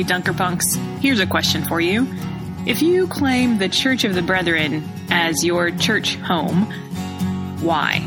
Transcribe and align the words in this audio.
Hey, 0.00 0.04
Dunker 0.06 0.32
Punks, 0.32 0.76
here's 1.02 1.20
a 1.20 1.26
question 1.26 1.62
for 1.62 1.78
you. 1.78 2.08
If 2.64 2.80
you 2.80 3.06
claim 3.06 3.58
the 3.58 3.68
Church 3.68 4.04
of 4.04 4.14
the 4.14 4.22
Brethren 4.22 4.82
as 5.10 5.44
your 5.44 5.70
church 5.72 6.14
home, 6.16 6.62
why? 7.60 7.98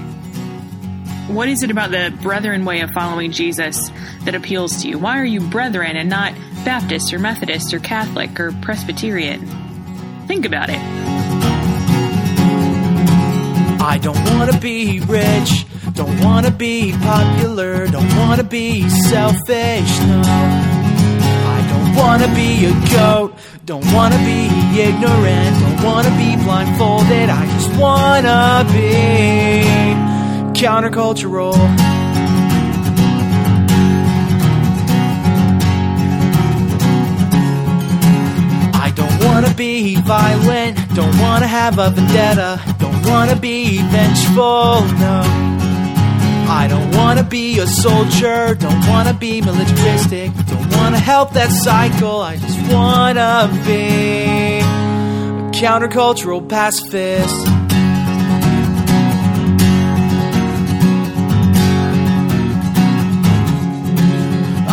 What 1.27 1.49
is 1.49 1.61
it 1.61 1.69
about 1.69 1.91
the 1.91 2.11
Brethren 2.23 2.65
way 2.65 2.81
of 2.81 2.89
following 2.89 3.31
Jesus 3.31 3.91
that 4.21 4.33
appeals 4.33 4.81
to 4.81 4.89
you? 4.89 4.97
Why 4.97 5.19
are 5.19 5.23
you 5.23 5.39
Brethren 5.39 5.95
and 5.95 6.09
not 6.09 6.33
Baptist 6.65 7.13
or 7.13 7.19
Methodist 7.19 7.71
or 7.75 7.79
Catholic 7.79 8.39
or 8.39 8.53
Presbyterian? 8.53 9.45
Think 10.25 10.45
about 10.45 10.71
it. 10.71 10.79
I 13.79 13.99
don't 14.01 14.17
wanna 14.31 14.59
be 14.59 14.99
rich, 15.01 15.67
don't 15.93 16.19
wanna 16.21 16.49
be 16.49 16.93
popular, 16.93 17.85
don't 17.85 18.17
wanna 18.17 18.43
be 18.43 18.89
selfish, 18.89 19.99
no. 19.99 20.62
Wanna 21.95 22.27
be 22.35 22.65
a 22.65 22.73
goat, 22.91 23.33
don't 23.65 23.85
wanna 23.93 24.17
be 24.17 24.47
ignorant, 24.79 25.59
don't 25.59 25.83
wanna 25.83 26.09
be 26.11 26.35
blindfolded, 26.43 27.29
I 27.29 27.45
just 27.53 27.71
wanna 27.79 28.65
be 28.71 29.93
countercultural. 30.59 31.55
I 38.75 38.91
don't 38.95 39.23
wanna 39.25 39.53
be 39.55 39.95
violent, 39.95 40.77
don't 40.93 41.17
wanna 41.19 41.47
have 41.47 41.79
a 41.79 41.89
vendetta, 41.89 42.59
don't 42.79 43.05
wanna 43.07 43.35
be 43.35 43.77
vengeful, 43.77 44.85
no. 44.99 45.23
I 46.45 46.67
don't 46.67 46.95
wanna 46.95 47.23
be 47.23 47.59
a 47.59 47.65
soldier, 47.65 48.55
don't 48.55 48.87
wanna 48.87 49.13
be 49.13 49.41
militaristic, 49.41 50.31
don't 50.73 50.83
wanna 50.83 50.99
help 50.99 51.33
that 51.33 51.51
cycle, 51.51 52.21
I 52.21 52.37
just 52.37 52.59
wanna 52.73 53.49
be 53.65 54.59
a 54.59 55.51
countercultural 55.51 56.47
pacifist. 56.47 57.47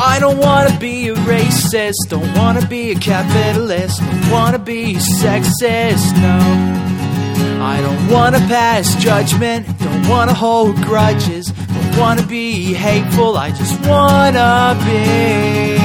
I 0.02 0.18
don't 0.20 0.38
wanna 0.38 0.76
be 0.78 1.08
a 1.08 1.14
racist, 1.14 2.08
don't 2.08 2.34
wanna 2.36 2.66
be 2.66 2.92
a 2.92 2.94
capitalist, 2.94 4.00
don't 4.00 4.30
wanna 4.30 4.58
be 4.58 4.94
sexist, 4.94 6.16
no. 6.16 6.38
I 7.62 7.80
don't 7.82 8.08
wanna 8.10 8.40
pass 8.48 8.94
judgment, 8.96 9.66
don't 9.78 10.08
wanna 10.08 10.34
hold 10.34 10.76
grudges, 10.76 11.52
wanna 12.00 12.26
be 12.26 12.72
hateful, 12.72 13.36
I 13.36 13.50
just 13.50 13.78
wanna 13.86 14.74
be 14.86 15.76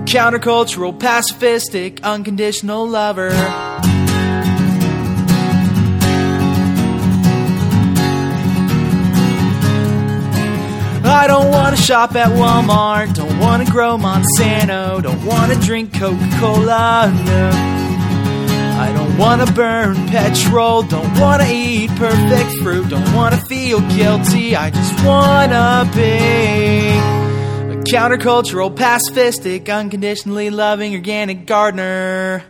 a 0.00 0.02
countercultural, 0.06 0.98
pacifistic, 0.98 2.02
unconditional 2.02 2.88
lover. 2.88 3.30
I 11.04 11.26
don't 11.26 11.50
wanna 11.50 11.76
shop 11.76 12.16
at 12.16 12.30
Walmart, 12.30 13.14
don't 13.14 13.38
wanna 13.38 13.66
grow 13.66 13.98
Monsanto, 13.98 15.02
don't 15.02 15.24
wanna 15.26 15.56
drink 15.56 15.92
Coca 15.92 16.28
Cola, 16.40 17.12
no. 17.26 17.77
I 18.78 18.92
don't 18.92 19.18
wanna 19.18 19.46
burn 19.46 19.96
petrol, 20.06 20.84
don't 20.84 21.18
wanna 21.18 21.46
eat 21.50 21.90
perfect 21.96 22.50
fruit, 22.62 22.88
don't 22.88 23.12
wanna 23.12 23.36
feel 23.36 23.80
guilty, 23.80 24.54
I 24.54 24.70
just 24.70 25.04
wanna 25.04 25.90
be 25.94 26.14
a 27.74 27.76
countercultural, 27.82 28.72
pacifistic, 28.74 29.68
unconditionally 29.68 30.50
loving 30.50 30.94
organic 30.94 31.44
gardener. 31.44 32.44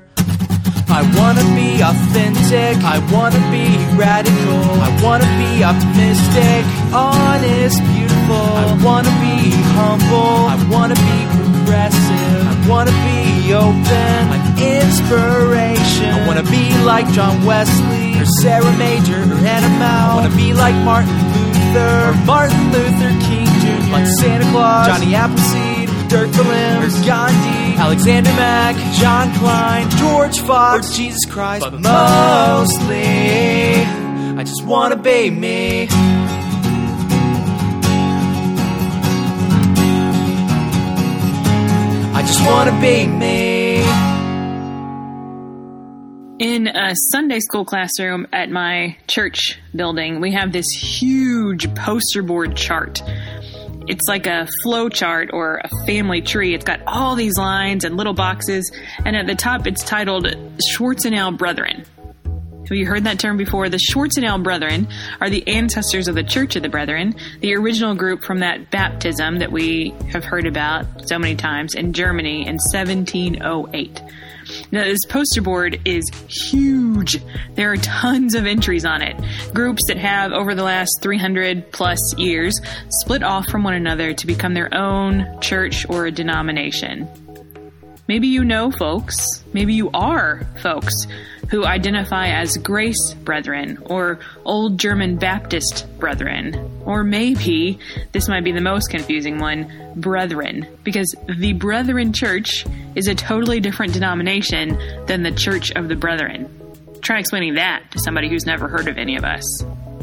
I 0.91 1.03
wanna 1.19 1.45
be 1.55 1.81
authentic, 1.81 2.77
I 2.85 2.98
wanna 3.13 3.41
be 3.51 3.67
radical, 3.97 4.65
I 4.89 4.91
wanna 5.03 5.29
be 5.41 5.64
optimistic, 5.64 6.64
honest, 6.92 7.79
beautiful. 7.85 8.48
I 8.64 8.67
wanna 8.85 9.14
be 9.25 9.36
humble, 9.77 10.36
I 10.52 10.57
wanna 10.70 10.95
be 10.95 11.19
progressive, 11.36 12.27
wanna 12.68 12.92
be 12.92 13.55
open, 13.55 14.20
an 14.36 14.42
inspiration. 14.61 16.11
I 16.12 16.27
wanna 16.27 16.42
be 16.42 16.77
like 16.84 17.11
John 17.12 17.45
Wesley, 17.45 18.20
or 18.20 18.27
Sarah 18.42 18.77
Major, 18.77 19.23
or 19.23 19.39
Anna 19.40 19.68
Mow. 19.80 19.84
I 19.84 20.14
wanna 20.17 20.36
be 20.36 20.52
like 20.52 20.74
Martin 20.84 21.17
Luther, 21.33 22.11
or 22.11 22.14
Martin 22.27 22.73
Luther 22.73 23.11
King 23.27 23.46
Jr., 23.61 23.90
like 23.90 24.07
Santa 24.07 24.51
Claus, 24.51 24.86
Johnny 24.86 25.14
Appleseed, 25.14 25.89
Dirk 26.08 26.30
Berlin, 26.33 26.83
or 26.83 26.90
Gandhi, 27.07 27.77
Alexander 27.78 28.30
Mack, 28.30 28.77
John 28.95 29.33
Kline, 29.34 29.89
George 29.90 30.40
Fox, 30.40 30.90
or 30.90 30.95
Jesus 30.95 31.24
Christ. 31.24 31.64
But 31.64 31.80
mostly, 31.80 33.02
I 34.36 34.45
just 34.45 34.64
wanna 34.64 34.96
be 34.96 35.30
me. 35.30 35.89
Just 42.39 42.51
wanna 42.51 42.81
be 42.81 43.05
me. 43.05 43.79
In 46.39 46.69
a 46.69 46.95
Sunday 47.11 47.41
school 47.41 47.65
classroom 47.65 48.29
at 48.33 48.49
my 48.49 48.97
church 49.09 49.59
building, 49.75 50.21
we 50.21 50.31
have 50.35 50.53
this 50.53 50.69
huge 50.71 51.75
poster 51.75 52.23
board 52.23 52.57
chart. 52.57 53.03
It's 53.89 54.07
like 54.07 54.29
a 54.29 54.47
flow 54.63 54.89
chart 54.89 55.31
or 55.33 55.61
a 55.65 55.69
family 55.85 56.23
tree. 56.23 56.55
It's 56.55 56.65
got 56.65 56.79
all 56.87 57.17
these 57.17 57.37
lines 57.37 57.83
and 57.83 57.97
little 57.97 58.15
boxes, 58.15 58.70
and 59.05 59.17
at 59.17 59.27
the 59.27 59.35
top 59.35 59.67
it's 59.67 59.83
titled 59.83 60.27
Schwarzenau 60.70 61.37
Brethren. 61.37 61.87
Have 62.68 62.77
you 62.77 62.84
heard 62.84 63.05
that 63.05 63.18
term 63.18 63.39
before? 63.39 63.70
The 63.70 63.79
Schwarzenau 63.79 64.42
Brethren 64.42 64.89
are 65.23 65.30
the 65.30 65.46
ancestors 65.48 66.06
of 66.06 66.14
the 66.14 66.23
Church 66.23 66.55
of 66.55 66.62
the 66.62 66.68
Brethren, 66.68 67.14
the 67.40 67.55
original 67.55 67.95
group 67.95 68.23
from 68.23 68.40
that 68.40 68.70
baptism 68.70 69.39
that 69.39 69.51
we 69.51 69.95
have 70.12 70.23
heard 70.23 70.46
about 70.46 71.08
so 71.08 71.18
many 71.18 71.34
times 71.34 71.74
in 71.74 71.95
Germany 71.95 72.46
in 72.46 72.58
1708. 72.74 74.02
Now, 74.70 74.84
this 74.84 75.05
poster 75.07 75.40
board 75.40 75.80
is 75.86 76.05
huge. 76.28 77.23
There 77.55 77.73
are 77.73 77.78
tons 77.78 78.34
of 78.34 78.45
entries 78.45 78.84
on 78.84 79.01
it. 79.01 79.17
Groups 79.55 79.83
that 79.89 79.96
have, 79.96 80.33
over 80.33 80.55
the 80.55 80.62
last 80.62 80.98
300 81.01 81.73
plus 81.73 81.98
years, 82.18 82.61
split 82.90 83.23
off 83.23 83.46
from 83.48 83.62
one 83.62 83.74
another 83.74 84.12
to 84.12 84.27
become 84.27 84.52
their 84.52 84.74
own 84.74 85.40
church 85.40 85.89
or 85.89 86.11
denomination. 86.11 87.08
Maybe 88.08 88.29
you 88.29 88.42
know 88.42 88.70
folks, 88.70 89.45
maybe 89.52 89.74
you 89.74 89.91
are 89.92 90.41
folks 90.63 91.07
who 91.51 91.67
identify 91.67 92.29
as 92.29 92.57
Grace 92.57 93.13
Brethren 93.13 93.79
or 93.85 94.20
Old 94.46 94.79
German 94.79 95.17
Baptist 95.17 95.86
Brethren. 95.98 96.83
Or 96.86 97.05
maybe, 97.05 97.79
this 98.13 98.27
might 98.27 98.45
be 98.45 98.52
the 98.52 98.63
most 98.63 98.89
confusing 98.89 99.39
one, 99.39 99.92
Brethren, 99.95 100.67
because 100.85 101.14
the 101.29 101.52
Brethren 101.52 102.14
Church 102.14 102.64
is 102.95 103.08
a 103.08 103.14
totally 103.14 103.61
different 103.61 103.92
denomination 103.92 104.79
than 105.07 105.23
the 105.23 105.33
Church 105.33 105.70
of 105.73 105.89
the 105.89 105.96
Brethren. 105.96 106.48
Try 107.02 107.19
explaining 107.19 107.55
that 107.55 107.90
to 107.90 107.98
somebody 107.98 108.30
who's 108.30 108.46
never 108.46 108.69
heard 108.69 108.89
of 108.89 108.96
any 108.96 109.17
of 109.17 109.25
us. 109.25 109.45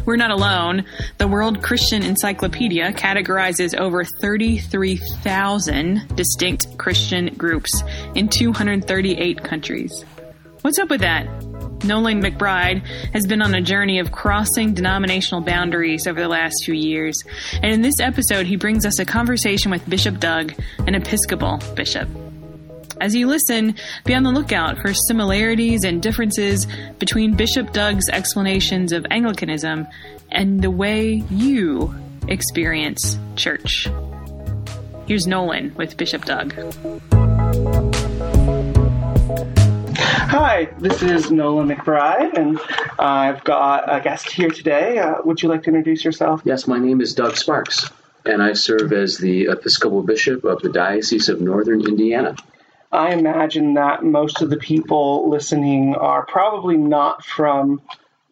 We're 0.05 0.17
not 0.17 0.31
alone. 0.31 0.85
The 1.17 1.27
World 1.27 1.63
Christian 1.63 2.03
Encyclopedia 2.03 2.93
categorizes 2.93 3.75
over 3.75 4.03
33,000 4.03 6.15
distinct 6.15 6.77
Christian 6.77 7.33
groups 7.35 7.81
in 8.13 8.29
238 8.29 9.43
countries. 9.43 10.05
What's 10.61 10.77
up 10.77 10.89
with 10.89 11.01
that? 11.01 11.25
Nolan 11.83 12.21
McBride 12.21 12.85
has 13.13 13.27
been 13.27 13.41
on 13.41 13.53
a 13.53 13.61
journey 13.61 13.99
of 13.99 14.11
crossing 14.11 14.73
denominational 14.73 15.41
boundaries 15.41 16.07
over 16.07 16.21
the 16.21 16.27
last 16.27 16.55
few 16.65 16.73
years, 16.73 17.21
and 17.61 17.71
in 17.71 17.81
this 17.81 17.99
episode, 17.99 18.45
he 18.45 18.55
brings 18.55 18.85
us 18.85 18.99
a 18.99 19.05
conversation 19.05 19.71
with 19.71 19.87
Bishop 19.87 20.19
Doug, 20.19 20.53
an 20.87 20.95
Episcopal 20.95 21.59
bishop. 21.75 22.07
As 23.01 23.13
you 23.13 23.27
listen, 23.27 23.75
be 24.05 24.15
on 24.15 24.23
the 24.23 24.31
lookout 24.31 24.79
for 24.79 24.93
similarities 24.93 25.83
and 25.83 26.01
differences 26.01 26.65
between 26.97 27.35
Bishop 27.35 27.73
Doug's 27.73 28.07
explanations 28.09 28.93
of 28.93 29.05
Anglicanism 29.11 29.87
and 30.31 30.61
the 30.61 30.71
way 30.71 31.23
you 31.29 31.93
experience 32.27 33.19
church. 33.35 33.89
Here's 35.07 35.27
Nolan 35.27 35.75
with 35.75 35.97
Bishop 35.97 36.23
Doug. 36.23 36.53
Hi, 39.97 40.69
this 40.79 41.03
is 41.03 41.31
Nolan 41.31 41.67
McBride, 41.67 42.33
and 42.33 42.59
I've 42.97 43.43
got 43.43 43.93
a 43.93 43.99
guest 43.99 44.31
here 44.31 44.49
today. 44.49 44.99
Uh, 44.99 45.15
would 45.23 45.41
you 45.41 45.49
like 45.49 45.63
to 45.63 45.69
introduce 45.69 46.03
yourself? 46.03 46.41
Yes, 46.45 46.65
my 46.65 46.79
name 46.79 47.01
is 47.01 47.13
Doug 47.13 47.35
Sparks, 47.35 47.89
and 48.25 48.41
I 48.41 48.53
serve 48.53 48.93
as 48.93 49.17
the 49.17 49.47
Episcopal 49.47 50.01
Bishop 50.01 50.45
of 50.45 50.61
the 50.61 50.69
Diocese 50.69 51.29
of 51.29 51.41
Northern 51.41 51.85
Indiana. 51.85 52.35
I 52.95 53.11
imagine 53.11 53.73
that 53.75 54.03
most 54.03 54.41
of 54.41 54.49
the 54.49 54.57
people 54.57 55.29
listening 55.29 55.95
are 55.95 56.25
probably 56.25 56.77
not 56.77 57.23
from 57.23 57.81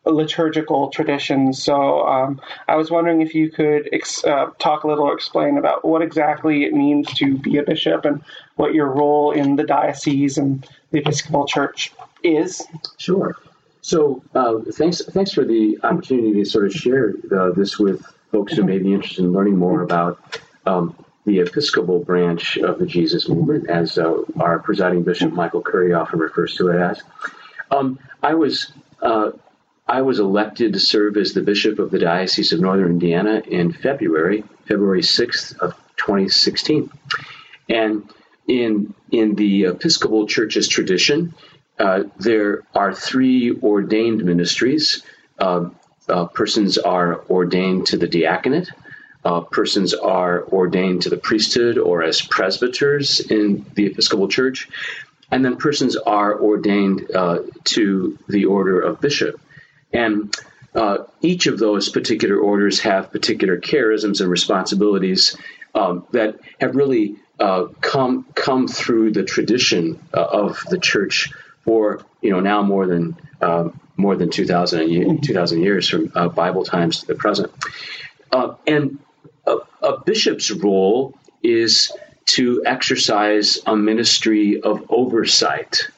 liturgical 0.05 0.89
traditions. 0.89 1.63
So 1.63 2.05
um, 2.07 2.41
I 2.67 2.75
was 2.75 2.91
wondering 2.91 3.21
if 3.21 3.33
you 3.35 3.49
could 3.49 3.89
ex- 3.91 4.23
uh, 4.23 4.47
talk 4.59 4.83
a 4.83 4.87
little 4.87 5.05
or 5.05 5.13
explain 5.13 5.57
about 5.57 5.85
what 5.85 6.01
exactly 6.01 6.63
it 6.63 6.73
means 6.73 7.13
to 7.15 7.37
be 7.37 7.57
a 7.57 7.63
bishop 7.63 8.05
and 8.05 8.23
what 8.55 8.73
your 8.73 8.87
role 8.87 9.31
in 9.31 9.55
the 9.55 9.63
diocese 9.63 10.37
and 10.37 10.67
the 10.91 10.99
Episcopal 10.99 11.45
Church 11.45 11.93
is. 12.23 12.61
Sure. 12.97 13.35
So 13.81 14.23
uh, 14.33 14.59
thanks 14.71 15.03
thanks 15.03 15.31
for 15.33 15.43
the 15.43 15.77
opportunity 15.83 16.33
to 16.35 16.45
sort 16.45 16.65
of 16.65 16.73
share 16.73 17.13
uh, 17.35 17.51
this 17.51 17.77
with 17.77 18.01
folks 18.31 18.53
who 18.53 18.63
may 18.63 18.79
be 18.79 18.93
interested 18.93 19.25
in 19.25 19.33
learning 19.33 19.57
more 19.57 19.81
about 19.81 20.39
um, 20.65 20.95
the 21.25 21.39
Episcopal 21.39 21.99
branch 21.99 22.57
of 22.57 22.79
the 22.79 22.85
Jesus 22.85 23.29
movement, 23.29 23.69
as 23.69 23.97
uh, 23.97 24.23
our 24.39 24.59
presiding 24.59 25.03
bishop 25.03 25.31
Michael 25.31 25.61
Curry 25.61 25.93
often 25.93 26.19
refers 26.19 26.55
to 26.55 26.69
it 26.69 26.79
as. 26.79 27.01
Um, 27.71 27.99
I 28.21 28.33
was 28.35 28.71
uh, 29.01 29.31
I 29.87 30.01
was 30.01 30.19
elected 30.19 30.73
to 30.73 30.79
serve 30.79 31.17
as 31.17 31.33
the 31.33 31.41
bishop 31.41 31.77
of 31.79 31.91
the 31.91 31.99
Diocese 31.99 32.53
of 32.53 32.61
Northern 32.61 32.91
Indiana 32.91 33.41
in 33.45 33.73
February, 33.73 34.43
February 34.65 35.01
6th 35.01 35.57
of 35.57 35.75
2016. 35.97 36.89
And 37.67 38.09
in, 38.47 38.93
in 39.11 39.35
the 39.35 39.65
Episcopal 39.65 40.25
Church's 40.27 40.67
tradition, 40.67 41.33
uh, 41.77 42.03
there 42.17 42.63
are 42.73 42.93
three 42.93 43.57
ordained 43.61 44.23
ministries. 44.23 45.03
Uh, 45.37 45.69
uh, 46.07 46.25
persons 46.25 46.77
are 46.77 47.21
ordained 47.29 47.87
to 47.87 47.97
the 47.97 48.07
diaconate, 48.07 48.69
uh, 49.25 49.41
persons 49.41 49.93
are 49.93 50.43
ordained 50.45 51.03
to 51.03 51.09
the 51.09 51.17
priesthood 51.17 51.77
or 51.77 52.03
as 52.03 52.21
presbyters 52.21 53.19
in 53.19 53.65
the 53.73 53.85
Episcopal 53.85 54.27
Church, 54.27 54.69
and 55.31 55.43
then 55.43 55.57
persons 55.57 55.95
are 55.95 56.39
ordained 56.39 57.09
uh, 57.15 57.39
to 57.65 58.17
the 58.27 58.45
order 58.45 58.79
of 58.81 59.01
bishop. 59.01 59.39
And 59.91 60.35
uh, 60.75 60.99
each 61.21 61.47
of 61.47 61.59
those 61.59 61.89
particular 61.89 62.37
orders 62.37 62.79
have 62.81 63.11
particular 63.11 63.59
charisms 63.59 64.21
and 64.21 64.29
responsibilities 64.29 65.37
um, 65.75 66.05
that 66.11 66.39
have 66.59 66.75
really 66.75 67.15
uh, 67.39 67.65
come 67.81 68.25
come 68.35 68.67
through 68.67 69.11
the 69.11 69.23
tradition 69.23 69.99
uh, 70.13 70.23
of 70.23 70.63
the 70.69 70.77
church 70.77 71.31
for 71.63 72.05
you 72.21 72.31
know 72.31 72.39
now 72.39 72.61
more 72.61 72.87
than 72.87 73.15
um, 73.41 73.79
more 73.97 74.15
than 74.15 74.29
2000, 74.29 75.21
2000 75.21 75.61
years 75.61 75.87
from 75.87 76.11
uh, 76.15 76.27
Bible 76.27 76.63
times 76.63 77.01
to 77.01 77.07
the 77.07 77.15
present. 77.15 77.51
Uh, 78.31 78.55
and 78.65 78.99
a, 79.45 79.57
a 79.81 79.99
bishop's 80.01 80.51
role 80.51 81.15
is 81.41 81.91
to 82.25 82.63
exercise 82.65 83.59
a 83.65 83.75
ministry 83.75 84.61
of 84.61 84.85
oversight 84.89 85.89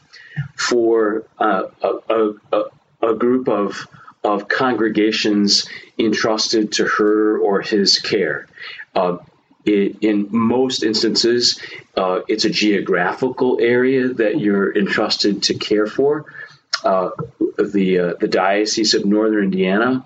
for 0.55 1.25
uh, 1.37 1.63
a, 1.81 2.33
a, 2.51 2.63
a, 3.01 3.13
group 3.13 3.47
of, 3.47 3.87
of 4.23 4.47
congregations 4.47 5.67
entrusted 5.99 6.73
to 6.73 6.85
her 6.85 7.37
or 7.37 7.61
his 7.61 7.99
care. 7.99 8.47
Uh, 8.95 9.17
it, 9.65 9.97
in 10.01 10.27
most 10.31 10.83
instances, 10.83 11.59
uh, 11.95 12.21
it's 12.27 12.45
a 12.45 12.49
geographical 12.49 13.59
area 13.61 14.09
that 14.09 14.39
you're 14.39 14.75
entrusted 14.75 15.43
to 15.43 15.53
care 15.53 15.87
for. 15.87 16.25
Uh, 16.83 17.09
the 17.57 17.99
uh, 17.99 18.13
the 18.19 18.27
Diocese 18.27 18.93
of 18.93 19.05
Northern 19.05 19.45
Indiana 19.45 20.05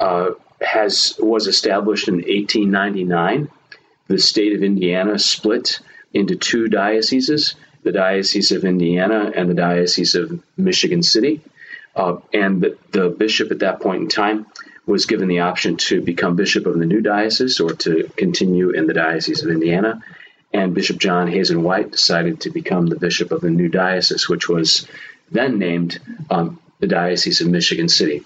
uh, 0.00 0.30
has 0.62 1.14
was 1.18 1.46
established 1.46 2.08
in 2.08 2.16
1899. 2.16 3.48
The 4.08 4.18
state 4.18 4.54
of 4.54 4.62
Indiana 4.62 5.18
split 5.18 5.80
into 6.12 6.36
two 6.36 6.68
dioceses: 6.68 7.54
the 7.82 7.92
Diocese 7.92 8.52
of 8.52 8.64
Indiana 8.64 9.32
and 9.34 9.48
the 9.48 9.54
Diocese 9.54 10.14
of 10.14 10.42
Michigan 10.56 11.02
City. 11.02 11.40
Uh, 11.94 12.16
and 12.32 12.62
the, 12.62 12.78
the, 12.92 13.10
bishop 13.10 13.50
at 13.50 13.58
that 13.58 13.80
point 13.80 14.02
in 14.02 14.08
time 14.08 14.46
was 14.86 15.04
given 15.04 15.28
the 15.28 15.40
option 15.40 15.76
to 15.76 16.00
become 16.00 16.36
bishop 16.36 16.64
of 16.64 16.78
the 16.78 16.86
new 16.86 17.02
diocese 17.02 17.60
or 17.60 17.74
to 17.74 18.10
continue 18.16 18.70
in 18.70 18.86
the 18.86 18.94
Diocese 18.94 19.42
of 19.42 19.50
Indiana. 19.50 20.02
And 20.54 20.74
Bishop 20.74 20.98
John 20.98 21.28
Hazen 21.28 21.62
White 21.62 21.92
decided 21.92 22.40
to 22.40 22.50
become 22.50 22.86
the 22.86 22.98
bishop 22.98 23.30
of 23.30 23.42
the 23.42 23.50
new 23.50 23.68
diocese, 23.68 24.28
which 24.28 24.48
was 24.48 24.86
then 25.30 25.58
named 25.58 25.98
um, 26.30 26.58
the 26.78 26.86
Diocese 26.86 27.40
of 27.40 27.48
Michigan 27.48 27.88
City. 27.88 28.22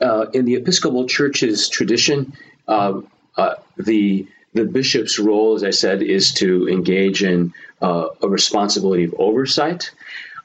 Uh, 0.00 0.26
in 0.32 0.44
the 0.44 0.54
Episcopal 0.54 1.06
Church's 1.06 1.68
tradition, 1.68 2.32
uh, 2.68 3.00
uh, 3.36 3.54
the 3.76 4.26
the 4.54 4.64
bishop's 4.64 5.18
role, 5.18 5.54
as 5.54 5.64
I 5.64 5.70
said, 5.70 6.02
is 6.02 6.32
to 6.34 6.66
engage 6.68 7.22
in 7.22 7.52
uh, 7.82 8.08
a 8.22 8.28
responsibility 8.28 9.04
of 9.04 9.14
oversight. 9.18 9.90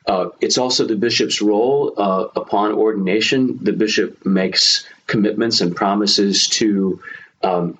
Uh, 0.05 0.29
it's 0.41 0.57
also 0.57 0.85
the 0.85 0.97
bishop's 0.97 1.41
role 1.41 1.93
uh, 1.95 2.27
upon 2.35 2.73
ordination. 2.73 3.63
The 3.63 3.71
bishop 3.71 4.25
makes 4.25 4.85
commitments 5.07 5.61
and 5.61 5.73
promises 5.73 6.47
to 6.47 7.01
um, 7.41 7.77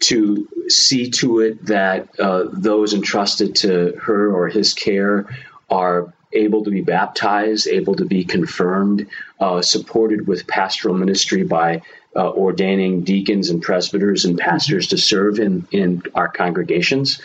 to 0.00 0.48
see 0.68 1.10
to 1.10 1.40
it 1.40 1.66
that 1.66 2.08
those 2.16 2.94
entrusted 2.94 3.56
to 3.56 3.92
her 4.02 4.32
or 4.32 4.48
his 4.48 4.72
care 4.72 5.26
are 5.68 6.13
able 6.34 6.64
to 6.64 6.70
be 6.70 6.82
baptized, 6.82 7.68
able 7.68 7.94
to 7.96 8.04
be 8.04 8.24
confirmed, 8.24 9.06
uh, 9.40 9.62
supported 9.62 10.26
with 10.26 10.46
pastoral 10.46 10.94
ministry 10.94 11.44
by 11.44 11.82
uh, 12.16 12.30
ordaining 12.30 13.02
deacons 13.02 13.50
and 13.50 13.62
presbyters 13.62 14.24
and 14.24 14.38
pastors 14.38 14.88
to 14.88 14.98
serve 14.98 15.38
in, 15.38 15.66
in 15.72 16.02
our 16.14 16.28
congregations. 16.28 17.20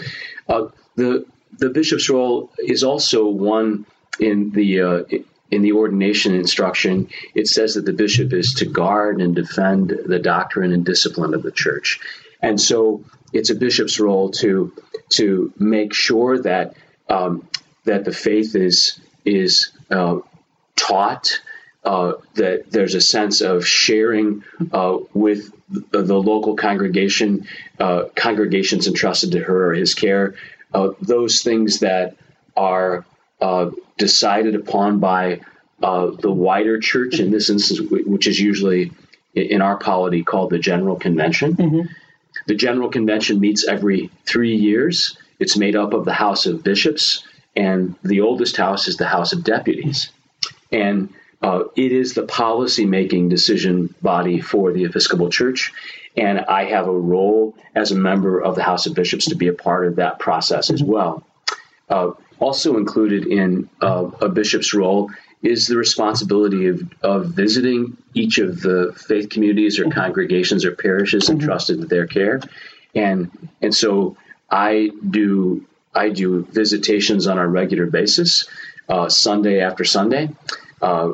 Uh, 0.47 0.67
the 0.95 1.25
the 1.57 1.69
bishop's 1.69 2.09
role 2.09 2.51
is 2.59 2.83
also 2.83 3.27
one 3.27 3.85
in 4.19 4.51
the 4.51 4.81
uh, 4.81 5.03
in 5.51 5.61
the 5.61 5.71
ordination 5.71 6.35
instruction. 6.35 7.09
It 7.33 7.47
says 7.47 7.73
that 7.75 7.85
the 7.85 7.93
bishop 7.93 8.33
is 8.33 8.53
to 8.55 8.65
guard 8.65 9.21
and 9.21 9.35
defend 9.35 9.89
the 10.05 10.19
doctrine 10.19 10.73
and 10.73 10.85
discipline 10.85 11.33
of 11.33 11.43
the 11.43 11.51
church, 11.51 11.99
and 12.41 12.59
so 12.59 13.03
it's 13.33 13.49
a 13.49 13.55
bishop's 13.55 13.99
role 13.99 14.31
to 14.31 14.73
to 15.09 15.53
make 15.57 15.93
sure 15.93 16.39
that 16.39 16.75
um, 17.09 17.47
that 17.85 18.05
the 18.05 18.11
faith 18.11 18.55
is 18.55 18.99
is 19.25 19.71
uh, 19.89 20.19
taught. 20.75 21.41
Uh, 21.81 22.13
that 22.35 22.69
there's 22.69 22.93
a 22.93 22.99
sense 22.99 23.39
of 23.39 23.65
sharing 23.65 24.43
uh, 24.73 24.97
with 25.13 25.49
the, 25.69 26.01
the, 26.01 26.21
local 26.21 26.57
congregation, 26.57 27.47
uh, 27.79 28.03
congregations 28.15 28.85
entrusted 28.85 29.31
to 29.31 29.39
her 29.39 29.69
or 29.69 29.73
his 29.73 29.95
care, 29.95 30.35
uh, 30.73 30.89
those 31.01 31.41
things 31.41 31.79
that 31.79 32.17
are 32.57 33.05
uh, 33.39 33.71
decided 33.97 34.55
upon 34.55 34.99
by 34.99 35.39
the 35.79 36.31
wider 36.31 36.79
church, 36.79 37.17
in 37.21 37.31
this 37.31 37.49
instance, 37.49 37.79
which 37.89 38.27
is 38.27 38.37
usually 38.37 38.91
in 39.33 39.61
our 39.61 39.77
polity 39.77 40.23
called 40.23 40.49
the 40.49 40.59
General 40.59 40.97
Convention. 40.97 41.55
Mm-hmm. 41.55 41.81
The 42.47 42.55
General 42.55 42.89
Convention 42.89 43.39
meets 43.39 43.67
every 43.67 44.09
three 44.25 44.55
years. 44.55 45.17
It's 45.39 45.57
made 45.57 45.75
up 45.75 45.93
of 45.93 46.05
the 46.05 46.13
House 46.13 46.45
of 46.45 46.63
Bishops, 46.63 47.23
and 47.55 47.95
the 48.03 48.21
oldest 48.21 48.57
house 48.57 48.87
is 48.87 48.97
the 48.97 49.07
House 49.07 49.33
of 49.33 49.43
Deputies. 49.43 50.11
And 50.71 51.13
uh, 51.41 51.63
it 51.75 51.91
is 51.91 52.13
the 52.13 52.23
policy 52.25 52.85
making 52.85 53.29
decision 53.29 53.93
body 54.01 54.41
for 54.41 54.71
the 54.71 54.85
Episcopal 54.85 55.29
Church. 55.29 55.71
And 56.17 56.39
I 56.41 56.65
have 56.65 56.87
a 56.87 56.91
role 56.91 57.55
as 57.75 57.91
a 57.91 57.95
member 57.95 58.39
of 58.41 58.55
the 58.55 58.63
House 58.63 58.85
of 58.85 58.93
Bishops 58.93 59.29
to 59.29 59.35
be 59.35 59.47
a 59.47 59.53
part 59.53 59.87
of 59.87 59.95
that 59.97 60.19
process 60.19 60.69
as 60.69 60.83
well. 60.83 61.23
Uh, 61.89 62.11
also 62.39 62.77
included 62.77 63.25
in 63.25 63.69
uh, 63.81 64.09
a 64.21 64.29
bishop's 64.29 64.73
role 64.73 65.09
is 65.41 65.67
the 65.67 65.77
responsibility 65.77 66.67
of, 66.67 66.81
of 67.01 67.27
visiting 67.27 67.95
each 68.13 68.37
of 68.37 68.61
the 68.61 68.93
faith 69.07 69.29
communities 69.29 69.79
or 69.79 69.89
congregations 69.89 70.65
or 70.65 70.75
parishes 70.75 71.29
entrusted 71.29 71.79
to 71.79 71.87
their 71.87 72.05
care. 72.05 72.41
And, 72.93 73.31
and 73.61 73.73
so 73.73 74.17
I 74.49 74.91
do 75.09 75.65
I 75.99 76.09
do 76.09 76.45
visitations 76.45 77.27
on 77.27 77.37
a 77.37 77.45
regular 77.45 77.85
basis, 77.85 78.47
uh, 78.87 79.09
Sunday 79.09 79.59
after 79.59 79.83
Sunday, 79.83 80.29
uh, 80.81 81.11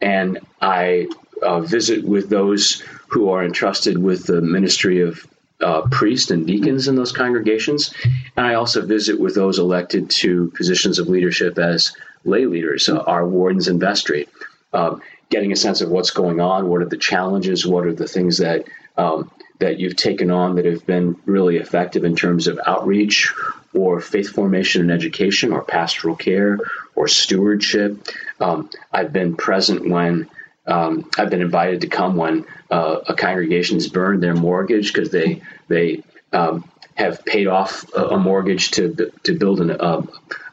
and 0.00 0.38
I 0.60 1.08
uh, 1.42 1.60
visit 1.60 2.04
with 2.04 2.28
those 2.28 2.80
who 3.08 3.30
are 3.30 3.44
entrusted 3.44 3.98
with 3.98 4.26
the 4.26 4.40
ministry 4.40 5.00
of 5.00 5.26
uh, 5.60 5.82
priests 5.90 6.30
and 6.30 6.46
deacons 6.46 6.86
in 6.86 6.94
those 6.94 7.10
congregations, 7.10 7.92
and 8.36 8.46
I 8.46 8.54
also 8.54 8.86
visit 8.86 9.18
with 9.18 9.34
those 9.34 9.58
elected 9.58 10.10
to 10.22 10.52
positions 10.56 11.00
of 11.00 11.08
leadership 11.08 11.58
as 11.58 11.96
lay 12.24 12.46
leaders, 12.46 12.88
uh, 12.88 12.98
our 12.98 13.26
wardens 13.26 13.66
and 13.66 13.80
vestry, 13.80 14.28
um, 14.72 15.02
getting 15.28 15.50
a 15.50 15.56
sense 15.56 15.80
of 15.80 15.90
what's 15.90 16.12
going 16.12 16.40
on, 16.40 16.68
what 16.68 16.82
are 16.82 16.88
the 16.88 16.96
challenges, 16.96 17.66
what 17.66 17.84
are 17.84 17.92
the 17.92 18.08
things 18.08 18.38
that 18.38 18.64
um, 18.96 19.28
that 19.58 19.80
you've 19.80 19.96
taken 19.96 20.30
on 20.30 20.54
that 20.54 20.66
have 20.66 20.86
been 20.86 21.16
really 21.26 21.56
effective 21.56 22.04
in 22.04 22.14
terms 22.14 22.46
of 22.46 22.60
outreach 22.64 23.32
or 23.74 24.00
faith 24.00 24.30
formation 24.30 24.82
and 24.82 24.90
education 24.90 25.52
or 25.52 25.62
pastoral 25.62 26.16
care 26.16 26.58
or 26.94 27.08
stewardship. 27.08 28.08
Um, 28.40 28.70
I've 28.92 29.12
been 29.12 29.36
present 29.36 29.88
when 29.88 30.28
um, 30.66 31.10
I've 31.18 31.30
been 31.30 31.42
invited 31.42 31.82
to 31.82 31.88
come 31.88 32.16
when 32.16 32.46
uh, 32.70 33.00
a 33.08 33.14
congregation 33.14 33.76
has 33.76 33.88
burned 33.88 34.22
their 34.22 34.34
mortgage 34.34 34.92
because 34.92 35.10
they 35.10 35.42
they 35.68 36.02
um, 36.32 36.68
have 36.94 37.24
paid 37.24 37.46
off 37.46 37.92
a, 37.94 38.06
a, 38.08 38.18
mortgage 38.18 38.70
to 38.72 39.12
to 39.24 39.34
build 39.34 39.60
an 39.60 39.70
uh, 39.70 40.02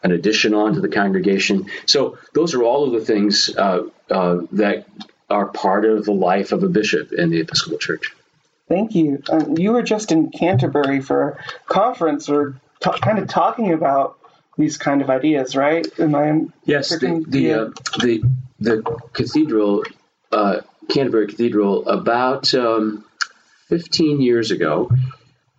an 0.04 0.12
addition 0.12 0.54
onto 0.54 0.82
the 0.82 0.90
congregation. 0.90 1.68
So 1.86 2.18
those 2.34 2.54
are 2.56 2.64
all 2.64 2.86
of 2.86 2.92
the 2.92 3.06
things 3.06 3.56
uh, 3.56 3.84
uh 4.10 4.40
that 4.54 4.86
are 5.30 5.46
part 5.48 5.86
of 5.86 6.04
the 6.04 6.12
life 6.12 6.52
of 6.52 6.64
a 6.64 6.68
bishop 6.68 7.14
in 7.14 7.30
the 7.30 7.40
Episcopal 7.40 7.78
Church. 7.78 8.14
Thank 8.68 8.96
you. 8.96 9.22
Um, 9.30 9.58
you 9.58 9.72
were 9.72 9.84
just 9.84 10.12
in 10.12 10.30
Canterbury 10.30 11.02
for 11.02 11.30
a 11.30 11.44
conference 11.66 12.30
or 12.30 12.56
t- 12.82 13.00
kind 13.02 13.20
of 13.20 13.28
talking 13.28 13.74
about 13.74 14.18
these 14.58 14.78
kind 14.78 15.02
of 15.02 15.10
ideas, 15.10 15.56
right? 15.56 15.88
Am 16.00 16.16
I 16.16 16.46
yes, 16.66 16.90
the 16.90 17.24
the, 17.28 17.54
uh, 17.54 17.70
the, 18.02 18.24
the 18.60 18.82
cathedral, 19.14 19.84
uh, 20.32 20.62
Canterbury 20.90 21.28
Cathedral, 21.28 21.88
about 21.88 22.54
um, 22.54 23.06
15 23.68 24.22
years 24.22 24.52
ago, 24.52 24.92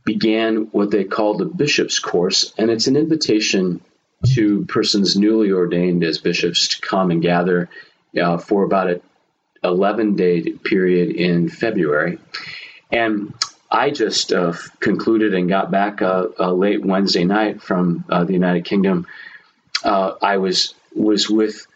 began 0.04 0.68
what 0.72 0.90
they 0.90 1.04
called 1.04 1.38
the 1.38 1.44
bishop's 1.44 1.98
course, 1.98 2.52
and 2.58 2.70
it's 2.70 2.86
an 2.86 2.96
invitation 2.96 3.80
to 4.34 4.64
persons 4.66 5.16
newly 5.16 5.50
ordained 5.50 6.04
as 6.04 6.18
bishops 6.18 6.68
to 6.68 6.80
come 6.80 7.10
and 7.10 7.22
gather 7.22 7.68
uh, 8.20 8.38
for 8.38 8.62
about 8.62 8.90
a 8.90 9.00
11 9.64 10.16
day 10.16 10.42
period 10.42 11.14
in 11.14 11.48
February. 11.48 12.18
And 12.90 13.32
I 13.72 13.90
just 13.90 14.34
uh, 14.34 14.52
concluded 14.80 15.32
and 15.32 15.48
got 15.48 15.70
back 15.70 16.02
uh, 16.02 16.26
uh 16.38 16.52
late 16.52 16.84
Wednesday 16.84 17.24
night 17.24 17.62
from 17.62 18.04
uh, 18.10 18.24
the 18.24 18.34
United 18.34 18.66
Kingdom. 18.66 19.06
Uh, 19.82 20.12
I 20.20 20.36
was 20.36 20.74
was 20.94 21.30
with 21.30 21.66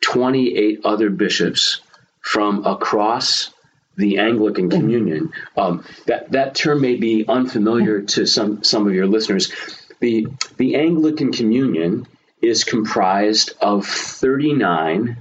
28 0.00 0.80
other 0.84 1.08
bishops 1.08 1.80
from 2.20 2.66
across 2.66 3.52
the 3.96 4.18
Anglican 4.18 4.70
Communion. 4.70 5.32
Um, 5.56 5.84
that 6.06 6.32
that 6.32 6.56
term 6.56 6.80
may 6.80 6.96
be 6.96 7.24
unfamiliar 7.28 8.02
to 8.02 8.26
some 8.26 8.64
some 8.64 8.88
of 8.88 8.94
your 8.94 9.06
listeners. 9.06 9.52
The 10.00 10.26
the 10.56 10.74
Anglican 10.74 11.30
Communion 11.30 12.08
is 12.42 12.64
comprised 12.64 13.52
of 13.60 13.86
39 13.86 15.16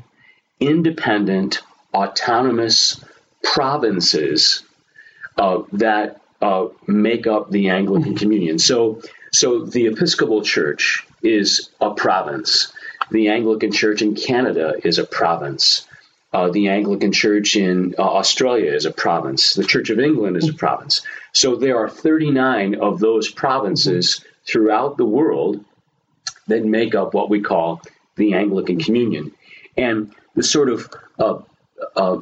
independent 0.60 1.62
autonomous 1.94 3.04
provinces 3.44 4.64
uh, 5.40 5.64
that 5.74 6.22
uh, 6.42 6.68
make 6.86 7.26
up 7.26 7.50
the 7.50 7.70
Anglican 7.70 8.16
Communion. 8.16 8.60
So, 8.60 9.02
so 9.32 9.66
the 9.66 9.88
Episcopal 9.88 10.44
Church 10.44 11.06
is 11.24 11.70
a 11.80 11.92
province. 11.92 12.74
The 13.10 13.30
Anglican 13.30 13.72
Church 13.72 14.02
in 14.02 14.16
Canada 14.16 14.74
is 14.84 15.00
a 15.00 15.06
province. 15.06 15.88
Uh, 16.32 16.50
the 16.50 16.68
Anglican 16.68 17.12
Church 17.12 17.56
in 17.56 17.96
uh, 17.98 18.04
Australia 18.04 18.72
is 18.72 18.86
a 18.86 18.92
province. 18.92 19.54
The 19.54 19.64
Church 19.64 19.90
of 19.90 20.00
England 20.00 20.38
is 20.38 20.50
a 20.50 20.54
province. 20.54 21.02
So 21.34 21.56
there 21.56 21.78
are 21.78 21.90
39 21.90 22.76
of 22.76 23.00
those 23.00 23.32
provinces 23.32 24.24
throughout 24.46 24.98
the 24.98 25.06
world 25.06 25.64
that 26.48 26.66
make 26.66 26.96
up 26.96 27.14
what 27.14 27.30
we 27.30 27.42
call 27.42 27.82
the 28.16 28.34
Anglican 28.34 28.80
Communion. 28.80 29.32
And 29.78 30.14
the 30.36 30.44
sort 30.44 30.70
of 30.70 30.90
uh, 31.18 31.40
uh, 31.96 32.18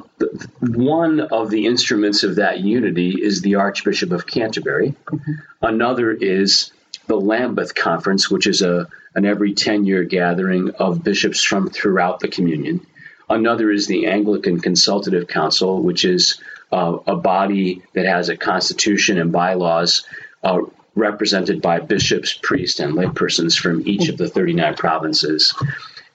one 0.60 1.20
of 1.20 1.50
the 1.50 1.66
instruments 1.66 2.22
of 2.22 2.36
that 2.36 2.60
unity 2.60 3.10
is 3.10 3.42
the 3.42 3.56
Archbishop 3.56 4.12
of 4.12 4.26
Canterbury. 4.26 4.94
Mm-hmm. 5.06 5.32
Another 5.62 6.12
is 6.12 6.72
the 7.06 7.16
Lambeth 7.16 7.74
Conference, 7.74 8.30
which 8.30 8.46
is 8.46 8.62
a 8.62 8.88
an 9.14 9.24
every 9.24 9.54
ten 9.54 9.84
year 9.84 10.04
gathering 10.04 10.70
of 10.72 11.02
bishops 11.02 11.42
from 11.42 11.70
throughout 11.70 12.20
the 12.20 12.28
communion. 12.28 12.86
Another 13.28 13.70
is 13.70 13.86
the 13.86 14.06
Anglican 14.06 14.60
Consultative 14.60 15.28
Council, 15.28 15.82
which 15.82 16.04
is 16.04 16.40
uh, 16.72 16.98
a 17.06 17.16
body 17.16 17.82
that 17.94 18.06
has 18.06 18.28
a 18.28 18.36
constitution 18.36 19.18
and 19.18 19.32
bylaws 19.32 20.04
uh, 20.42 20.60
represented 20.94 21.60
by 21.60 21.80
bishops, 21.80 22.38
priests, 22.40 22.80
and 22.80 22.94
laypersons 22.94 23.58
from 23.58 23.86
each 23.86 24.08
of 24.08 24.16
the 24.16 24.28
39 24.28 24.74
provinces. 24.76 25.54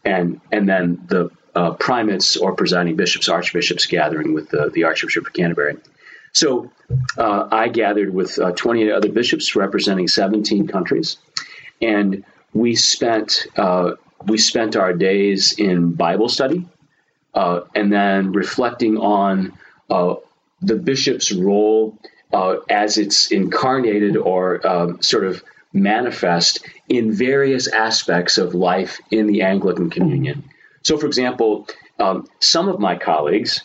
And, 0.03 0.41
and 0.51 0.67
then 0.67 1.03
the 1.07 1.31
uh, 1.55 1.73
primates 1.73 2.35
or 2.35 2.55
presiding 2.55 2.95
bishops, 2.95 3.29
archbishops 3.29 3.85
gathering 3.85 4.33
with 4.33 4.49
the, 4.49 4.71
the 4.73 4.83
Archbishop 4.83 5.27
of 5.27 5.33
Canterbury. 5.33 5.77
So 6.31 6.71
uh, 7.17 7.47
I 7.51 7.67
gathered 7.67 8.13
with 8.13 8.39
uh, 8.39 8.51
28 8.51 8.91
other 8.91 9.09
bishops 9.09 9.55
representing 9.55 10.07
17 10.07 10.67
countries, 10.67 11.17
and 11.81 12.23
we 12.53 12.75
spent 12.75 13.47
uh, 13.55 13.91
we 14.25 14.37
spent 14.37 14.75
our 14.75 14.93
days 14.93 15.53
in 15.59 15.91
Bible 15.91 16.29
study, 16.29 16.65
uh, 17.33 17.61
and 17.75 17.91
then 17.91 18.31
reflecting 18.31 18.97
on 18.97 19.53
uh, 19.89 20.15
the 20.61 20.75
bishop's 20.75 21.31
role 21.31 21.97
as 22.67 22.97
it's 22.97 23.31
incarnated 23.31 24.17
or 24.17 24.65
um, 24.65 24.99
sort 25.03 25.23
of 25.23 25.43
manifest 25.71 26.65
in 26.89 27.11
various 27.11 27.67
aspects 27.67 28.39
of 28.39 28.55
life 28.55 28.99
in 29.11 29.27
the 29.27 29.41
Anglican 29.41 29.91
Communion. 29.91 30.43
So, 30.83 30.97
for 30.97 31.07
example, 31.07 31.67
um, 31.99 32.27
some 32.39 32.67
of 32.67 32.79
my 32.79 32.97
colleagues 32.97 33.61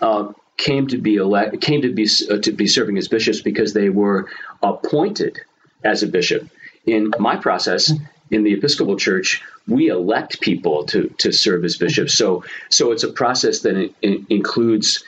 uh, 0.00 0.32
came 0.56 0.86
to 0.88 0.98
be 0.98 1.16
elect, 1.16 1.60
came 1.60 1.82
to 1.82 1.92
be 1.92 2.08
uh, 2.30 2.38
to 2.38 2.52
be 2.52 2.66
serving 2.66 2.98
as 2.98 3.08
bishops 3.08 3.40
because 3.42 3.72
they 3.72 3.88
were 3.88 4.28
appointed 4.62 5.40
as 5.82 6.02
a 6.02 6.06
bishop. 6.06 6.48
In 6.84 7.12
my 7.18 7.36
process, 7.36 7.92
in 8.30 8.42
the 8.42 8.52
Episcopal 8.52 8.96
Church, 8.96 9.42
we 9.66 9.88
elect 9.88 10.40
people 10.40 10.84
to 10.86 11.08
to 11.18 11.32
serve 11.32 11.64
as 11.64 11.76
bishops. 11.76 12.14
So, 12.14 12.44
so 12.68 12.92
it's 12.92 13.04
a 13.04 13.12
process 13.12 13.60
that 13.60 13.76
it, 13.76 13.94
it 14.02 14.22
includes 14.28 15.04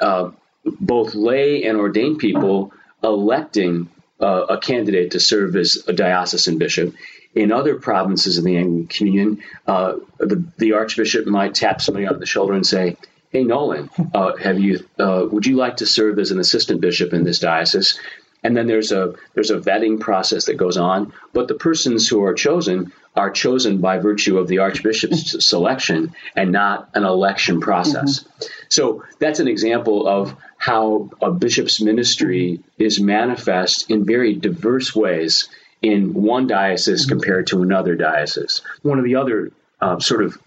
uh, 0.00 0.30
both 0.64 1.14
lay 1.14 1.64
and 1.64 1.78
ordained 1.78 2.18
people 2.18 2.72
electing 3.02 3.88
uh, 4.20 4.46
a 4.48 4.58
candidate 4.58 5.12
to 5.12 5.20
serve 5.20 5.56
as 5.56 5.82
a 5.86 5.92
diocesan 5.92 6.58
bishop. 6.58 6.94
In 7.34 7.50
other 7.50 7.76
provinces 7.76 8.38
of 8.38 8.44
the 8.44 8.56
Anglican 8.56 8.86
Communion, 8.86 9.42
uh, 9.66 9.94
the, 10.18 10.44
the, 10.58 10.72
Archbishop 10.74 11.26
might 11.26 11.54
tap 11.54 11.80
somebody 11.80 12.06
on 12.06 12.20
the 12.20 12.26
shoulder 12.26 12.52
and 12.52 12.66
say, 12.66 12.96
"Hey, 13.30 13.42
Nolan, 13.42 13.90
uh, 14.14 14.36
have 14.36 14.60
you? 14.60 14.86
Uh, 14.98 15.26
would 15.30 15.46
you 15.46 15.56
like 15.56 15.78
to 15.78 15.86
serve 15.86 16.18
as 16.18 16.30
an 16.30 16.38
assistant 16.38 16.80
bishop 16.80 17.12
in 17.12 17.24
this 17.24 17.40
diocese?" 17.40 17.98
And 18.44 18.56
then 18.56 18.66
there's 18.66 18.92
a 18.92 19.14
there's 19.34 19.50
a 19.50 19.58
vetting 19.58 19.98
process 19.98 20.44
that 20.46 20.56
goes 20.56 20.76
on. 20.76 21.12
But 21.32 21.48
the 21.48 21.54
persons 21.54 22.06
who 22.06 22.22
are 22.22 22.34
chosen 22.34 22.92
are 23.16 23.30
chosen 23.30 23.78
by 23.78 23.98
virtue 23.98 24.38
of 24.38 24.48
the 24.48 24.58
Archbishop's 24.58 25.44
selection 25.46 26.14
and 26.36 26.52
not 26.52 26.90
an 26.94 27.04
election 27.04 27.60
process. 27.60 28.20
Mm-hmm. 28.20 28.44
So 28.68 29.04
that's 29.18 29.40
an 29.40 29.48
example 29.48 30.06
of 30.06 30.36
how 30.58 31.10
a 31.22 31.30
bishop's 31.30 31.80
ministry 31.80 32.60
is 32.78 33.00
manifest 33.00 33.90
in 33.90 34.04
very 34.04 34.34
diverse 34.34 34.94
ways 34.94 35.48
in 35.84 36.14
one 36.14 36.46
diocese 36.46 37.04
compared 37.04 37.46
to 37.46 37.62
another 37.62 37.94
diocese. 37.94 38.62
One 38.80 38.98
of 38.98 39.04
the 39.04 39.16
other 39.16 39.52
uh, 39.82 40.00
sort 40.00 40.24
of 40.24 40.38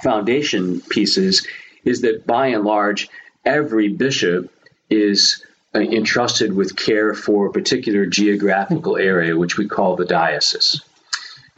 foundation 0.00 0.80
pieces 0.80 1.44
is 1.84 2.02
that 2.02 2.24
by 2.24 2.48
and 2.48 2.62
large, 2.62 3.08
every 3.44 3.88
bishop 3.88 4.48
is 4.88 5.44
uh, 5.74 5.80
entrusted 5.80 6.54
with 6.54 6.76
care 6.76 7.14
for 7.14 7.46
a 7.46 7.52
particular 7.52 8.06
geographical 8.06 8.96
area, 8.96 9.36
which 9.36 9.58
we 9.58 9.66
call 9.66 9.96
the 9.96 10.04
diocese. 10.04 10.80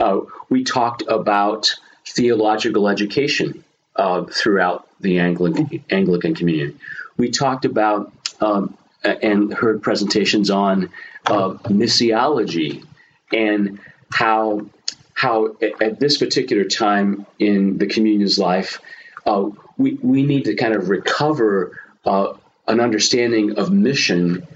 Uh, 0.00 0.20
we 0.48 0.64
talked 0.64 1.02
about 1.06 1.74
theological 2.06 2.88
education 2.88 3.62
uh, 3.94 4.24
throughout 4.24 4.88
the 5.00 5.18
Anglican, 5.18 5.84
Anglican 5.90 6.34
Communion. 6.34 6.80
We 7.18 7.30
talked 7.30 7.66
about 7.66 8.10
um, 8.40 8.78
and 9.04 9.52
heard 9.52 9.82
presentations 9.82 10.48
on 10.48 10.88
uh, 11.26 11.50
missiology 11.68 12.84
and 13.32 13.80
how 14.12 14.66
how 15.14 15.56
at 15.80 16.00
this 16.00 16.18
particular 16.18 16.64
time 16.64 17.26
in 17.38 17.78
the 17.78 17.86
communion's 17.86 18.38
life, 18.38 18.80
uh, 19.26 19.48
we 19.76 19.94
we 19.94 20.22
need 20.22 20.44
to 20.46 20.54
kind 20.54 20.74
of 20.74 20.88
recover 20.88 21.78
uh, 22.04 22.32
an 22.66 22.80
understanding 22.80 23.58
of 23.58 23.70
mission 23.72 24.46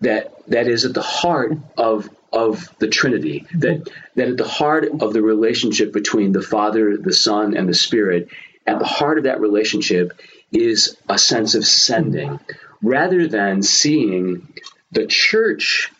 that 0.00 0.34
that 0.48 0.68
is 0.68 0.84
at 0.84 0.94
the 0.94 1.02
heart 1.02 1.52
of 1.76 2.08
of 2.32 2.68
the 2.78 2.88
Trinity. 2.88 3.46
That 3.54 3.88
that 4.16 4.28
at 4.28 4.36
the 4.36 4.48
heart 4.48 4.88
of 5.00 5.12
the 5.12 5.22
relationship 5.22 5.92
between 5.92 6.32
the 6.32 6.42
Father, 6.42 6.96
the 6.96 7.12
Son, 7.12 7.56
and 7.56 7.68
the 7.68 7.74
Spirit, 7.74 8.28
at 8.66 8.78
the 8.78 8.86
heart 8.86 9.18
of 9.18 9.24
that 9.24 9.40
relationship 9.40 10.20
is 10.52 10.96
a 11.08 11.18
sense 11.18 11.54
of 11.54 11.64
sending, 11.64 12.40
rather 12.82 13.28
than 13.28 13.62
seeing 13.62 14.48
the 14.90 15.06
church 15.06 15.92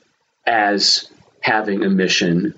as 0.47 1.11
having 1.41 1.83
a 1.83 1.91
mission, 1.91 2.55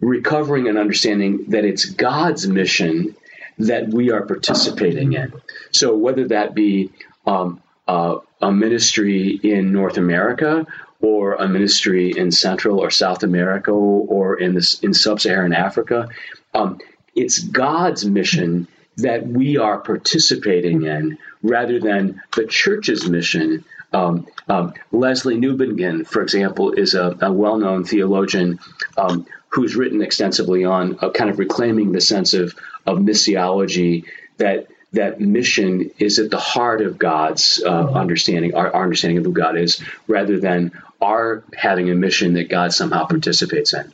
recovering 0.00 0.68
and 0.68 0.78
understanding 0.78 1.46
that 1.48 1.64
it's 1.64 1.84
God's 1.84 2.46
mission 2.46 3.14
that 3.58 3.88
we 3.88 4.10
are 4.10 4.22
participating 4.26 5.14
in. 5.14 5.32
So 5.70 5.96
whether 5.96 6.28
that 6.28 6.54
be 6.54 6.90
um, 7.26 7.62
uh, 7.88 8.18
a 8.40 8.52
ministry 8.52 9.38
in 9.42 9.72
North 9.72 9.96
America 9.96 10.66
or 11.00 11.34
a 11.34 11.48
ministry 11.48 12.12
in 12.16 12.30
Central 12.30 12.80
or 12.80 12.90
South 12.90 13.22
America 13.22 13.70
or 13.72 14.38
in 14.38 14.54
this 14.54 14.80
in 14.80 14.92
Sub-Saharan 14.92 15.52
Africa, 15.52 16.08
um, 16.54 16.80
it's 17.14 17.38
God's 17.38 18.04
mission 18.04 18.68
that 18.98 19.26
we 19.26 19.56
are 19.56 19.78
participating 19.78 20.82
in 20.84 21.18
rather 21.42 21.78
than 21.80 22.22
the 22.34 22.46
church's 22.46 23.08
mission 23.08 23.64
um, 23.92 24.26
um, 24.48 24.74
Lesslie 24.92 25.38
Newbigin, 25.38 26.06
for 26.06 26.22
example, 26.22 26.72
is 26.72 26.94
a, 26.94 27.16
a 27.20 27.32
well 27.32 27.58
known 27.58 27.84
theologian 27.84 28.58
um, 28.96 29.26
who's 29.48 29.76
written 29.76 30.02
extensively 30.02 30.64
on 30.64 30.98
uh, 31.00 31.10
kind 31.10 31.30
of 31.30 31.38
reclaiming 31.38 31.92
the 31.92 32.00
sense 32.00 32.34
of, 32.34 32.54
of 32.86 32.98
missiology 32.98 34.04
that 34.38 34.66
that 34.92 35.20
mission 35.20 35.90
is 35.98 36.18
at 36.18 36.30
the 36.30 36.38
heart 36.38 36.80
of 36.80 36.98
God's 36.98 37.62
uh, 37.62 37.90
understanding, 37.92 38.54
our, 38.54 38.72
our, 38.72 38.84
understanding 38.84 39.18
of 39.18 39.24
who 39.24 39.32
God 39.32 39.56
is, 39.58 39.82
rather 40.06 40.38
than 40.38 40.72
our 41.00 41.44
having 41.54 41.90
a 41.90 41.94
mission 41.94 42.34
that 42.34 42.48
God 42.48 42.72
somehow 42.72 43.06
participates 43.06 43.74
in. 43.74 43.92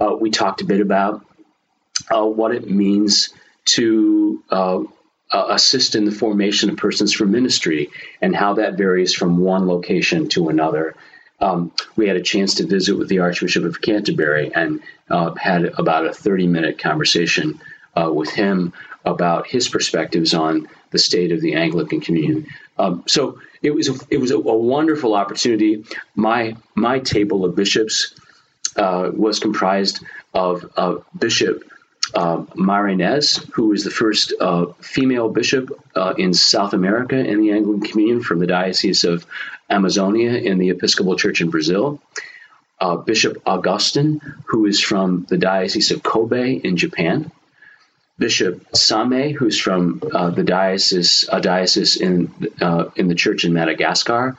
Uh, 0.00 0.16
we 0.18 0.30
talked 0.30 0.60
a 0.60 0.64
bit 0.64 0.80
about 0.80 1.24
uh, 2.10 2.24
what 2.24 2.54
it 2.54 2.68
means 2.68 3.32
to 3.66 4.42
uh, 5.34 5.46
assist 5.48 5.96
in 5.96 6.04
the 6.04 6.12
formation 6.12 6.70
of 6.70 6.76
persons 6.76 7.12
for 7.12 7.26
ministry 7.26 7.90
and 8.22 8.36
how 8.36 8.54
that 8.54 8.78
varies 8.78 9.12
from 9.12 9.38
one 9.38 9.66
location 9.66 10.28
to 10.28 10.48
another. 10.48 10.94
Um, 11.40 11.72
we 11.96 12.06
had 12.06 12.16
a 12.16 12.22
chance 12.22 12.54
to 12.54 12.66
visit 12.66 12.96
with 12.96 13.08
the 13.08 13.18
Archbishop 13.18 13.64
of 13.64 13.80
Canterbury 13.80 14.52
and 14.54 14.80
uh, 15.10 15.34
had 15.34 15.64
about 15.76 16.06
a 16.06 16.12
30 16.12 16.46
minute 16.46 16.78
conversation 16.78 17.60
uh, 17.96 18.12
with 18.12 18.30
him 18.30 18.72
about 19.04 19.48
his 19.48 19.68
perspectives 19.68 20.34
on 20.34 20.68
the 20.92 21.00
state 21.00 21.32
of 21.32 21.40
the 21.40 21.54
Anglican 21.54 22.00
Communion. 22.00 22.46
Um, 22.78 23.02
so 23.08 23.40
it 23.60 23.74
was 23.74 23.88
a, 23.88 23.94
it 24.10 24.18
was 24.18 24.30
a, 24.30 24.36
a, 24.36 24.56
wonderful 24.56 25.14
opportunity. 25.14 25.84
My 26.14 26.56
my 26.76 27.00
table 27.00 27.44
of 27.44 27.56
bishops 27.56 28.14
uh, 28.76 29.10
was 29.12 29.40
comprised 29.40 30.04
of 30.32 30.64
a 30.76 30.98
Bishop 31.18 31.64
uh, 32.14 32.44
Marinez, 32.54 33.36
who 33.52 33.68
was 33.68 33.84
the 33.84 33.90
first 33.90 34.32
uh, 34.40 34.66
female 34.80 35.28
bishop 35.28 35.70
uh, 35.94 36.14
in 36.16 36.32
South 36.32 36.72
America 36.72 37.16
in 37.16 37.40
the 37.40 37.52
Anglican 37.52 37.82
Communion 37.88 38.22
from 38.22 38.38
the 38.38 38.46
Diocese 38.46 39.04
of 39.04 39.26
Amazonia 39.68 40.32
in 40.32 40.58
the 40.58 40.70
Episcopal 40.70 41.16
Church 41.16 41.40
in 41.40 41.50
Brazil. 41.50 42.00
Uh, 42.80 42.96
bishop 42.96 43.40
Augustine, 43.46 44.20
who 44.46 44.66
is 44.66 44.80
from 44.80 45.26
the 45.28 45.38
Diocese 45.38 45.90
of 45.90 46.02
Kobe 46.02 46.54
in 46.54 46.76
Japan. 46.76 47.30
Bishop 48.18 48.76
Same, 48.76 49.34
who's 49.34 49.58
from 49.58 50.00
uh, 50.12 50.30
the 50.30 50.44
diocese, 50.44 51.28
a 51.32 51.40
diocese 51.40 51.96
in 51.96 52.32
uh, 52.60 52.90
in 52.94 53.08
the 53.08 53.14
church 53.14 53.44
in 53.44 53.52
Madagascar. 53.52 54.36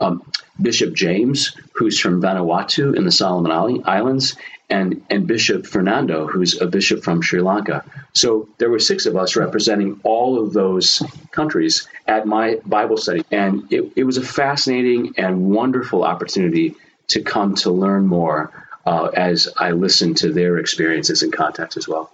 Um, 0.00 0.22
Bishop 0.60 0.94
James, 0.94 1.56
who's 1.74 2.00
from 2.00 2.20
Vanuatu 2.20 2.96
in 2.96 3.04
the 3.04 3.12
Solomon 3.12 3.82
Islands, 3.84 4.36
and, 4.72 5.04
and 5.10 5.26
Bishop 5.26 5.66
Fernando, 5.66 6.26
who's 6.26 6.58
a 6.60 6.66
bishop 6.66 7.04
from 7.04 7.20
Sri 7.20 7.42
Lanka. 7.42 7.84
So 8.14 8.48
there 8.56 8.70
were 8.70 8.78
six 8.78 9.04
of 9.04 9.16
us 9.16 9.36
representing 9.36 10.00
all 10.02 10.42
of 10.42 10.54
those 10.54 11.02
countries 11.30 11.86
at 12.06 12.26
my 12.26 12.58
Bible 12.64 12.96
study. 12.96 13.22
And 13.30 13.70
it, 13.70 13.92
it 13.96 14.04
was 14.04 14.16
a 14.16 14.22
fascinating 14.22 15.12
and 15.18 15.50
wonderful 15.50 16.04
opportunity 16.04 16.74
to 17.08 17.20
come 17.20 17.54
to 17.56 17.70
learn 17.70 18.06
more 18.06 18.50
uh, 18.86 19.08
as 19.12 19.46
I 19.58 19.72
listened 19.72 20.16
to 20.18 20.32
their 20.32 20.56
experiences 20.56 21.22
and 21.22 21.32
context 21.32 21.76
as 21.76 21.86
well. 21.86 22.10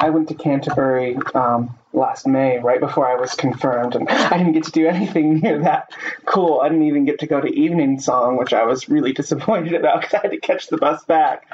I 0.00 0.10
went 0.10 0.28
to 0.28 0.34
Canterbury 0.34 1.16
um, 1.34 1.76
last 1.92 2.26
May, 2.26 2.58
right 2.58 2.80
before 2.80 3.06
I 3.08 3.20
was 3.20 3.34
confirmed, 3.34 3.94
and 3.94 4.08
I 4.08 4.38
didn't 4.38 4.52
get 4.52 4.64
to 4.64 4.72
do 4.72 4.86
anything 4.88 5.40
near 5.40 5.60
that 5.60 5.92
cool. 6.24 6.60
I 6.60 6.68
didn't 6.68 6.84
even 6.84 7.04
get 7.04 7.20
to 7.20 7.26
go 7.26 7.40
to 7.40 7.48
evening 7.48 8.00
song, 8.00 8.36
which 8.36 8.52
I 8.52 8.64
was 8.64 8.88
really 8.88 9.12
disappointed 9.20 9.74
about 9.74 10.00
because 10.00 10.14
I 10.14 10.20
had 10.22 10.30
to 10.32 10.40
catch 10.40 10.68
the 10.68 10.76
bus 10.76 11.04
back. 11.04 11.46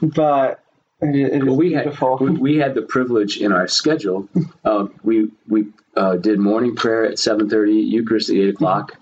But 0.00 0.60
it, 1.00 1.16
it 1.16 1.44
well, 1.44 1.56
we 1.56 1.70
beautiful. 1.70 2.18
Had, 2.18 2.38
we 2.38 2.56
had 2.58 2.74
the 2.74 2.82
privilege 2.82 3.38
in 3.38 3.52
our 3.52 3.68
schedule. 3.68 4.28
Uh, 4.64 4.86
we 5.02 5.28
we 5.48 5.66
uh, 5.96 6.14
did 6.14 6.38
morning 6.38 6.76
prayer 6.76 7.04
at 7.04 7.18
seven 7.18 7.50
thirty, 7.50 7.80
Eucharist 7.80 8.30
at 8.30 8.36
eight 8.36 8.50
o'clock, 8.50 8.96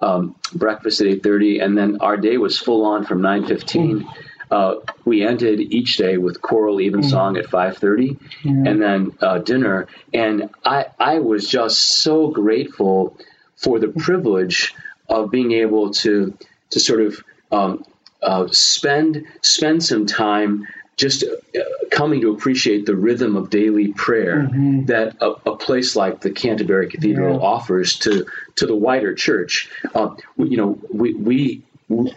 um, 0.00 0.36
breakfast 0.54 1.00
at 1.00 1.08
eight 1.08 1.22
thirty, 1.24 1.58
and 1.58 1.76
then 1.76 2.00
our 2.00 2.16
day 2.16 2.36
was 2.36 2.56
full 2.56 2.86
on 2.86 3.04
from 3.04 3.20
nine 3.20 3.44
fifteen. 3.44 4.08
Uh, 4.50 4.76
we 5.04 5.24
ended 5.24 5.60
each 5.60 5.96
day 5.96 6.18
with 6.18 6.42
choral 6.42 6.80
evensong 6.80 7.34
mm. 7.34 7.38
at 7.38 7.46
5.30 7.46 8.18
mm. 8.42 8.68
and 8.68 8.82
then 8.82 9.12
uh, 9.20 9.38
dinner 9.38 9.86
and 10.12 10.50
I, 10.64 10.86
I 10.98 11.20
was 11.20 11.48
just 11.48 11.80
so 11.80 12.28
grateful 12.28 13.16
for 13.56 13.78
the 13.78 13.88
privilege 13.88 14.74
of 15.08 15.30
being 15.30 15.52
able 15.52 15.92
to 15.92 16.36
to 16.70 16.80
sort 16.80 17.00
of 17.00 17.22
um, 17.52 17.84
uh, 18.22 18.46
spend 18.48 19.24
spend 19.42 19.82
some 19.82 20.06
time 20.06 20.66
just 20.96 21.24
uh, 21.24 21.60
coming 21.90 22.20
to 22.20 22.30
appreciate 22.30 22.84
the 22.84 22.94
rhythm 22.94 23.34
of 23.34 23.48
daily 23.48 23.92
prayer 23.94 24.42
mm-hmm. 24.42 24.84
that 24.84 25.16
a, 25.22 25.30
a, 25.50 25.56
place 25.56 25.96
like 25.96 26.20
the 26.20 26.30
Canterbury 26.30 26.88
Cathedral 26.88 27.36
yeah. 27.36 27.46
offers 27.46 27.98
to 28.00 28.26
to 28.56 28.66
the 28.66 28.76
wider 28.76 29.14
church. 29.14 29.70
Uh, 29.94 30.14
you 30.36 30.58
know, 30.58 30.78
we 30.92 31.14
we 31.14 31.62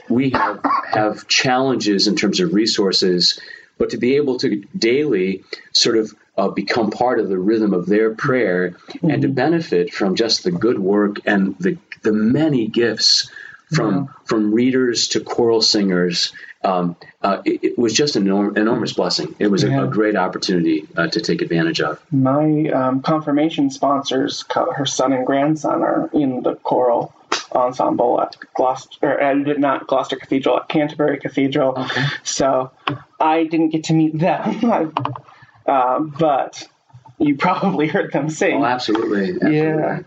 we 0.09 0.29
have 0.31 0.61
have 0.91 1.27
challenges 1.27 2.07
in 2.07 2.15
terms 2.15 2.39
of 2.39 2.53
resources, 2.53 3.39
but 3.77 3.89
to 3.89 3.97
be 3.97 4.15
able 4.15 4.37
to 4.39 4.63
daily 4.77 5.43
sort 5.73 5.97
of 5.97 6.13
uh, 6.37 6.49
become 6.49 6.91
part 6.91 7.19
of 7.19 7.29
the 7.29 7.37
rhythm 7.37 7.73
of 7.73 7.85
their 7.85 8.13
prayer 8.13 8.71
mm-hmm. 8.71 9.09
and 9.09 9.21
to 9.21 9.27
mm-hmm. 9.27 9.35
benefit 9.35 9.93
from 9.93 10.15
just 10.15 10.43
the 10.43 10.51
good 10.51 10.79
work 10.79 11.17
and 11.25 11.57
the 11.59 11.77
the 12.03 12.13
many 12.13 12.67
gifts 12.67 13.31
from 13.73 13.95
yeah. 13.95 14.13
from 14.25 14.53
readers 14.53 15.09
to 15.09 15.21
choral 15.21 15.61
singers. 15.61 16.33
Um, 16.65 16.95
uh, 17.21 17.41
it, 17.43 17.61
it, 17.61 17.77
was 17.77 17.93
just 17.93 18.15
an 18.15 18.23
enorm- 18.23 18.57
enormous 18.57 18.93
blessing. 18.93 19.35
It 19.37 19.47
was 19.47 19.63
yeah. 19.63 19.81
a, 19.81 19.83
a, 19.83 19.87
great 19.89 20.15
opportunity 20.15 20.87
uh, 20.95 21.07
to 21.07 21.19
take 21.19 21.41
advantage 21.41 21.81
of. 21.81 22.01
My 22.09 22.69
um, 22.69 23.01
confirmation 23.01 23.69
sponsors, 23.69 24.45
her 24.49 24.85
son 24.85 25.11
and 25.11 25.25
grandson, 25.25 25.81
are 25.81 26.09
in 26.13 26.41
the 26.41 26.55
choral 26.55 27.13
ensemble 27.55 28.21
at 28.21 28.35
Gloucester, 28.55 29.21
or 29.21 29.35
not 29.57 29.87
Gloucester 29.87 30.15
Cathedral, 30.15 30.57
at 30.57 30.69
Canterbury 30.69 31.19
Cathedral. 31.19 31.73
Okay. 31.77 32.05
So 32.23 32.71
I 33.19 33.45
didn't 33.45 33.69
get 33.69 33.85
to 33.85 33.93
meet 33.93 34.17
them, 34.17 34.93
uh, 35.65 35.99
but 35.99 36.67
you 37.17 37.35
probably 37.35 37.87
heard 37.87 38.11
them 38.11 38.29
sing. 38.29 38.61
Oh, 38.61 38.65
absolutely. 38.65 39.31
absolutely. 39.31 39.55
Yeah. 39.55 39.99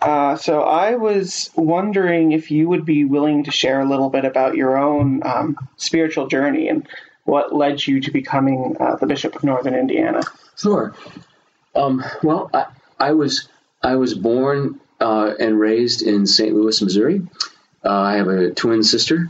Uh, 0.00 0.36
so 0.36 0.62
I 0.62 0.94
was 0.94 1.50
wondering 1.56 2.32
if 2.32 2.50
you 2.50 2.68
would 2.68 2.84
be 2.84 3.04
willing 3.04 3.44
to 3.44 3.50
share 3.50 3.80
a 3.80 3.88
little 3.88 4.10
bit 4.10 4.24
about 4.24 4.56
your 4.56 4.76
own 4.76 5.22
um, 5.26 5.56
spiritual 5.76 6.26
journey 6.26 6.68
and 6.68 6.86
what 7.24 7.54
led 7.54 7.86
you 7.86 8.00
to 8.00 8.10
becoming 8.10 8.76
uh, 8.80 8.96
the 8.96 9.06
Bishop 9.06 9.36
of 9.36 9.44
Northern 9.44 9.74
Indiana. 9.74 10.22
Sure. 10.56 10.94
Um, 11.74 12.04
well, 12.22 12.50
I, 12.54 12.66
I, 12.98 13.12
was 13.12 13.48
I 13.82 13.96
was 13.96 14.14
born 14.14 14.80
uh, 15.00 15.34
and 15.38 15.58
raised 15.58 16.02
in 16.02 16.26
St. 16.26 16.54
Louis, 16.54 16.80
Missouri. 16.80 17.22
Uh, 17.84 17.90
I 17.90 18.16
have 18.16 18.28
a 18.28 18.50
twin 18.50 18.82
sister. 18.82 19.28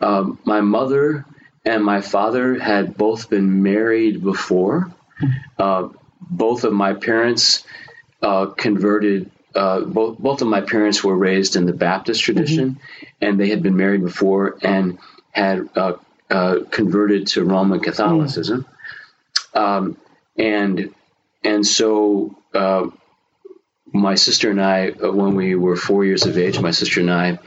Um, 0.00 0.38
my 0.44 0.60
mother 0.60 1.24
and 1.64 1.84
my 1.84 2.00
father 2.00 2.58
had 2.58 2.96
both 2.96 3.30
been 3.30 3.62
married 3.62 4.22
before. 4.22 4.92
Uh, 5.58 5.88
both 6.20 6.64
of 6.64 6.72
my 6.72 6.94
parents 6.94 7.64
uh, 8.22 8.46
converted. 8.46 9.30
Uh, 9.54 9.80
both 9.80 10.18
both 10.18 10.42
of 10.42 10.48
my 10.48 10.60
parents 10.60 11.04
were 11.04 11.16
raised 11.16 11.54
in 11.54 11.64
the 11.64 11.72
Baptist 11.72 12.22
tradition, 12.22 12.70
mm-hmm. 12.70 13.06
and 13.20 13.38
they 13.38 13.48
had 13.48 13.62
been 13.62 13.76
married 13.76 14.02
before 14.02 14.58
and 14.62 14.98
had 15.30 15.68
converted 16.70 17.28
to 17.28 17.44
Roman 17.44 17.80
Catholicism. 17.80 18.66
Mm-hmm. 19.54 19.58
Um, 19.58 19.96
and 20.36 20.92
and 21.44 21.66
so 21.66 22.36
uh, 22.54 22.88
my 23.94 24.16
sister 24.16 24.50
and 24.50 24.60
I, 24.60 24.90
uh, 24.90 25.12
when 25.12 25.36
we 25.36 25.54
were 25.54 25.76
four 25.76 26.04
years 26.04 26.26
of 26.26 26.36
age, 26.36 26.60
my 26.60 26.72
sister 26.72 27.00
and 27.00 27.10
I 27.10 27.38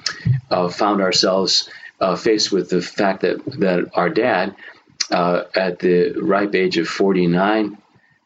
uh, 0.50 0.70
found 0.70 1.02
ourselves 1.02 1.70
uh, 2.00 2.16
faced 2.16 2.54
with 2.54 2.70
the 2.70 2.82
fact 2.82 3.22
that, 3.22 3.44
that 3.60 3.92
our 3.94 4.10
dad, 4.10 4.56
uh, 5.12 5.44
at 5.54 5.80
the 5.80 6.14
ripe 6.14 6.56
age 6.56 6.78
of 6.78 6.88
49 6.88 7.78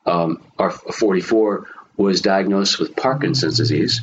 um, 0.05 0.43
or 0.57 0.69
44, 0.69 1.67
was 1.97 2.21
diagnosed 2.21 2.79
with 2.79 2.95
Parkinson's 2.95 3.57
disease. 3.57 4.01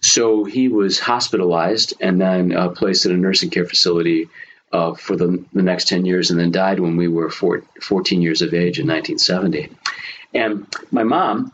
So 0.00 0.44
he 0.44 0.68
was 0.68 0.98
hospitalized 0.98 1.94
and 2.00 2.20
then 2.20 2.54
uh, 2.54 2.68
placed 2.70 3.06
in 3.06 3.12
a 3.12 3.16
nursing 3.16 3.50
care 3.50 3.66
facility 3.66 4.28
uh, 4.72 4.94
for 4.94 5.16
the, 5.16 5.42
the 5.52 5.62
next 5.62 5.88
10 5.88 6.04
years 6.04 6.30
and 6.30 6.38
then 6.38 6.50
died 6.50 6.78
when 6.78 6.96
we 6.96 7.08
were 7.08 7.30
four, 7.30 7.62
14 7.80 8.20
years 8.20 8.42
of 8.42 8.52
age 8.52 8.78
in 8.78 8.86
1970. 8.86 9.70
And 10.34 10.66
my 10.90 11.04
mom 11.04 11.52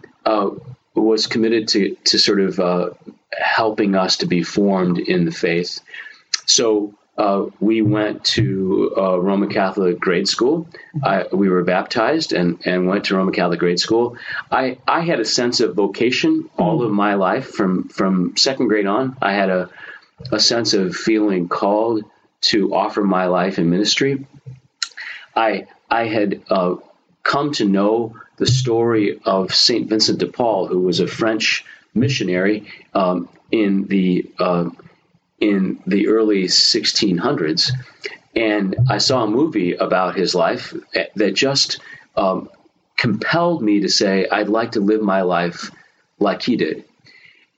was 0.96 1.26
committed 1.26 1.68
to 1.68 1.96
to 2.04 2.18
sort 2.18 2.40
of 2.40 2.58
uh, 2.60 2.90
helping 3.32 3.94
us 3.94 4.18
to 4.18 4.26
be 4.26 4.42
formed 4.42 4.98
in 4.98 5.24
the 5.24 5.32
faith. 5.32 5.80
So 6.46 6.94
uh, 7.18 7.46
we 7.60 7.80
went 7.80 8.24
to 8.24 8.92
uh, 8.96 9.18
Roman 9.18 9.48
Catholic 9.48 9.98
grade 9.98 10.28
school. 10.28 10.68
I, 11.02 11.24
we 11.32 11.48
were 11.48 11.64
baptized 11.64 12.32
and, 12.32 12.60
and 12.66 12.86
went 12.86 13.04
to 13.06 13.16
Roman 13.16 13.32
Catholic 13.32 13.58
grade 13.58 13.80
school. 13.80 14.18
I, 14.50 14.78
I 14.86 15.00
had 15.00 15.20
a 15.20 15.24
sense 15.24 15.60
of 15.60 15.74
vocation 15.74 16.50
all 16.58 16.82
of 16.82 16.92
my 16.92 17.14
life 17.14 17.48
from, 17.48 17.88
from 17.88 18.36
second 18.36 18.68
grade 18.68 18.86
on. 18.86 19.16
I 19.22 19.32
had 19.32 19.48
a, 19.48 19.70
a 20.30 20.38
sense 20.38 20.74
of 20.74 20.94
feeling 20.94 21.48
called 21.48 22.04
to 22.42 22.74
offer 22.74 23.02
my 23.02 23.26
life 23.26 23.58
in 23.58 23.70
ministry. 23.70 24.26
I, 25.34 25.68
I 25.90 26.04
had 26.04 26.42
uh, 26.50 26.76
come 27.26 27.50
to 27.52 27.64
know 27.64 28.14
the 28.36 28.46
story 28.46 29.20
of 29.24 29.54
Saint 29.54 29.88
Vincent 29.88 30.18
de 30.20 30.26
Paul, 30.28 30.66
who 30.68 30.80
was 30.80 31.00
a 31.00 31.06
French 31.06 31.64
missionary 31.92 32.70
um, 32.94 33.28
in 33.50 33.86
the 33.88 34.30
uh, 34.38 34.70
in 35.40 35.82
the 35.86 36.08
early 36.08 36.44
1600s, 36.44 37.70
and 38.34 38.76
I 38.88 38.98
saw 38.98 39.24
a 39.24 39.30
movie 39.30 39.74
about 39.74 40.16
his 40.16 40.34
life 40.34 40.72
that 41.16 41.34
just 41.34 41.80
um, 42.16 42.48
compelled 42.96 43.62
me 43.62 43.80
to 43.80 43.88
say 43.88 44.26
I'd 44.28 44.48
like 44.48 44.72
to 44.72 44.80
live 44.80 45.02
my 45.02 45.22
life 45.22 45.70
like 46.18 46.42
he 46.42 46.56
did, 46.56 46.84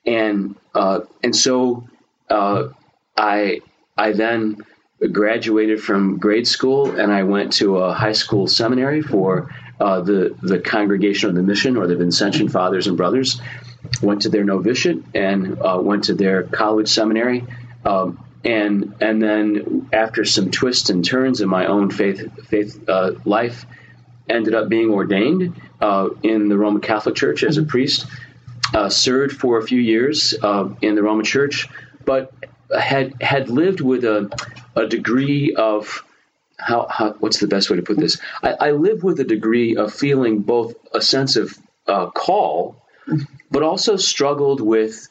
and 0.06 0.56
uh, 0.74 1.00
and 1.22 1.36
so 1.36 1.86
uh, 2.30 2.68
I 3.16 3.60
I 3.96 4.12
then 4.12 4.64
graduated 5.06 5.80
from 5.80 6.18
grade 6.18 6.46
school 6.46 6.98
and 6.98 7.12
I 7.12 7.22
went 7.22 7.52
to 7.54 7.78
a 7.78 7.92
high 7.92 8.12
school 8.12 8.48
seminary 8.48 9.00
for 9.00 9.54
uh, 9.80 10.00
the 10.00 10.34
the 10.42 10.58
Congregation 10.58 11.28
of 11.28 11.36
the 11.36 11.42
Mission 11.42 11.76
or 11.76 11.86
the 11.86 11.94
Vincentian 11.94 12.50
Fathers 12.50 12.86
and 12.86 12.96
Brothers. 12.96 13.40
Went 14.02 14.22
to 14.22 14.28
their 14.28 14.44
novitiate 14.44 15.04
and 15.14 15.60
uh, 15.60 15.78
went 15.80 16.04
to 16.04 16.14
their 16.14 16.42
college 16.42 16.88
seminary. 16.88 17.44
Um, 17.84 18.24
and 18.44 18.94
and 19.00 19.22
then 19.22 19.88
after 19.92 20.24
some 20.24 20.50
twists 20.50 20.90
and 20.90 21.04
turns 21.04 21.40
in 21.40 21.48
my 21.48 21.66
own 21.66 21.90
faith 21.90 22.46
faith 22.48 22.88
uh, 22.88 23.12
life, 23.24 23.66
ended 24.28 24.54
up 24.54 24.68
being 24.68 24.90
ordained 24.90 25.60
uh, 25.80 26.08
in 26.22 26.48
the 26.48 26.58
Roman 26.58 26.80
Catholic 26.80 27.14
Church 27.14 27.44
as 27.44 27.56
a 27.56 27.62
priest. 27.62 28.06
Uh, 28.74 28.90
served 28.90 29.34
for 29.34 29.56
a 29.56 29.62
few 29.62 29.80
years 29.80 30.34
uh, 30.42 30.68
in 30.82 30.94
the 30.94 31.02
Roman 31.02 31.24
Church, 31.24 31.68
but 32.04 32.34
had 32.76 33.20
had 33.22 33.48
lived 33.48 33.80
with 33.80 34.04
a, 34.04 34.30
a 34.76 34.86
degree 34.86 35.54
of 35.54 36.04
how, 36.58 36.86
how, 36.90 37.12
what's 37.20 37.38
the 37.38 37.46
best 37.46 37.70
way 37.70 37.76
to 37.76 37.82
put 37.82 37.96
this? 37.96 38.18
I, 38.42 38.52
I, 38.52 38.70
live 38.72 39.04
with 39.04 39.20
a 39.20 39.24
degree 39.24 39.76
of 39.76 39.94
feeling 39.94 40.40
both 40.40 40.74
a 40.92 41.00
sense 41.00 41.36
of 41.36 41.56
uh, 41.86 42.10
call, 42.10 42.82
but 43.50 43.62
also 43.62 43.96
struggled 43.96 44.60
with 44.60 45.08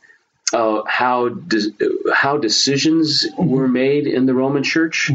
uh, 0.54 0.82
how 0.88 1.30
de- 1.30 1.72
how 2.14 2.38
decisions 2.38 3.26
were 3.38 3.68
made 3.68 4.08
in 4.08 4.26
the 4.26 4.34
Roman 4.34 4.64
Church, 4.64 5.12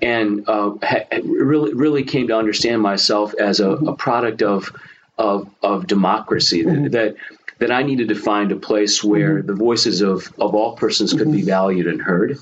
and 0.00 0.48
uh, 0.48 0.74
ha- 0.82 1.06
really 1.22 1.74
really 1.74 2.04
came 2.04 2.28
to 2.28 2.36
understand 2.36 2.80
myself 2.80 3.34
as 3.34 3.60
a, 3.60 3.70
a 3.70 3.96
product 3.96 4.42
of 4.42 4.72
of 5.18 5.48
of 5.62 5.86
democracy. 5.86 6.62
That 6.62 7.16
that 7.62 7.70
I 7.70 7.84
needed 7.84 8.08
to 8.08 8.16
find 8.16 8.50
a 8.50 8.56
place 8.56 9.04
where 9.04 9.36
mm-hmm. 9.36 9.46
the 9.46 9.54
voices 9.54 10.00
of, 10.00 10.32
of 10.40 10.52
all 10.52 10.74
persons 10.74 11.12
could 11.12 11.28
mm-hmm. 11.28 11.36
be 11.36 11.42
valued 11.42 11.86
and 11.86 12.02
heard. 12.02 12.38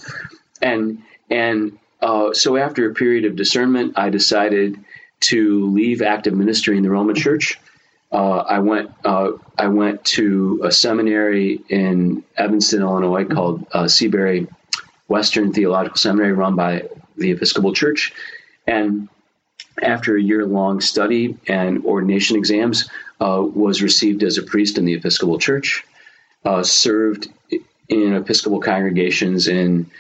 And 0.63 1.03
and 1.29 1.79
uh, 2.01 2.33
so 2.33 2.57
after 2.57 2.91
a 2.91 2.95
period 2.95 3.27
of 3.27 3.37
discernment, 3.37 3.99
I 3.99 4.09
decided 4.09 4.83
to 5.33 5.71
leave 5.73 6.01
active 6.01 6.33
ministry 6.33 6.79
in 6.79 6.83
the 6.83 6.89
Roman 6.89 7.15
Church. 7.15 7.61
Uh, 8.11 8.39
I 8.39 8.61
went 8.61 8.93
uh, 9.05 9.33
I 9.59 9.67
went 9.67 10.07
to 10.17 10.63
a 10.65 10.73
seminary 10.73 11.61
in 11.69 12.25
Evanston, 12.39 12.81
Illinois, 12.81 13.27
called 13.27 13.67
uh, 13.73 13.89
Seabury 13.89 14.49
Western 15.07 15.53
Theological 15.53 15.99
Seminary, 15.99 16.33
run 16.33 16.57
by 16.57 16.89
the 17.19 17.33
Episcopal 17.33 17.75
Church. 17.75 18.15
And 18.67 19.11
after 19.83 20.17
a 20.17 20.23
year 20.23 20.47
long 20.47 20.81
study 20.81 21.37
and 21.47 21.85
ordination 21.85 22.39
exams, 22.39 22.89
uh, 23.21 23.43
was 23.43 23.83
received 23.83 24.23
as 24.23 24.39
a 24.39 24.43
priest 24.43 24.79
in 24.79 24.85
the 24.85 24.95
Episcopal 24.95 25.39
Church, 25.39 25.85
uh, 26.45 26.63
served 26.63 27.29
in 27.89 28.15
Episcopal 28.15 28.61
congregations 28.61 29.49
in 29.49 29.91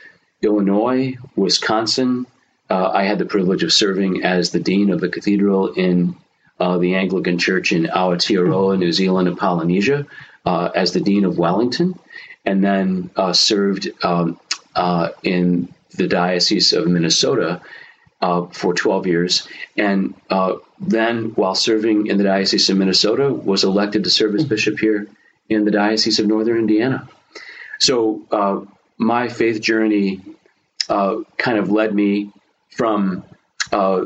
Illinois, 0.42 1.16
Wisconsin. 1.36 2.26
Uh, 2.68 2.88
I 2.88 3.04
had 3.04 3.18
the 3.18 3.26
privilege 3.26 3.62
of 3.62 3.72
serving 3.72 4.24
as 4.24 4.50
the 4.50 4.60
dean 4.60 4.90
of 4.90 5.00
the 5.00 5.08
cathedral 5.08 5.72
in 5.72 6.16
uh, 6.58 6.78
the 6.78 6.94
Anglican 6.94 7.38
Church 7.38 7.72
in 7.72 7.84
Aotearoa, 7.84 8.78
New 8.78 8.92
Zealand, 8.92 9.28
and 9.28 9.36
Polynesia, 9.36 10.06
uh, 10.46 10.70
as 10.74 10.92
the 10.92 11.00
dean 11.00 11.24
of 11.24 11.38
Wellington, 11.38 11.98
and 12.44 12.64
then 12.64 13.10
served 13.32 13.90
um, 14.02 14.38
in 15.22 15.68
the 15.96 16.06
Diocese 16.06 16.72
of 16.72 16.86
Minnesota 16.86 17.60
uh, 18.20 18.46
for 18.46 18.74
12 18.74 19.06
years, 19.06 19.48
and 19.76 20.14
uh, 20.28 20.56
then, 20.78 21.30
while 21.36 21.54
serving 21.54 22.06
in 22.06 22.18
the 22.18 22.24
Diocese 22.24 22.68
of 22.68 22.76
Minnesota, 22.76 23.32
was 23.32 23.64
elected 23.64 24.04
to 24.04 24.10
serve 24.10 24.34
as 24.34 24.44
bishop 24.44 24.78
here 24.78 25.08
in 25.48 25.64
the 25.64 25.70
Diocese 25.70 26.18
of 26.18 26.26
Northern 26.26 26.58
Indiana. 26.58 27.08
So, 27.78 28.22
uh, 28.30 28.60
my 28.98 29.28
faith 29.28 29.62
journey 29.62 30.20
uh, 30.88 31.16
kind 31.38 31.58
of 31.58 31.70
led 31.70 31.94
me 31.94 32.30
from 32.68 33.24
uh, 33.72 34.04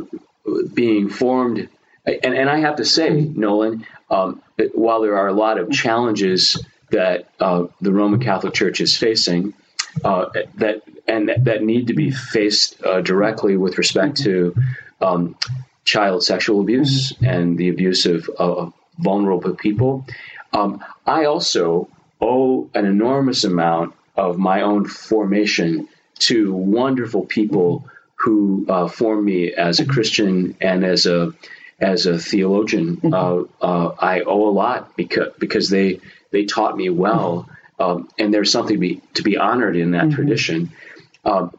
being 0.73 1.09
formed, 1.09 1.69
and, 2.07 2.35
and, 2.35 2.49
I 2.49 2.61
have 2.61 2.77
to 2.77 2.85
say, 2.85 3.11
Nolan, 3.11 3.85
um, 4.11 4.43
while 4.75 5.01
there 5.01 5.17
are 5.17 5.29
a 5.29 5.33
lot 5.33 5.59
of 5.59 5.73
challenges 5.73 6.63
that 6.91 7.29
uh, 7.41 7.65
the 7.81 7.93
Roman 7.93 8.21
Catholic 8.21 8.55
Church 8.55 8.81
is 8.81 8.97
facing, 8.97 9.55
that 10.03 10.83
and 11.07 11.29
that 11.29 11.63
need 11.63 11.89
to 11.89 11.95
be 11.95 12.11
faced 12.11 12.83
uh, 12.83 13.01
directly 13.01 13.57
with 13.57 13.79
respect 13.79 14.17
to 14.19 14.55
um, 15.01 15.37
child 15.85 16.25
sexual 16.25 16.61
abuse 16.61 17.13
and 17.23 17.59
the 17.59 17.69
abuse 17.69 18.07
of, 18.07 18.29
of 18.39 18.73
vulnerable 18.99 19.55
people. 19.55 20.07
Um, 20.53 20.83
I 21.07 21.27
also 21.27 21.89
owe 22.21 22.71
an 22.75 22.87
enormous 22.87 23.45
amount 23.45 23.95
of 24.17 24.39
my 24.39 24.63
own 24.63 24.87
formation 24.87 25.89
to 26.21 26.55
wonderful 26.55 27.27
people 27.27 27.89
who 28.17 28.65
uh, 28.69 28.89
formed 28.89 29.25
me 29.25 29.53
as 29.53 29.81
a 29.81 29.85
Christian 29.85 30.57
and 30.61 30.85
as 30.85 31.07
a 31.07 31.33
as 31.81 32.07
a 32.07 32.19
theologian. 32.19 32.97
Mm-hmm. 32.97 33.13
Uh, 33.13 33.67
uh, 33.67 33.95
I 33.99 34.21
owe 34.21 34.49
a 34.49 34.53
lot 34.53 34.97
because 34.97 35.35
because 35.39 35.69
they 35.69 36.01
they 36.31 36.45
taught 36.45 36.77
me 36.77 36.89
well, 36.89 37.49
um, 37.79 38.09
and 38.19 38.33
there's 38.33 38.51
something 38.51 38.77
to 38.77 38.81
be, 38.81 39.03
to 39.15 39.23
be 39.23 39.37
honored 39.37 39.77
in 39.77 39.91
that 39.91 40.05
mm-hmm. 40.05 40.15
tradition. 40.15 40.73
Um, 41.25 41.53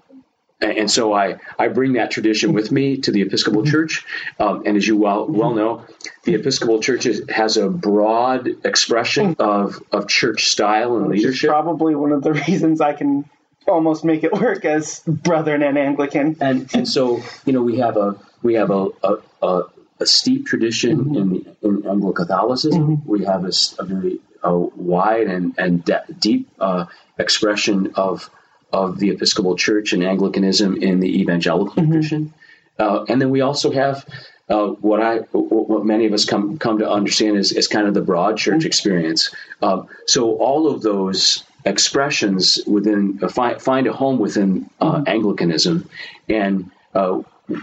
and 0.62 0.90
so 0.90 1.14
I, 1.14 1.38
I 1.60 1.68
bring 1.68 1.94
that 1.94 2.12
tradition 2.12 2.54
with 2.54 2.72
me 2.72 2.98
to 3.02 3.12
the 3.12 3.22
Episcopal. 3.22 3.66
Church. 3.66 4.06
Um, 4.40 4.64
and 4.66 4.78
as 4.78 4.88
you 4.88 4.98
well, 4.98 5.28
well 5.28 5.54
know, 5.54 5.86
the 6.24 6.36
Episcopal 6.36 6.82
Church 6.82 7.06
is, 7.06 7.24
has 7.30 7.58
a 7.58 7.70
broad 7.70 8.48
expression 8.66 9.36
of, 9.40 9.82
of 9.92 10.08
church 10.08 10.48
style 10.48 10.96
and 10.98 11.08
Which 11.08 11.20
leadership. 11.20 11.50
probably 11.50 11.96
one 11.96 12.12
of 12.12 12.24
the 12.24 12.34
reasons 12.48 12.80
I 12.80 12.94
can 12.94 13.30
almost 13.68 14.06
make 14.06 14.24
it 14.24 14.32
work 14.32 14.64
as 14.64 15.02
Brethren 15.06 15.62
and 15.62 15.78
Anglican. 15.78 16.38
And, 16.40 16.74
and 16.74 16.88
so, 16.88 17.22
you 17.46 17.54
know, 17.54 17.62
we 17.62 17.80
have 17.80 17.98
a, 17.98 18.16
we 18.42 18.54
have 18.54 18.72
a, 18.72 18.88
a, 19.04 19.18
a, 19.42 19.64
a 20.00 20.06
steep 20.06 20.46
tradition 20.46 21.06
mm-hmm. 21.06 21.16
in, 21.16 21.56
in 21.62 21.88
Anglo 21.88 22.14
Catholicism. 22.14 22.98
Mm-hmm. 22.98 23.10
We 23.10 23.26
have 23.26 23.44
a, 23.44 23.52
a 23.80 23.86
very 23.86 24.20
a 24.44 24.56
wide 24.56 25.28
and, 25.28 25.56
and 25.58 25.84
de- 25.84 26.06
deep 26.20 26.50
uh, 26.60 26.86
expression 27.18 27.94
of 27.96 28.30
of 28.76 29.00
the 29.00 29.10
Episcopal 29.10 29.56
Church 29.56 29.94
and 29.94 30.04
Anglicanism 30.04 30.82
in 30.82 31.00
the 31.00 31.22
evangelical 31.22 31.76
mm-hmm. 31.76 31.92
tradition. 31.92 32.34
Uh, 32.78 33.06
and 33.08 33.22
then 33.22 33.30
we 33.30 33.42
also 33.42 33.72
have 33.72 34.06
uh, 34.50 34.68
what 34.68 35.02
I 35.02 35.20
what 35.32 35.86
many 35.86 36.06
of 36.06 36.14
us 36.14 36.26
come 36.26 36.58
come 36.58 36.80
to 36.80 36.90
understand 36.90 37.38
is, 37.38 37.52
is 37.52 37.68
kind 37.68 37.88
of 37.88 37.94
the 37.94 38.02
broad 38.02 38.38
church 38.38 38.60
mm-hmm. 38.60 38.68
experience. 38.68 39.34
Uh, 39.62 39.84
so 40.08 40.36
all 40.38 40.68
of 40.68 40.82
those 40.82 41.44
expressions 41.64 42.60
within 42.68 43.20
uh, 43.24 43.30
find 43.30 43.62
find 43.62 43.88
a 43.88 43.94
home 43.94 44.20
within 44.20 44.70
uh, 44.82 44.96
mm-hmm. 44.96 45.08
Anglicanism, 45.08 45.90
and 46.30 46.70
uh, 46.94 47.22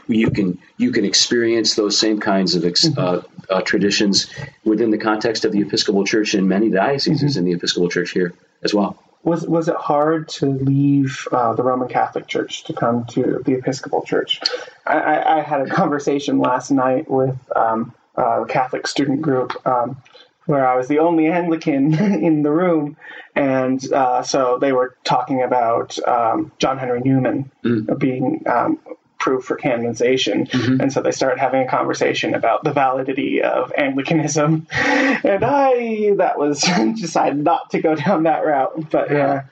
you 0.09 0.31
can 0.31 0.59
you 0.79 0.91
can 0.91 1.05
experience 1.05 1.75
those 1.75 1.99
same 1.99 2.19
kinds 2.19 2.55
of 2.57 2.65
ex, 2.65 2.89
mm-hmm. 2.89 3.63
traditions 3.65 4.29
within 4.65 4.91
the 4.91 4.99
context 4.99 5.45
of 5.45 5.53
the 5.53 5.61
Episcopal 5.61 6.05
Church 6.05 6.35
in 6.35 6.49
many 6.49 6.71
dioceses 6.71 7.33
mm-hmm. 7.33 7.39
in 7.39 7.45
the 7.45 7.53
Episcopal 7.53 7.91
Church 7.91 8.11
here 8.11 8.33
as 8.65 8.73
well 8.73 8.99
was 9.25 9.47
was 9.47 9.69
it 9.69 9.77
hard 9.77 10.29
to 10.29 10.47
leave 10.47 11.27
uh, 11.33 11.55
the 11.55 11.63
Roman 11.63 11.89
Catholic 11.89 12.27
Church 12.27 12.65
to 12.65 12.73
come 12.73 13.05
to 13.07 13.43
the 13.45 13.55
Episcopal 13.55 14.03
Church? 14.03 14.41
I, 14.87 14.99
I, 14.99 15.39
I 15.39 15.41
had 15.43 15.61
a 15.61 15.71
conversation 15.71 16.39
last 16.39 16.71
night 16.71 17.11
with 17.11 17.39
um, 17.55 17.95
a 18.17 18.45
Catholic 18.49 18.87
student 18.87 19.23
group 19.23 19.55
um, 19.67 20.03
where 20.47 20.67
I 20.67 20.77
was 20.77 20.89
the 20.89 20.99
only 20.99 21.29
Anglican 21.29 21.95
in 22.25 22.43
the 22.43 22.51
room, 22.51 22.97
and 23.37 23.93
uh, 23.93 24.23
so 24.23 24.59
they 24.59 24.73
were 24.73 24.97
talking 25.05 25.43
about 25.43 25.99
um, 26.07 26.51
John 26.59 26.79
Henry 26.79 27.01
Newman 27.01 27.51
mm. 27.65 27.99
being 27.99 28.43
um, 28.47 28.81
proof 29.23 29.45
for 29.45 29.55
canonization. 29.55 30.47
Mm-hmm. 30.47 30.81
And 30.81 30.93
so 30.93 31.01
they 31.01 31.13
started 31.13 31.39
having 31.39 31.63
a 31.63 31.69
conversation 31.69 32.35
about 32.35 32.65
the 32.65 32.73
validity 32.73 33.41
of 33.41 33.73
Anglicanism. 33.77 34.67
And 34.73 35.45
I, 35.45 36.15
that 36.17 36.39
was, 36.39 36.63
decided 37.01 37.39
not 37.39 37.71
to 37.71 37.81
go 37.81 37.95
down 37.95 38.25
that 38.25 38.45
route. 38.45 38.91
But 38.91 39.13
yeah. 39.13 39.45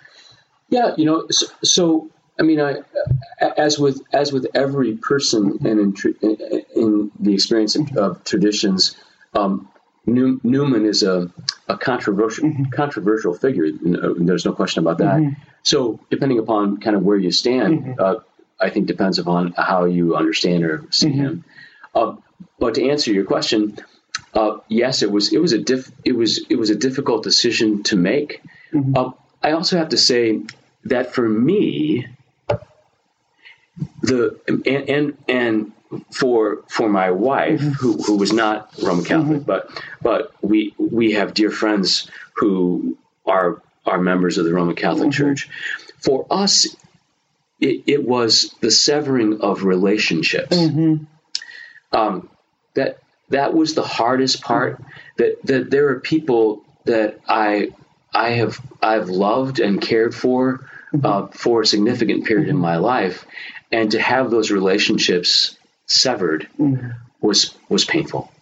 Yeah, 0.70 0.94
you 0.96 1.04
know, 1.04 1.26
so, 1.30 1.46
so 1.62 2.10
I 2.38 2.42
mean, 2.42 2.60
I, 2.60 2.76
as 3.40 3.78
with 3.78 4.00
as 4.12 4.32
with 4.32 4.46
every 4.54 4.96
person 4.96 5.58
and 5.64 5.80
in, 5.80 6.36
in, 6.74 7.10
the 7.18 7.34
experience 7.34 7.76
of, 7.76 7.96
of 7.96 8.24
traditions, 8.24 8.96
um, 9.34 9.68
New, 10.06 10.40
Newman 10.42 10.86
is 10.86 11.02
a, 11.02 11.30
a 11.68 11.76
controversial 11.76 12.48
mm-hmm. 12.48 12.70
controversial 12.70 13.34
figure. 13.34 13.66
There's 13.70 14.46
no 14.46 14.52
question 14.52 14.82
about 14.84 14.98
that. 14.98 15.16
Mm-hmm. 15.16 15.42
So, 15.64 16.00
depending 16.08 16.38
upon 16.38 16.78
kind 16.78 16.96
of 16.96 17.02
where 17.02 17.18
you 17.18 17.32
stand, 17.32 17.80
mm-hmm. 17.80 18.00
uh, 18.00 18.14
I 18.60 18.70
think 18.70 18.86
depends 18.86 19.18
upon 19.18 19.52
how 19.56 19.84
you 19.84 20.16
understand 20.16 20.64
or 20.64 20.84
see 20.90 21.08
mm-hmm. 21.08 21.20
him. 21.20 21.44
Uh, 21.94 22.16
but 22.58 22.74
to 22.74 22.88
answer 22.88 23.12
your 23.12 23.24
question, 23.24 23.78
uh, 24.34 24.58
yes, 24.68 25.02
it 25.02 25.10
was 25.10 25.32
it 25.32 25.40
was 25.40 25.52
a 25.52 25.58
diff, 25.58 25.90
it 26.04 26.12
was 26.12 26.44
it 26.48 26.56
was 26.56 26.70
a 26.70 26.76
difficult 26.76 27.24
decision 27.24 27.82
to 27.84 27.96
make. 27.96 28.42
Mm-hmm. 28.72 28.96
Uh, 28.96 29.10
I 29.42 29.52
also 29.52 29.78
have 29.78 29.90
to 29.90 29.98
say 29.98 30.40
that 30.84 31.14
for 31.14 31.28
me, 31.28 32.06
the 34.02 34.38
and 34.46 34.88
and, 34.88 35.16
and 35.28 35.72
for 36.12 36.62
for 36.68 36.88
my 36.88 37.10
wife, 37.10 37.60
who, 37.60 38.00
who 38.02 38.16
was 38.16 38.32
not 38.32 38.70
Roman 38.82 39.04
Catholic, 39.04 39.44
but 39.44 39.70
but 40.00 40.32
we 40.42 40.74
we 40.78 41.12
have 41.12 41.34
dear 41.34 41.50
friends 41.50 42.08
who 42.34 42.96
are 43.26 43.62
are 43.86 43.98
members 43.98 44.38
of 44.38 44.44
the 44.44 44.52
Roman 44.52 44.76
Catholic 44.76 45.10
Church. 45.12 45.48
For 45.98 46.26
us, 46.30 46.66
it, 47.60 47.84
it 47.86 48.04
was 48.06 48.54
the 48.60 48.70
severing 48.70 49.40
of 49.42 49.64
relationships. 49.64 50.56
Um, 51.92 52.28
that 52.74 52.98
that 53.28 53.54
was 53.54 53.74
the 53.74 53.82
hardest 53.82 54.42
part. 54.42 54.82
That 55.16 55.38
that 55.44 55.70
there 55.70 55.88
are 55.90 56.00
people 56.00 56.64
that 56.84 57.20
I 57.28 57.72
I 58.14 58.30
have 58.30 58.60
I've 58.82 59.08
loved 59.10 59.60
and 59.60 59.80
cared 59.80 60.14
for 60.14 60.68
uh, 61.04 61.26
for 61.28 61.62
a 61.62 61.66
significant 61.66 62.24
period 62.26 62.48
in 62.48 62.56
my 62.56 62.76
life, 62.76 63.26
and 63.70 63.90
to 63.92 64.00
have 64.00 64.30
those 64.30 64.50
relationships 64.50 65.56
severed 65.86 66.48
was 67.20 67.54
was 67.68 67.84
painful. 67.84 68.32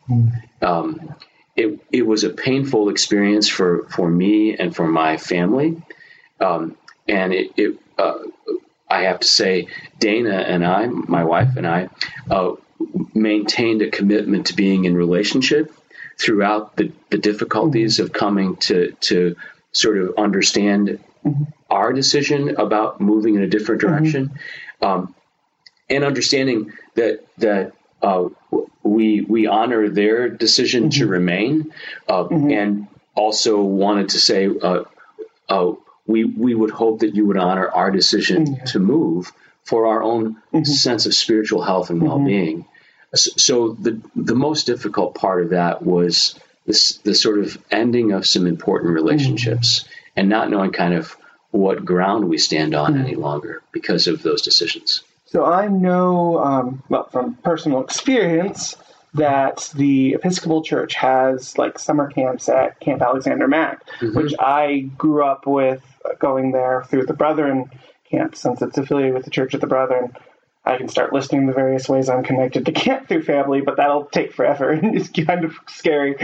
Um, 0.62 1.14
it 1.56 1.80
it 1.90 2.06
was 2.06 2.24
a 2.24 2.30
painful 2.30 2.88
experience 2.88 3.48
for 3.48 3.84
for 3.88 4.08
me 4.08 4.56
and 4.56 4.74
for 4.74 4.86
my 4.86 5.16
family, 5.16 5.82
um, 6.40 6.76
and 7.08 7.32
it. 7.32 7.52
it 7.56 7.78
uh, 7.98 8.18
I 8.90 9.02
have 9.02 9.20
to 9.20 9.28
say, 9.28 9.68
Dana 9.98 10.34
and 10.34 10.64
I, 10.64 10.86
my 10.86 11.24
wife 11.24 11.56
and 11.56 11.66
I, 11.66 11.88
uh, 12.30 12.52
maintained 13.14 13.82
a 13.82 13.90
commitment 13.90 14.46
to 14.46 14.54
being 14.54 14.84
in 14.84 14.94
relationship 14.94 15.72
throughout 16.16 16.76
the, 16.76 16.92
the 17.10 17.18
difficulties 17.18 18.00
of 18.00 18.12
coming 18.12 18.56
to 18.56 18.92
to 19.00 19.36
sort 19.72 19.98
of 19.98 20.14
understand 20.18 20.98
our 21.70 21.92
decision 21.92 22.56
about 22.56 23.00
moving 23.00 23.34
in 23.34 23.42
a 23.42 23.46
different 23.46 23.80
direction, 23.80 24.38
um, 24.80 25.14
and 25.90 26.04
understanding 26.04 26.72
that 26.94 27.26
that 27.38 27.72
uh, 28.02 28.28
we 28.82 29.20
we 29.20 29.46
honor 29.46 29.88
their 29.88 30.28
decision 30.28 30.90
to 30.90 31.06
remain, 31.06 31.72
uh, 32.08 32.26
and 32.28 32.86
also 33.14 33.60
wanted 33.60 34.10
to 34.10 34.18
say. 34.18 34.48
We, 36.08 36.24
we 36.24 36.54
would 36.54 36.70
hope 36.72 37.00
that 37.00 37.14
you 37.14 37.26
would 37.26 37.38
honor 37.38 37.68
our 37.70 37.92
decision 37.92 38.46
mm-hmm. 38.46 38.64
to 38.64 38.78
move 38.80 39.32
for 39.62 39.86
our 39.86 40.02
own 40.02 40.34
mm-hmm. 40.52 40.64
sense 40.64 41.06
of 41.06 41.14
spiritual 41.14 41.62
health 41.62 41.90
and 41.90 42.00
mm-hmm. 42.00 42.08
well-being. 42.08 42.64
S- 43.12 43.28
So 43.36 43.74
the 43.74 44.00
the 44.16 44.34
most 44.34 44.66
difficult 44.66 45.14
part 45.14 45.42
of 45.42 45.50
that 45.50 45.82
was 45.82 46.34
this 46.66 46.98
the 47.04 47.14
sort 47.14 47.38
of 47.38 47.56
ending 47.70 48.12
of 48.12 48.26
some 48.26 48.46
important 48.46 48.92
relationships 48.92 49.84
and 50.16 50.28
not 50.28 50.50
knowing 50.50 50.72
kind 50.72 50.94
of 50.94 51.16
what 51.50 51.84
ground 51.84 52.28
we 52.28 52.38
stand 52.38 52.74
on 52.74 52.98
any 52.98 53.14
longer 53.14 53.62
because 53.72 54.06
of 54.06 54.22
those 54.22 54.42
decisions. 54.42 55.02
So 55.26 55.44
I 55.44 55.68
know, 55.68 56.38
um, 56.42 56.82
well, 56.88 57.08
from 57.10 57.34
personal 57.36 57.82
experience, 57.82 58.76
that 59.14 59.70
the 59.74 60.14
Episcopal 60.14 60.62
Church 60.62 60.94
has 60.94 61.56
like 61.56 61.78
summer 61.78 62.10
camps 62.10 62.48
at 62.48 62.80
Camp 62.80 63.02
Alexander 63.02 63.48
Mack, 63.48 63.82
which 64.00 64.34
I 64.38 64.90
grew 64.96 65.24
up 65.24 65.46
with 65.46 65.82
going 66.18 66.52
there 66.52 66.84
through 66.88 67.06
the 67.06 67.14
Brethren 67.14 67.70
camp 68.10 68.34
since 68.34 68.62
it's 68.62 68.78
affiliated 68.78 69.14
with 69.14 69.24
the 69.24 69.30
Church 69.30 69.54
of 69.54 69.60
the 69.60 69.66
Brethren. 69.66 70.12
I 70.64 70.76
can 70.76 70.88
start 70.88 71.14
listing 71.14 71.46
the 71.46 71.54
various 71.54 71.88
ways 71.88 72.10
I'm 72.10 72.22
connected 72.22 72.66
to 72.66 72.72
camp 72.72 73.08
through 73.08 73.22
family, 73.22 73.62
but 73.62 73.78
that'll 73.78 74.04
take 74.04 74.34
forever 74.34 74.70
and 74.70 74.94
it's 75.00 75.08
kind 75.08 75.44
of 75.44 75.54
scary. 75.68 76.16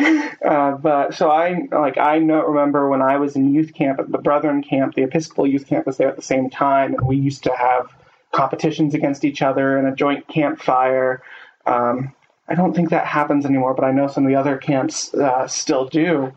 Uh, 0.45 0.73
but 0.73 1.15
so 1.15 1.31
I 1.31 1.63
like 1.73 1.97
I 1.97 2.19
know 2.19 2.45
remember 2.45 2.89
when 2.89 3.01
I 3.01 3.17
was 3.17 3.37
in 3.37 3.55
youth 3.55 3.73
camp 3.73 4.01
at 4.01 4.13
the 4.13 4.19
Brethren 4.19 4.63
camp, 4.63 4.95
the 4.95 5.03
Episcopal 5.03 5.47
youth 5.47 5.67
camp 5.67 5.87
was 5.87 5.97
there 5.97 6.09
at 6.09 6.17
the 6.17 6.23
same 6.23 6.51
time, 6.51 6.95
and 6.95 7.07
we 7.07 7.17
used 7.17 7.45
to 7.45 7.55
have 7.57 7.95
competitions 8.33 8.95
against 8.95 9.25
each 9.25 9.41
other 9.41 9.79
and 9.79 9.89
a 9.89 9.95
joint 9.95 10.29
campfire. 10.29 11.23
Um, 11.67 12.13
I 12.47 12.55
don't 12.55 12.75
think 12.75 12.91
that 12.91 13.07
happens 13.07 13.47
anymore, 13.47 13.73
but 13.73 13.85
I 13.85 13.93
know 13.93 14.09
some 14.09 14.25
of 14.25 14.29
the 14.29 14.37
other 14.37 14.59
camps 14.59 15.15
uh, 15.15 15.47
still 15.49 15.87
do. 15.87 16.33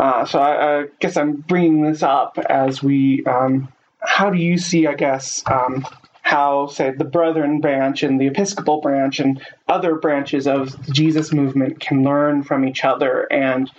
Uh, 0.00 0.24
so 0.24 0.38
I, 0.38 0.80
I 0.80 0.86
guess 0.98 1.18
I'm 1.18 1.36
bringing 1.36 1.82
this 1.82 2.02
up 2.02 2.38
as 2.38 2.82
we. 2.82 3.22
Um, 3.26 3.68
how 3.98 4.30
do 4.30 4.38
you 4.38 4.56
see, 4.56 4.86
I 4.86 4.94
guess, 4.94 5.42
um, 5.46 5.86
how, 6.22 6.68
say, 6.68 6.90
the 6.90 7.04
Brethren 7.04 7.60
branch 7.60 8.02
and 8.02 8.18
the 8.18 8.28
Episcopal 8.28 8.80
branch 8.80 9.20
and 9.20 9.44
other 9.68 9.96
branches 9.96 10.46
of 10.46 10.86
the 10.86 10.92
Jesus 10.92 11.34
movement 11.34 11.80
can 11.80 12.02
learn 12.02 12.44
from 12.44 12.66
each 12.66 12.82
other 12.82 13.30
and 13.30 13.70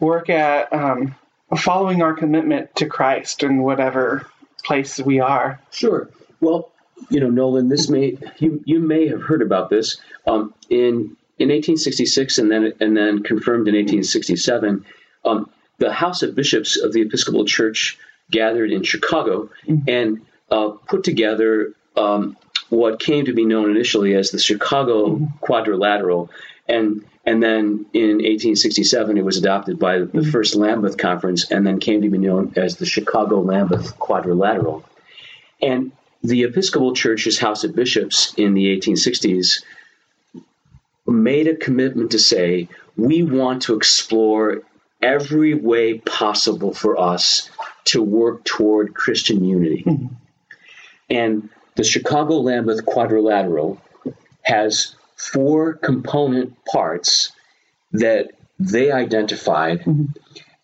work 0.00 0.28
at 0.28 0.72
um, 0.72 1.14
following 1.56 2.02
our 2.02 2.12
commitment 2.12 2.74
to 2.74 2.86
Christ 2.86 3.44
in 3.44 3.62
whatever 3.62 4.26
place 4.64 4.98
we 4.98 5.20
are? 5.20 5.60
Sure. 5.70 6.08
Well, 6.40 6.72
you 7.08 7.20
know, 7.20 7.30
Nolan, 7.30 7.68
this 7.68 7.88
may 7.88 8.18
you 8.38 8.60
you 8.64 8.80
may 8.80 9.06
have 9.06 9.22
heard 9.22 9.42
about 9.42 9.70
this 9.70 9.98
um, 10.26 10.52
in 10.68 11.16
in 11.38 11.50
1866 11.50 12.38
and 12.38 12.50
then 12.50 12.72
and 12.80 12.96
then 12.96 13.22
confirmed 13.22 13.68
in 13.68 13.76
1867. 13.76 14.84
Um, 15.24 15.48
the 15.78 15.92
House 15.92 16.22
of 16.22 16.34
Bishops 16.34 16.76
of 16.76 16.92
the 16.92 17.02
Episcopal 17.02 17.44
Church 17.44 17.98
gathered 18.30 18.70
in 18.70 18.82
Chicago 18.82 19.50
and 19.86 20.26
uh, 20.50 20.70
put 20.86 21.04
together 21.04 21.72
um, 21.96 22.36
what 22.68 23.00
came 23.00 23.24
to 23.24 23.32
be 23.32 23.44
known 23.44 23.70
initially 23.70 24.14
as 24.14 24.30
the 24.30 24.38
Chicago 24.38 25.26
Quadrilateral, 25.40 26.30
and 26.68 27.04
and 27.24 27.42
then 27.42 27.86
in 27.92 28.16
1867 28.18 29.18
it 29.18 29.24
was 29.24 29.36
adopted 29.36 29.78
by 29.78 29.98
the 29.98 30.24
first 30.24 30.54
Lambeth 30.54 30.96
Conference, 30.96 31.50
and 31.50 31.66
then 31.66 31.80
came 31.80 32.02
to 32.02 32.10
be 32.10 32.18
known 32.18 32.52
as 32.56 32.76
the 32.76 32.86
Chicago 32.86 33.40
Lambeth 33.40 33.98
Quadrilateral. 33.98 34.84
And 35.60 35.92
the 36.22 36.44
Episcopal 36.44 36.94
Church's 36.94 37.38
House 37.38 37.64
of 37.64 37.74
Bishops 37.74 38.34
in 38.36 38.54
the 38.54 38.76
1860s 38.76 39.62
made 41.06 41.48
a 41.48 41.56
commitment 41.56 42.10
to 42.12 42.18
say, 42.18 42.68
we 42.96 43.22
want 43.22 43.62
to 43.62 43.74
explore 43.76 44.62
every 45.00 45.54
way 45.54 45.98
possible 45.98 46.74
for 46.74 46.98
us 46.98 47.50
to 47.84 48.02
work 48.02 48.44
toward 48.44 48.94
Christian 48.94 49.44
unity. 49.44 49.84
Mm-hmm. 49.86 50.14
And 51.10 51.48
the 51.76 51.84
Chicago 51.84 52.38
Lambeth 52.40 52.84
Quadrilateral 52.84 53.80
has 54.42 54.94
four 55.16 55.74
component 55.74 56.64
parts 56.64 57.32
that 57.92 58.30
they 58.58 58.90
identified 58.90 59.80
mm-hmm. 59.80 60.06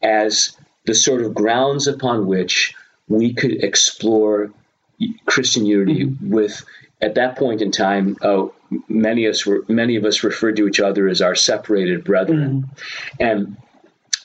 as 0.03 0.57
the 0.85 0.95
sort 0.95 1.23
of 1.23 1.35
grounds 1.35 1.87
upon 1.87 2.27
which 2.27 2.75
we 3.09 3.33
could 3.33 3.63
explore 3.63 4.51
Christian 5.27 5.67
unity 5.67 6.07
mm-hmm. 6.07 6.31
with 6.31 6.65
at 7.01 7.15
that 7.17 7.37
point 7.37 7.61
in 7.63 7.71
time 7.71 8.17
uh, 8.23 8.47
many 8.89 9.27
of 9.27 9.33
us 9.33 9.47
were, 9.47 9.65
many 9.69 9.97
of 9.97 10.05
us 10.05 10.25
referred 10.25 10.57
to 10.57 10.67
each 10.67 10.81
other 10.81 11.09
as 11.09 11.21
our 11.21 11.35
separated 11.35 12.05
brethren. 12.05 12.71
And 13.21 13.57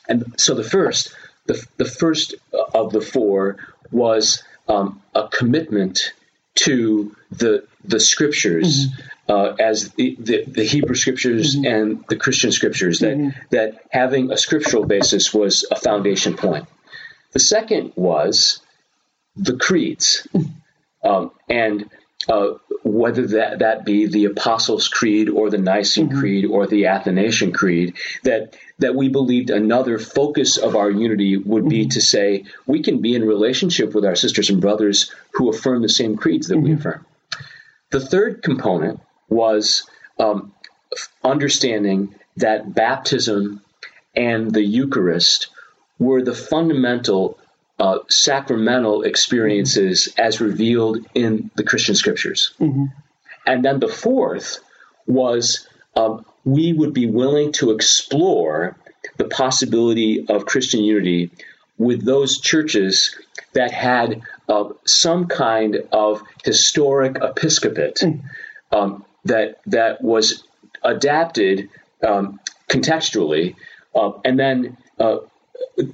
and 0.09 0.33
so 0.37 0.55
the 0.55 0.63
first 0.63 1.15
the, 1.45 1.65
the 1.77 1.85
first 1.85 2.35
of 2.73 2.91
the 2.91 3.01
four 3.01 3.57
was 3.91 4.43
um, 4.67 5.01
a 5.15 5.27
commitment 5.27 6.13
to 6.55 7.15
the 7.31 7.65
the 7.83 7.99
scriptures 7.99 8.87
uh, 9.29 9.53
as 9.59 9.91
the, 9.91 10.17
the, 10.19 10.43
the 10.45 10.63
Hebrew 10.63 10.95
scriptures 10.95 11.55
and 11.55 12.03
the 12.09 12.17
Christian 12.17 12.51
scriptures 12.51 12.99
that 12.99 13.33
that 13.51 13.85
having 13.91 14.31
a 14.31 14.37
scriptural 14.37 14.85
basis 14.85 15.33
was 15.33 15.65
a 15.71 15.75
foundation 15.75 16.35
point. 16.35 16.67
The 17.31 17.39
second 17.39 17.93
was 17.95 18.61
the 19.35 19.55
creeds, 19.55 20.27
um, 21.03 21.31
and 21.47 21.89
uh, 22.29 22.53
whether 22.83 23.27
that, 23.27 23.59
that 23.59 23.85
be 23.85 24.05
the 24.05 24.25
Apostles' 24.25 24.87
Creed 24.87 25.29
or 25.29 25.49
the 25.49 25.57
Nicene 25.57 26.09
Creed 26.09 26.45
or 26.45 26.67
the 26.67 26.85
Athanasian 26.85 27.51
Creed, 27.51 27.95
that 28.23 28.55
that 28.77 28.95
we 28.95 29.09
believed 29.09 29.49
another 29.49 29.99
focus 29.99 30.57
of 30.57 30.75
our 30.75 30.89
unity 30.89 31.35
would 31.35 31.67
be 31.67 31.87
to 31.87 31.99
say 31.99 32.45
we 32.65 32.81
can 32.81 33.01
be 33.01 33.15
in 33.15 33.25
relationship 33.25 33.93
with 33.93 34.05
our 34.05 34.15
sisters 34.15 34.49
and 34.49 34.61
brothers 34.61 35.11
who 35.33 35.49
affirm 35.49 35.81
the 35.81 35.89
same 35.89 36.15
creeds 36.15 36.47
that 36.47 36.59
we 36.59 36.73
affirm. 36.73 37.05
The 37.91 37.99
third 37.99 38.41
component 38.41 39.01
was 39.27 39.89
um, 40.17 40.53
understanding 41.23 42.15
that 42.37 42.73
baptism 42.73 43.61
and 44.15 44.51
the 44.51 44.63
Eucharist 44.63 45.47
were 45.97 46.21
the 46.21 46.35
fundamental 46.35 47.38
uh, 47.79 47.99
sacramental 48.09 49.03
experiences 49.03 50.09
as 50.17 50.41
revealed 50.41 51.05
in 51.13 51.49
the 51.55 51.63
Christian 51.63 51.95
scriptures. 51.95 52.53
And 53.45 53.63
then 53.65 53.79
the 53.79 53.87
fourth 53.87 54.59
was 55.07 55.67
um, 55.95 56.25
we 56.45 56.73
would 56.73 56.93
be 56.93 57.05
willing 57.05 57.51
to 57.53 57.71
explore 57.71 58.75
the 59.17 59.25
possibility 59.25 60.25
of 60.27 60.45
Christian 60.45 60.83
unity 60.83 61.31
with 61.77 62.05
those 62.05 62.39
churches 62.39 63.15
that 63.53 63.71
had 63.71 64.21
uh, 64.47 64.65
some 64.85 65.27
kind 65.27 65.77
of 65.91 66.21
historic 66.43 67.17
episcopate 67.21 68.03
um, 68.71 69.05
that 69.25 69.59
that 69.65 70.01
was 70.01 70.43
adapted 70.83 71.69
um, 72.05 72.39
contextually, 72.67 73.55
uh, 73.95 74.11
and 74.25 74.39
then 74.39 74.77
uh, 74.99 75.17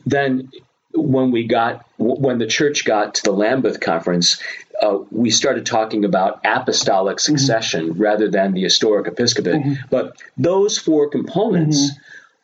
then 0.06 0.52
when 0.96 1.32
we 1.32 1.46
got 1.48 1.86
when 1.98 2.38
the 2.40 2.48
church 2.48 2.86
got 2.86 3.16
to 3.16 3.24
the 3.24 3.32
Lambeth 3.32 3.80
conference, 3.80 4.42
uh, 4.82 5.00
we 5.12 5.30
started 5.30 5.66
talking 5.66 6.06
about 6.06 6.42
apostolic 6.46 7.18
Mm-hmm. 7.18 7.38
succession 7.38 7.94
rather 7.94 8.30
than 8.30 8.54
the 8.54 8.62
historic 8.64 9.08
episcopate. 9.08 9.62
But 9.90 10.22
those 10.38 10.78
four 10.78 11.10
components 11.10 11.92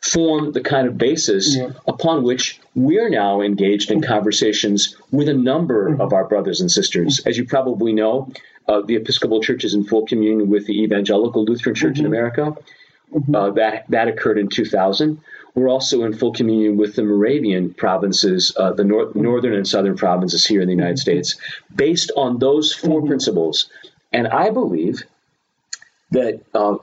form 0.01 0.51
the 0.51 0.61
kind 0.61 0.87
of 0.87 0.97
basis 0.97 1.55
Mm-hmm. 1.55 1.71
Yeah. 1.73 1.79
upon 1.87 2.23
which 2.23 2.59
we're 2.75 3.09
now 3.09 3.41
engaged 3.41 3.91
in 3.91 4.01
conversations 4.01 4.95
with 5.11 5.27
a 5.29 5.33
number 5.33 5.89
Mm-hmm. 5.89 6.01
of 6.01 6.13
our 6.13 6.25
brothers 6.25 6.61
and 6.61 6.71
sisters. 6.71 7.21
As 7.25 7.37
you 7.37 7.45
probably 7.45 7.93
know, 7.93 8.31
uh, 8.67 8.81
the 8.81 8.95
Episcopal 8.95 9.41
Church 9.41 9.63
is 9.63 9.73
in 9.73 9.83
full 9.83 10.05
communion 10.07 10.49
with 10.49 10.65
the 10.67 10.81
Evangelical 10.83 11.43
Lutheran 11.45 11.75
Church 11.75 11.95
Mm-hmm. 11.95 12.05
in 12.05 12.11
America. 12.13 12.55
Uh, 13.13 13.51
that 13.51 13.85
that 13.89 14.07
occurred 14.07 14.37
in 14.37 14.47
2000. 14.47 15.19
We're 15.53 15.69
also 15.69 16.03
in 16.03 16.13
full 16.13 16.31
communion 16.31 16.77
with 16.77 16.95
the 16.95 17.03
Moravian 17.03 17.73
provinces, 17.73 18.55
uh, 18.57 18.71
the 18.71 18.85
nor- 18.85 19.11
northern 19.13 19.53
and 19.53 19.67
southern 19.67 19.97
provinces 19.97 20.45
here 20.45 20.61
in 20.61 20.67
the 20.67 20.73
United 20.73 20.97
States, 20.97 21.35
based 21.75 22.11
on 22.15 22.39
those 22.39 22.73
4 22.73 23.05
principles. 23.05 23.69
And 24.13 24.29
I 24.29 24.49
believe 24.49 25.03
that 26.11 26.41
uh, 26.53 26.77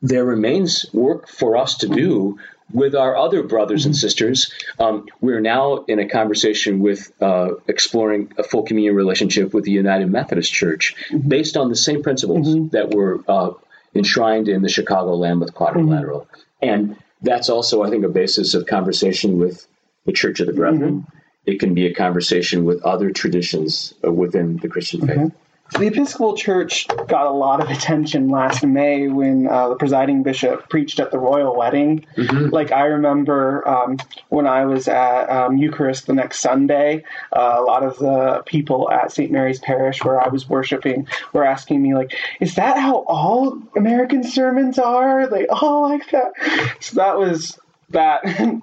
there 0.00 0.24
remains 0.24 0.86
work 0.94 1.28
for 1.28 1.58
us 1.58 1.76
to 1.78 1.88
do 1.88 2.38
with 2.72 2.94
our 2.94 3.16
other 3.16 3.42
brothers 3.42 3.86
and 3.86 3.94
sisters. 3.94 4.52
Um, 4.78 5.06
we're 5.20 5.40
now 5.40 5.84
in 5.86 5.98
a 5.98 6.08
conversation 6.08 6.80
with 6.80 7.12
uh, 7.22 7.50
exploring 7.68 8.32
a 8.38 8.42
full 8.42 8.62
communion 8.62 8.94
relationship 8.94 9.54
with 9.54 9.64
the 9.64 9.70
United 9.70 10.10
Methodist 10.10 10.52
Church 10.52 10.94
based 11.26 11.56
on 11.56 11.68
the 11.68 11.76
same 11.76 12.02
principles 12.02 12.70
that 12.70 12.92
were 12.92 13.22
uh, 13.28 13.52
enshrined 13.96 14.48
in 14.48 14.62
the 14.62 14.68
Chicago 14.68 15.14
Lambeth 15.14 15.54
Quadrilateral. 15.54 16.20
Mm-hmm. 16.20 16.68
And 16.68 16.96
that's 17.22 17.48
also, 17.48 17.82
I 17.82 17.90
think, 17.90 18.04
a 18.04 18.08
basis 18.08 18.54
of 18.54 18.66
conversation 18.66 19.38
with 19.38 19.66
the 20.04 20.12
Church 20.12 20.40
of 20.40 20.46
the 20.46 20.52
Brethren. 20.52 21.00
Mm-hmm. 21.00 21.16
It 21.46 21.60
can 21.60 21.74
be 21.74 21.86
a 21.86 21.94
conversation 21.94 22.64
with 22.64 22.82
other 22.82 23.10
traditions 23.10 23.94
uh, 24.04 24.12
within 24.12 24.56
the 24.56 24.68
Christian 24.68 25.06
faith. 25.06 25.16
Mm-hmm. 25.16 25.45
The 25.72 25.88
Episcopal 25.88 26.36
Church 26.36 26.86
got 27.08 27.26
a 27.26 27.30
lot 27.30 27.60
of 27.60 27.68
attention 27.70 28.28
last 28.30 28.64
May 28.64 29.08
when 29.08 29.48
uh, 29.48 29.70
the 29.70 29.74
presiding 29.76 30.22
bishop 30.22 30.68
preached 30.68 31.00
at 31.00 31.10
the 31.10 31.18
royal 31.18 31.56
wedding. 31.56 32.06
Like 32.16 32.72
I 32.72 32.84
remember 32.84 33.66
um, 33.68 33.98
when 34.28 34.46
I 34.46 34.64
was 34.64 34.86
at 34.88 35.28
um, 35.28 35.56
Eucharist 35.56 36.06
the 36.06 36.14
next 36.14 36.40
Sunday, 36.40 37.04
uh, 37.32 37.56
a 37.58 37.62
lot 37.62 37.82
of 37.82 37.98
the 37.98 38.42
people 38.46 38.90
at 38.90 39.12
St. 39.12 39.30
Mary's 39.30 39.58
Parish 39.58 40.04
where 40.04 40.20
I 40.22 40.28
was 40.28 40.48
worshiping 40.48 41.08
were 41.32 41.44
asking 41.44 41.82
me 41.82 41.94
like, 41.94 42.14
"Is 42.40 42.54
that 42.54 42.78
how 42.78 43.04
all 43.08 43.60
American 43.76 44.22
sermons 44.22 44.78
are? 44.78 45.26
They 45.26 45.46
all 45.48 45.82
like 45.90 46.10
that?" 46.10 46.32
So 46.80 46.96
that 46.96 47.18
was 47.18 47.58
that 47.90 48.22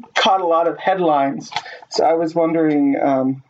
caught 0.16 0.42
a 0.42 0.48
lot 0.48 0.68
of 0.68 0.78
headlines. 0.78 1.52
So 1.89 2.06
I 2.06 2.13
was 2.13 2.34
wondering. 2.34 2.98
Um, 3.00 3.44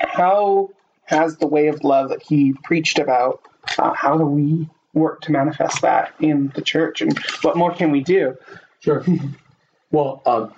how 0.00 0.70
has 1.08 1.38
the 1.38 1.46
way 1.46 1.68
of 1.68 1.82
love 1.84 2.10
that 2.10 2.22
he 2.22 2.52
preached 2.64 2.98
about, 2.98 3.40
uh, 3.78 3.94
how 3.94 4.18
do 4.18 4.26
we 4.26 4.68
work 4.92 5.22
to 5.22 5.32
manifest 5.32 5.80
that 5.80 6.12
in 6.20 6.52
the 6.54 6.60
church, 6.60 7.00
and 7.00 7.18
what 7.40 7.56
more 7.56 7.72
can 7.72 7.90
we 7.90 8.02
do? 8.02 8.36
Sure. 8.80 9.04
well, 9.90 10.22
uh, 10.26 10.48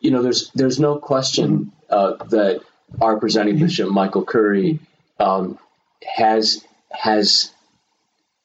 you 0.00 0.10
know, 0.10 0.22
there's 0.22 0.50
there's 0.54 0.78
no 0.78 0.98
question 0.98 1.72
uh, 1.88 2.22
that 2.26 2.60
our 3.00 3.18
presenting 3.18 3.58
bishop 3.64 3.88
Michael 3.88 4.26
Curry 4.26 4.78
um, 5.18 5.58
has 6.06 6.62
has 6.92 7.50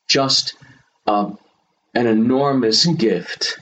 just 0.07 0.55
um, 1.07 1.37
an 1.93 2.07
enormous 2.07 2.85
gift 2.97 3.59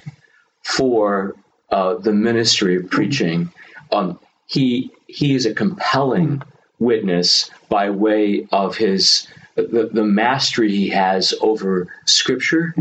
for 0.63 1.35
uh, 1.71 1.95
the 1.95 2.13
ministry 2.13 2.75
of 2.75 2.91
preaching. 2.91 3.51
Um, 3.91 4.19
he 4.45 4.91
he 5.07 5.33
is 5.33 5.47
a 5.47 5.53
compelling 5.55 6.43
witness 6.81 7.49
by 7.69 7.91
way 7.91 8.47
of 8.51 8.75
his 8.75 9.27
the, 9.55 9.89
the 9.93 10.03
mastery 10.03 10.71
he 10.71 10.89
has 10.89 11.33
over 11.41 11.87
scripture, 12.05 12.73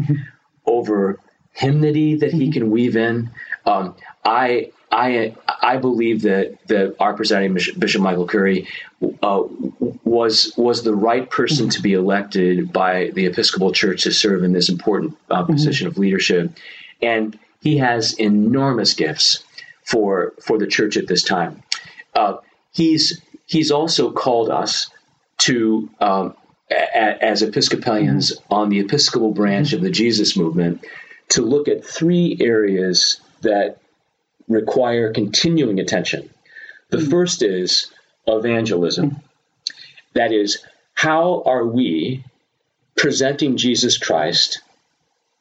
over 0.67 1.19
hymnody 1.53 2.17
that 2.17 2.33
he 2.33 2.51
can 2.51 2.71
weave 2.71 2.97
in. 2.97 3.31
Um, 3.67 3.95
I 4.25 4.73
I 4.91 5.35
I 5.63 5.77
believe 5.77 6.23
that 6.23 6.59
that 6.69 6.97
our 6.99 7.15
presiding 7.15 7.55
bishop, 7.55 8.03
Michael 8.03 8.27
Curry 8.27 8.67
uh, 9.23 9.43
was 10.05 10.53
was 10.57 10.83
the 10.83 10.95
right 10.95 11.29
person 11.29 11.69
to 11.71 11.83
be 11.83 11.93
elected 11.93 12.73
by 12.73 13.11
the 13.15 13.27
Episcopal 13.27 13.73
Church 13.73 14.05
to 14.05 14.13
serve 14.13 14.43
in 14.43 14.53
this 14.53 14.69
important 14.69 15.17
uh, 15.31 15.45
position 15.45 15.87
of 15.87 15.99
leadership, 15.99 16.53
and 17.03 17.39
he 17.61 17.79
has 17.79 18.15
enormous 18.15 18.95
gifts 18.95 19.45
for 19.85 20.33
for 20.41 20.59
the 20.59 20.67
church 20.67 20.97
at 20.97 21.07
this 21.07 21.23
time. 21.23 21.63
Uh, 22.15 22.39
he's 22.73 23.21
he's 23.51 23.73
also 23.73 24.13
called 24.13 24.49
us 24.49 24.91
to 25.39 25.91
um, 26.01 26.35
a, 26.71 27.25
as 27.25 27.43
Episcopalians 27.43 28.33
on 28.49 28.69
the 28.69 28.79
Episcopal 28.79 29.33
branch 29.33 29.73
of 29.73 29.83
the 29.83 29.91
Jesus 29.91 30.37
movement 30.37 30.85
to 31.31 31.43
look 31.43 31.69
at 31.69 31.85
three 31.85 32.39
areas 32.41 33.21
that 33.43 33.81
require 34.49 35.13
continuing 35.13 35.81
attention. 35.81 36.31
The 36.91 37.01
first 37.01 37.43
is 37.43 37.91
evangelism. 38.27 39.21
That 40.15 40.33
is, 40.33 40.65
how 40.95 41.43
are 41.45 41.67
we 41.67 42.25
presenting 42.97 43.57
Jesus 43.57 43.99
Christ 43.99 44.61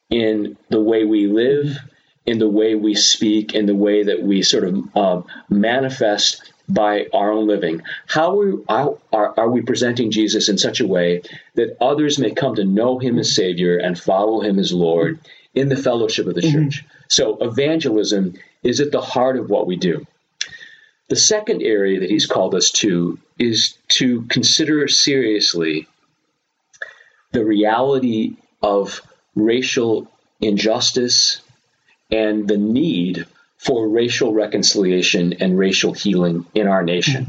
in 0.10 0.58
the 0.70 0.82
way 0.82 1.06
we 1.06 1.28
live, 1.28 1.78
in 2.26 2.40
the 2.40 2.50
way 2.50 2.74
we 2.74 2.96
speak, 2.96 3.54
in 3.54 3.68
the 3.68 3.76
way 3.76 4.04
that 4.04 4.24
we 4.24 4.42
sort 4.42 4.64
of 4.64 4.96
uh, 4.96 5.22
manifest 5.50 6.54
by 6.70 7.08
our 7.14 7.32
own 7.32 7.48
living? 7.48 7.82
How 8.08 8.40
are, 8.40 8.54
how 8.68 9.00
are, 9.12 9.34
are 9.38 9.50
we 9.50 9.62
presenting 9.62 10.12
Jesus 10.12 10.50
in 10.50 10.58
such 10.58 10.80
a 10.80 10.88
way 10.88 11.22
that 11.56 11.78
others 11.82 12.20
may 12.20 12.32
come 12.32 12.56
to 12.56 12.64
know 12.64 13.00
him 13.00 13.18
as 13.20 13.36
Savior 13.36 13.78
and 13.78 14.00
follow 14.00 14.42
him 14.42 14.60
as 14.60 14.72
Lord 14.72 15.20
in 15.54 15.70
the 15.70 15.76
fellowship 15.76 16.28
of 16.28 16.36
the 16.36 16.42
mm-hmm. 16.42 16.70
church? 16.70 16.86
So, 17.08 17.38
evangelism 17.38 18.36
is 18.64 18.80
at 18.80 18.92
the 18.92 19.02
heart 19.02 19.38
of 19.38 19.50
what 19.50 19.68
we 19.68 19.76
do. 19.76 20.06
The 21.08 21.16
second 21.16 21.64
area 21.64 22.02
that 22.02 22.10
he's 22.10 22.28
called 22.28 22.54
us 22.54 22.70
to 22.72 23.18
is 23.40 23.76
to 23.90 24.24
consider 24.24 24.88
seriously 24.88 25.88
the 27.32 27.44
reality 27.44 28.36
of 28.62 29.02
racial 29.36 30.12
injustice 30.40 31.42
and 32.12 32.48
the 32.48 32.58
need 32.58 33.26
for 33.60 33.88
racial 33.88 34.34
reconciliation 34.34 35.34
and 35.34 35.60
racial 35.60 35.94
healing 35.94 36.46
in 36.56 36.68
our 36.68 36.82
nation. 36.82 37.28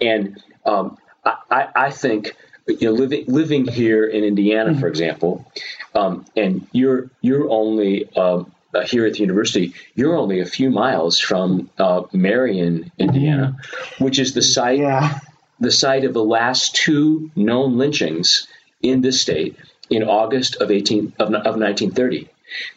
And 0.00 0.42
um, 0.66 0.98
I, 1.24 1.68
I, 1.74 1.90
think 1.90 2.36
you 2.66 2.88
know 2.88 2.92
living 2.92 3.24
living 3.26 3.66
here 3.66 4.04
in 4.04 4.24
Indiana, 4.24 4.78
for 4.78 4.88
example, 4.88 5.50
um, 5.94 6.26
and 6.36 6.66
you're 6.72 7.10
you're 7.20 7.48
only 7.48 8.12
um, 8.16 8.52
uh, 8.74 8.82
here 8.82 9.06
at 9.06 9.14
the 9.14 9.20
university, 9.20 9.72
you're 9.94 10.16
only 10.16 10.40
a 10.40 10.46
few 10.46 10.70
miles 10.70 11.18
from 11.18 11.70
uh, 11.78 12.02
Marion, 12.12 12.90
Indiana, 12.98 13.56
which 13.98 14.18
is 14.18 14.34
the 14.34 14.42
site 14.42 14.80
Yeah, 14.80 15.20
the 15.60 15.72
site 15.72 16.04
of 16.04 16.12
the 16.12 16.24
last 16.24 16.74
two 16.74 17.30
known 17.34 17.78
lynchings 17.78 18.46
in 18.82 19.00
this 19.00 19.20
state 19.20 19.56
in 19.90 20.02
August 20.02 20.56
of 20.56 20.70
18 20.70 21.14
of, 21.18 21.28
of 21.28 21.56
1930. 21.56 22.28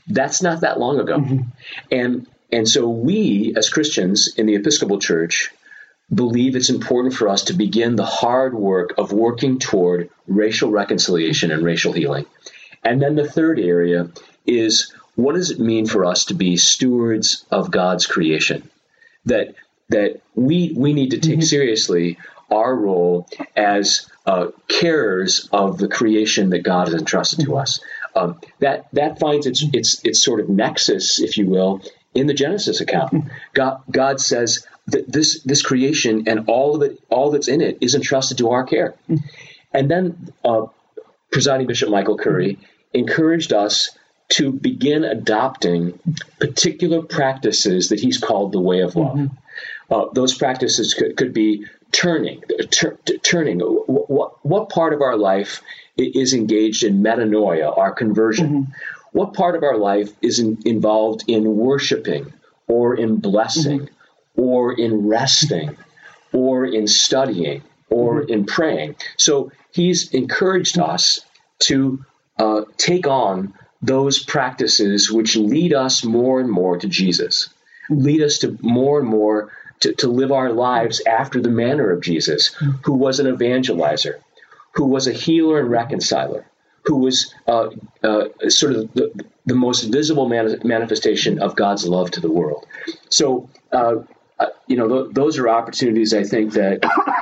That's 0.08 0.42
not 0.42 0.62
that 0.62 0.80
long 0.80 1.00
ago, 1.00 1.40
and 1.92 2.28
and 2.52 2.68
so 2.68 2.90
we 2.90 3.54
as 3.56 3.70
Christians 3.70 4.34
in 4.36 4.46
the 4.46 4.56
Episcopal 4.56 5.00
Church 5.00 5.52
believe 6.14 6.56
it's 6.56 6.70
important 6.70 7.14
for 7.14 7.30
us 7.30 7.46
to 7.46 7.54
begin 7.54 7.96
the 7.96 8.06
hard 8.06 8.54
work 8.54 8.94
of 8.98 9.14
working 9.14 9.60
toward 9.60 10.10
racial 10.28 10.70
reconciliation 10.70 11.52
and 11.52 11.64
racial 11.64 11.94
healing. 11.94 12.26
And 12.84 13.02
then 13.02 13.16
the 13.16 13.30
third 13.30 13.60
area 13.60 14.10
is 14.46 14.94
what 15.16 15.36
does 15.36 15.52
it 15.52 15.60
mean 15.60 15.86
for 15.86 16.06
us 16.06 16.26
to 16.26 16.34
be 16.34 16.58
stewards 16.58 17.46
of 17.52 17.72
God's 17.72 18.06
creation? 18.06 18.70
That 19.26 19.56
that 19.90 20.22
we 20.36 20.74
we 20.76 20.94
need 20.94 21.12
to 21.12 21.20
take 21.20 21.44
seriously 21.44 22.18
our 22.50 22.76
role 22.76 23.28
as 23.56 24.10
uh, 24.26 24.48
carers 24.68 25.48
of 25.52 25.78
the 25.78 25.88
creation 25.88 26.50
that 26.50 26.64
God 26.64 26.88
has 26.88 26.96
entrusted 26.96 27.46
to 27.46 27.58
us. 27.58 27.80
Um, 28.16 28.40
that 28.60 28.88
that 28.94 29.20
finds 29.20 29.46
its 29.46 29.64
its 29.74 30.02
its 30.04 30.24
sort 30.24 30.42
of 30.42 30.50
nexus, 30.50 31.22
if 31.22 31.38
you 31.38 31.46
will, 31.46 31.82
in 32.14 32.28
the 32.28 32.34
Genesis 32.34 32.82
account. 32.82 33.12
Hmm. 33.12 33.20
God 33.54 33.82
God 33.90 34.20
says 34.20 34.66
that 34.88 35.12
this 35.12 35.42
this 35.44 35.62
creation 35.62 36.28
and 36.28 36.48
all 36.48 36.76
of 36.76 36.82
it, 36.82 37.00
all 37.10 37.32
that's 37.32 37.48
in 37.48 37.62
it, 37.62 37.78
is 37.82 37.96
entrusted 37.96 38.38
to 38.40 38.50
our 38.52 38.64
care. 38.64 38.96
Hmm. 39.08 39.18
And 39.74 39.90
then 39.90 40.34
uh, 40.44 40.66
presiding 41.32 41.68
Bishop 41.68 41.90
Michael 41.90 42.18
Curry 42.18 42.54
hmm. 42.54 42.64
encouraged 42.94 43.54
us 43.54 43.98
to 44.30 44.52
begin 44.52 45.04
adopting 45.04 46.00
particular 46.40 47.02
practices 47.02 47.90
that 47.90 48.00
he's 48.00 48.18
called 48.18 48.54
the 48.54 48.62
way 48.62 48.80
of 48.80 48.96
love. 48.96 49.30
Uh, 49.90 50.06
those 50.14 50.34
practices 50.34 50.94
could, 50.94 51.18
could 51.18 51.34
be 51.34 51.66
turning, 51.92 52.42
tur- 52.70 52.98
t- 53.04 53.18
turning. 53.18 53.60
What, 53.60 54.10
what, 54.10 54.46
what 54.46 54.70
part 54.70 54.94
of 54.94 55.02
our 55.02 55.18
life 55.18 55.62
is 55.98 56.34
engaged 56.34 56.84
in 56.84 57.04
metanoia, 57.04 57.78
our 57.78 57.92
conversion? 57.92 58.74
What 59.12 59.34
part 59.34 59.56
of 59.56 59.64
our 59.64 59.78
life 59.78 60.12
is 60.22 60.40
in, 60.40 60.60
involved 60.66 61.26
in 61.28 61.56
worshiping 61.56 62.34
or 62.68 62.96
in 62.96 63.18
blessing 63.18 63.82
mm-hmm. 63.82 64.42
or 64.42 64.74
in 64.74 65.08
resting 65.08 65.78
or 66.32 66.66
in 66.66 66.88
studying 66.88 67.64
or 67.90 68.22
mm-hmm. 68.22 68.34
in 68.34 68.46
praying? 68.46 68.96
So 69.18 69.52
he's 69.72 70.12
encouraged 70.14 70.76
mm-hmm. 70.76 70.92
us 70.92 71.20
to 71.60 72.06
uh, 72.40 72.62
take 72.78 73.08
on 73.08 73.54
those 73.82 74.24
practices 74.24 75.12
which 75.12 75.36
lead 75.36 75.74
us 75.74 76.04
more 76.04 76.40
and 76.40 76.50
more 76.50 76.78
to 76.78 76.88
Jesus, 76.88 77.50
lead 77.90 78.22
us 78.22 78.40
to 78.40 78.58
more 78.62 79.00
and 79.00 79.08
more 79.08 79.52
to, 79.82 79.94
to 79.94 80.08
live 80.08 80.32
our 80.32 80.52
lives 80.52 81.02
after 81.06 81.42
the 81.42 81.50
manner 81.50 81.92
of 81.92 82.02
Jesus, 82.02 82.54
who 82.84 82.94
was 82.94 83.20
an 83.20 83.26
evangelizer, 83.26 84.20
who 84.74 84.86
was 84.86 85.08
a 85.08 85.12
healer 85.14 85.60
and 85.60 85.70
reconciler, 85.70 86.46
who 86.84 86.98
was 86.98 87.34
uh, 87.48 87.70
uh, 88.04 88.26
sort 88.50 88.74
of 88.74 88.94
the, 88.94 89.26
the 89.46 89.56
most 89.56 89.84
visible 89.84 90.28
man- 90.28 90.62
manifestation 90.64 91.40
of 91.40 91.56
God's 91.56 91.88
love 91.88 92.12
to 92.12 92.20
the 92.20 92.32
world. 92.32 92.66
So, 93.10 93.50
uh, 93.72 93.98
uh 94.40 94.48
you 94.68 94.78
know, 94.78 94.88
th- 94.88 95.14
those 95.14 95.38
are 95.38 95.48
opportunities 95.50 96.14
I 96.14 96.24
think 96.24 96.54
that 96.54 96.80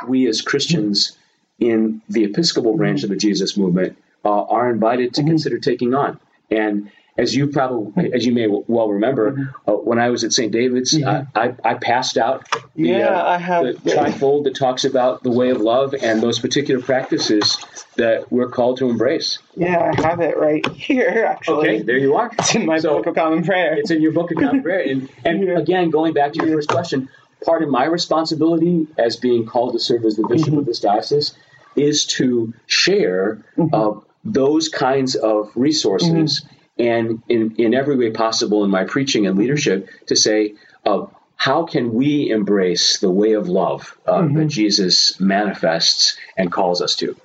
we 0.08 0.28
as 0.28 0.42
Christians 0.42 1.18
in 1.60 2.02
the 2.10 2.24
Episcopal 2.24 2.78
branch 2.78 3.04
of 3.04 3.10
the 3.10 3.16
Jesus 3.16 3.58
movement 3.58 3.98
uh, 4.24 4.44
are 4.44 4.70
invited 4.70 5.14
to 5.16 5.22
mm-hmm. 5.22 5.32
consider 5.32 5.60
taking 5.60 5.94
on. 5.94 6.20
And 6.50 6.92
as 7.18 7.36
you 7.36 7.48
probably, 7.48 8.14
as 8.14 8.26
you 8.26 8.32
may 8.32 8.48
well 8.48 8.90
remember, 8.90 9.32
mm-hmm. 9.32 9.70
uh, 9.70 9.74
when 9.74 10.00
I 10.00 10.10
was 10.10 10.24
at 10.24 10.32
St. 10.32 10.52
David's, 10.52 10.98
mm-hmm. 10.98 11.38
I, 11.38 11.54
I, 11.64 11.74
passed 11.76 12.18
out 12.18 12.50
the, 12.76 12.90
yeah, 12.90 13.08
uh, 13.08 13.30
I 13.30 13.38
have, 13.38 13.64
the 13.84 13.92
trifold 13.92 14.46
that 14.46 14.56
talks 14.56 14.86
about 14.86 15.24
the 15.24 15.32
way 15.32 15.50
of 15.50 15.60
love 15.60 15.94
and 15.94 16.22
those 16.22 16.40
particular 16.40 16.82
practices 16.82 17.58
that 17.98 18.32
we're 18.32 18.50
called 18.50 18.78
to 18.78 18.90
embrace. 18.90 19.40
Yeah, 19.56 19.92
I 19.98 20.02
have 20.02 20.22
it 20.22 20.38
right 20.38 20.66
here, 20.70 21.26
actually. 21.28 21.68
Okay, 21.68 21.82
there 21.82 21.98
you 21.98 22.16
are. 22.16 22.32
It's 22.40 22.56
in 22.56 22.66
my 22.66 22.80
so, 22.80 22.98
Book 22.98 23.08
of 23.08 23.16
Common 23.16 23.44
Prayer. 23.44 23.76
It's 23.78 23.92
in 23.92 24.02
your 24.02 24.14
Book 24.14 24.32
of 24.32 24.38
Common 24.38 24.64
Prayer. 24.64 24.90
And, 24.90 25.10
and 25.26 25.44
yeah. 25.48 25.60
again, 25.60 25.90
going 25.90 26.14
back 26.14 26.34
to 26.34 26.46
your 26.46 26.58
first 26.58 26.70
question, 26.70 27.10
part 27.44 27.64
of 27.64 27.70
my 27.70 27.86
responsibility 27.86 28.88
as 28.98 29.18
being 29.18 29.46
called 29.46 29.74
to 29.74 29.80
serve 29.80 30.06
as 30.06 30.16
the 30.16 30.28
bishop 30.28 30.50
mm-hmm. 30.50 30.60
of 30.60 30.66
this 30.66 30.80
diocese 30.80 31.36
is 31.76 32.06
to 32.06 32.54
share 32.68 33.44
mm-hmm. 33.58 33.74
uh, 33.74 34.02
those 34.24 34.70
kinds 34.70 35.16
of 35.16 35.52
resources 35.56 36.42
mm-hmm 36.42 36.56
and 36.80 37.22
in, 37.28 37.56
in 37.58 37.74
every 37.74 37.98
way 37.98 38.10
possible 38.12 38.64
in 38.64 38.72
my 38.72 38.86
preaching 38.86 39.28
and 39.28 39.38
leadership 39.38 39.90
to 40.08 40.16
say, 40.16 40.56
uh, 40.86 41.06
how 41.36 41.66
can 41.66 41.94
we 41.94 42.30
embrace 42.30 43.00
the 43.00 43.10
way 43.10 43.34
of 43.34 43.48
love 43.48 43.98
uh, 44.06 44.20
mm-hmm. 44.20 44.38
that 44.38 44.46
Jesus 44.48 45.20
manifests 45.20 46.18
and 46.38 46.52
calls 46.52 46.82
us 46.82 46.96
to? 46.96 47.16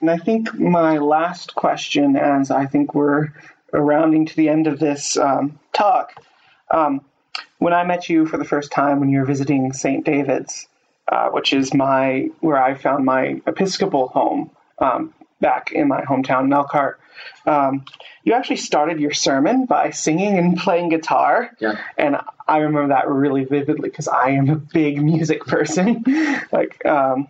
And 0.00 0.10
I 0.10 0.18
think 0.18 0.54
my 0.54 0.98
last 0.98 1.54
question, 1.54 2.16
as 2.16 2.50
I 2.50 2.66
think 2.66 2.94
we're 2.94 3.28
rounding 3.72 4.26
to 4.26 4.36
the 4.36 4.48
end 4.48 4.66
of 4.66 4.78
this 4.78 5.16
um, 5.16 5.58
talk, 5.72 6.14
um, 6.70 7.00
when 7.58 7.72
I 7.72 7.84
met 7.84 8.08
you 8.08 8.26
for 8.26 8.36
the 8.36 8.44
first 8.44 8.70
time 8.70 9.00
when 9.00 9.08
you 9.08 9.20
were 9.20 9.24
visiting 9.24 9.72
St. 9.72 10.04
David's, 10.04 10.68
uh, 11.10 11.28
which 11.28 11.52
is 11.52 11.74
my 11.74 12.28
where 12.40 12.62
I 12.62 12.74
found 12.74 13.04
my 13.04 13.40
Episcopal 13.46 14.08
home 14.08 14.50
um, 14.78 15.14
back 15.40 15.72
in 15.72 15.88
my 15.88 16.02
hometown, 16.02 16.52
Elkhart, 16.52 17.00
um, 17.46 17.84
you 18.22 18.32
actually 18.32 18.56
started 18.56 19.00
your 19.00 19.12
sermon 19.12 19.66
by 19.66 19.90
singing 19.90 20.38
and 20.38 20.56
playing 20.56 20.88
guitar. 20.88 21.50
Yeah. 21.60 21.80
And 21.98 22.16
I 22.48 22.58
remember 22.58 22.88
that 22.88 23.08
really 23.08 23.44
vividly 23.44 23.90
because 23.90 24.08
I 24.08 24.30
am 24.30 24.48
a 24.48 24.56
big 24.56 25.02
music 25.02 25.44
person. 25.44 26.04
like, 26.52 26.84
um, 26.86 27.28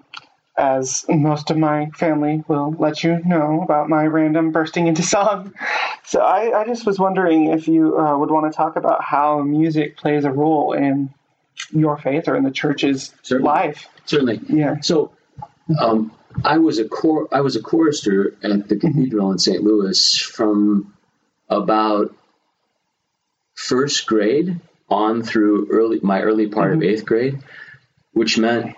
as 0.56 1.04
most 1.08 1.50
of 1.50 1.56
my 1.56 1.86
family 1.90 2.44
will 2.46 2.72
let 2.78 3.02
you 3.02 3.20
know 3.24 3.62
about 3.62 3.88
my 3.88 4.06
random 4.06 4.52
bursting 4.52 4.86
into 4.86 5.02
song. 5.02 5.52
So 6.04 6.20
I, 6.20 6.60
I 6.60 6.64
just 6.64 6.86
was 6.86 6.98
wondering 6.98 7.46
if 7.46 7.66
you 7.66 7.98
uh, 7.98 8.16
would 8.16 8.30
want 8.30 8.50
to 8.52 8.56
talk 8.56 8.76
about 8.76 9.02
how 9.02 9.40
music 9.42 9.96
plays 9.96 10.24
a 10.24 10.30
role 10.30 10.72
in 10.72 11.12
your 11.70 11.96
faith 11.96 12.28
or 12.28 12.36
in 12.36 12.44
the 12.44 12.50
church's 12.50 13.12
Certainly. 13.22 13.48
life. 13.48 13.88
Certainly. 14.04 14.40
Yeah. 14.48 14.80
So, 14.80 15.12
um, 15.80 16.12
I 16.42 16.58
was 16.58 16.78
a 16.78 16.88
cor- 16.88 17.28
I 17.32 17.40
was 17.40 17.56
a 17.56 17.62
chorister 17.62 18.34
at 18.42 18.68
the 18.68 18.76
cathedral 18.76 19.30
in 19.32 19.38
St. 19.38 19.62
Louis 19.62 20.16
from 20.16 20.94
about 21.48 22.14
first 23.54 24.06
grade 24.06 24.60
on 24.88 25.22
through 25.22 25.68
early 25.70 26.00
my 26.02 26.20
early 26.20 26.48
part 26.48 26.72
mm-hmm. 26.72 26.82
of 26.82 26.88
eighth 26.88 27.06
grade, 27.06 27.38
which 28.12 28.38
meant 28.38 28.76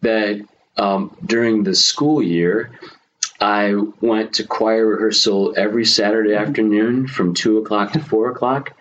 that 0.00 0.46
um, 0.76 1.16
during 1.24 1.62
the 1.62 1.74
school 1.74 2.22
year, 2.22 2.70
I 3.40 3.74
went 4.00 4.34
to 4.34 4.46
choir 4.46 4.86
rehearsal 4.86 5.54
every 5.56 5.84
Saturday 5.84 6.30
mm-hmm. 6.30 6.48
afternoon 6.48 7.06
from 7.06 7.34
two 7.34 7.58
o'clock 7.58 7.92
to 7.92 8.00
four 8.00 8.30
o'clock, 8.30 8.72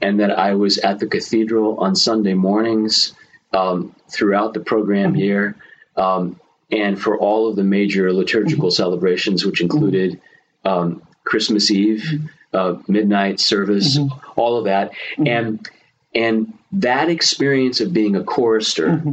and 0.00 0.20
that 0.20 0.38
I 0.38 0.54
was 0.54 0.78
at 0.78 1.00
the 1.00 1.06
cathedral 1.06 1.78
on 1.78 1.96
Sunday 1.96 2.34
mornings 2.34 3.14
um, 3.52 3.94
throughout 4.08 4.54
the 4.54 4.60
program 4.60 5.12
mm-hmm. 5.12 5.20
year. 5.20 5.56
Um, 5.96 6.40
and 6.74 7.00
for 7.00 7.16
all 7.18 7.48
of 7.48 7.56
the 7.56 7.64
major 7.64 8.12
liturgical 8.12 8.68
mm-hmm. 8.68 8.74
celebrations, 8.74 9.44
which 9.44 9.60
included 9.60 10.20
um, 10.64 11.02
Christmas 11.24 11.70
Eve, 11.70 12.02
mm-hmm. 12.02 12.26
uh, 12.52 12.74
midnight 12.88 13.38
service, 13.38 13.98
mm-hmm. 13.98 14.40
all 14.40 14.56
of 14.56 14.64
that, 14.64 14.92
mm-hmm. 15.16 15.26
and 15.26 15.70
and 16.14 16.58
that 16.72 17.08
experience 17.08 17.80
of 17.80 17.92
being 17.92 18.16
a 18.16 18.24
chorister, 18.24 18.88
mm-hmm. 18.88 19.12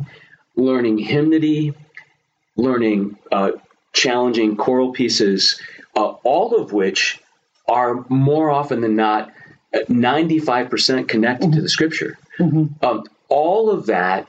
learning 0.56 0.98
hymnody, 0.98 1.74
learning 2.56 3.18
uh, 3.32 3.52
challenging 3.94 4.56
choral 4.56 4.92
pieces, 4.92 5.62
uh, 5.96 6.10
all 6.24 6.56
of 6.56 6.74
which 6.74 7.20
are 7.68 8.06
more 8.10 8.50
often 8.50 8.82
than 8.82 8.96
not 8.96 9.32
95% 9.74 11.08
connected 11.08 11.46
to 11.46 11.52
mm-hmm. 11.52 11.62
the 11.62 11.70
scripture. 11.70 12.18
Um, 12.40 13.04
all 13.30 13.70
of 13.70 13.86
that 13.86 14.28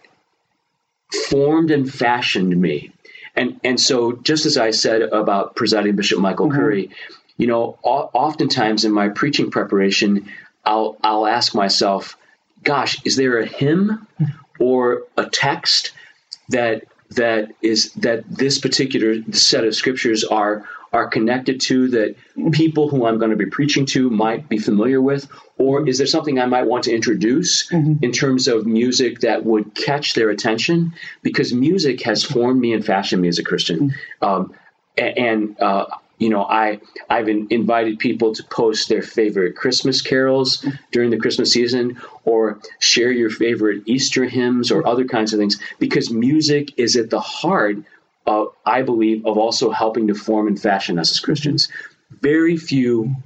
formed 1.28 1.70
and 1.70 1.92
fashioned 1.92 2.56
me. 2.60 2.92
And 3.34 3.60
and 3.64 3.80
so 3.80 4.12
just 4.12 4.46
as 4.46 4.56
I 4.56 4.70
said 4.70 5.02
about 5.02 5.56
presiding 5.56 5.96
Bishop 5.96 6.18
Michael 6.18 6.48
mm-hmm. 6.48 6.58
Curry, 6.58 6.90
you 7.36 7.46
know, 7.46 7.78
o- 7.84 8.10
oftentimes 8.12 8.84
in 8.84 8.92
my 8.92 9.08
preaching 9.08 9.50
preparation, 9.50 10.28
I'll 10.64 10.96
I'll 11.02 11.26
ask 11.26 11.54
myself, 11.54 12.16
gosh, 12.62 13.04
is 13.04 13.16
there 13.16 13.38
a 13.38 13.46
hymn 13.46 14.06
or 14.58 15.04
a 15.16 15.26
text 15.26 15.92
that 16.50 16.84
that 17.10 17.52
is 17.62 17.92
that 17.94 18.24
this 18.28 18.58
particular 18.58 19.16
set 19.32 19.64
of 19.64 19.74
scriptures 19.74 20.24
are 20.24 20.64
are 20.93 21.09
connected 21.09 21.61
to 21.62 21.88
that 21.88 22.16
people 22.53 22.88
who 22.88 23.07
I'm 23.07 23.18
going 23.18 23.30
to 23.30 23.36
be 23.36 23.47
preaching 23.47 23.86
to 23.86 24.11
might 24.11 24.49
be 24.49 24.59
familiar 24.59 25.01
with? 25.01 25.26
Or 25.57 25.88
is 25.88 25.99
there 25.99 26.07
something 26.07 26.38
I 26.38 26.47
might 26.47 26.64
want 26.64 26.84
to 26.84 26.95
introduce 26.95 27.70
mm-hmm. 27.70 28.05
in 28.05 28.12
terms 28.12 28.47
of 28.47 28.66
music 28.66 29.20
that 29.20 29.45
would 29.45 29.74
catch 29.74 30.14
their 30.14 30.28
attention? 30.28 30.93
Because 31.22 31.53
music 31.55 32.03
has 32.03 32.22
formed 32.22 32.61
me 32.61 32.74
and 32.74 32.84
fashioned 32.84 33.22
me 33.22 33.28
as 33.28 33.38
a 33.38 33.45
Christian. 33.45 33.90
Mm-hmm. 33.90 34.24
Um, 34.24 34.55
and, 34.99 35.59
uh, 35.61 35.86
you 36.18 36.28
know, 36.28 36.45
I 36.45 36.80
I've 37.09 37.28
in, 37.28 37.49
invited 37.51 37.99
people 37.99 38.34
to 38.34 38.45
post 38.45 38.88
their 38.88 39.03
favorite 39.03 39.57
Christmas 39.57 40.03
carols 40.03 40.64
during 40.93 41.11
the 41.11 41.18
Christmas 41.18 41.51
season, 41.53 42.01
or 42.24 42.61
share 42.78 43.11
your 43.11 43.30
favorite 43.30 43.82
Easter 43.86 44.24
hymns, 44.26 44.70
or 44.70 44.86
other 44.86 45.05
kinds 45.05 45.32
of 45.32 45.40
things, 45.40 45.59
because 45.78 46.11
music 46.12 46.78
is 46.78 46.97
at 46.97 47.11
the 47.11 47.18
heart 47.18 47.78
uh, 48.26 48.46
I 48.64 48.82
believe, 48.82 49.26
of 49.26 49.38
also 49.38 49.70
helping 49.70 50.08
to 50.08 50.14
form 50.14 50.46
and 50.46 50.60
fashion 50.60 50.98
us 50.98 51.10
as 51.10 51.20
Christians. 51.20 51.68
Very 52.20 52.56
few 52.56 53.16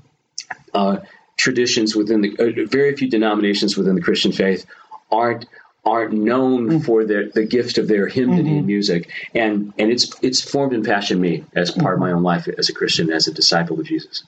uh, 0.75 0.99
traditions 1.37 1.95
within 1.95 2.23
the, 2.23 2.37
uh, 2.39 2.67
very 2.67 2.97
few 2.97 3.09
denominations 3.09 3.77
within 3.77 3.95
the 3.95 4.01
Christian 4.01 4.33
faith 4.33 4.67
aren't 5.11 5.47
aren't 5.85 6.13
known 6.13 6.67
mm-hmm. 6.67 6.79
for 6.81 7.05
their 7.05 7.29
the 7.29 7.45
gift 7.45 7.79
of 7.79 7.87
their 7.87 8.09
hymnody 8.09 8.43
mm-hmm. 8.43 8.59
and 8.59 8.67
music, 8.67 9.11
and 9.35 9.73
and 9.79 9.93
it's 9.93 10.13
it's 10.23 10.41
formed 10.41 10.73
and 10.73 10.85
fashioned 10.85 11.21
me 11.21 11.45
as 11.55 11.71
part 11.71 11.95
mm-hmm. 11.95 12.03
of 12.03 12.09
my 12.09 12.13
own 12.13 12.23
life 12.23 12.49
as 12.49 12.69
a 12.69 12.73
Christian, 12.73 13.13
as 13.13 13.29
a 13.29 13.33
disciple 13.33 13.79
of 13.79 13.87
Jesus. 13.87 14.25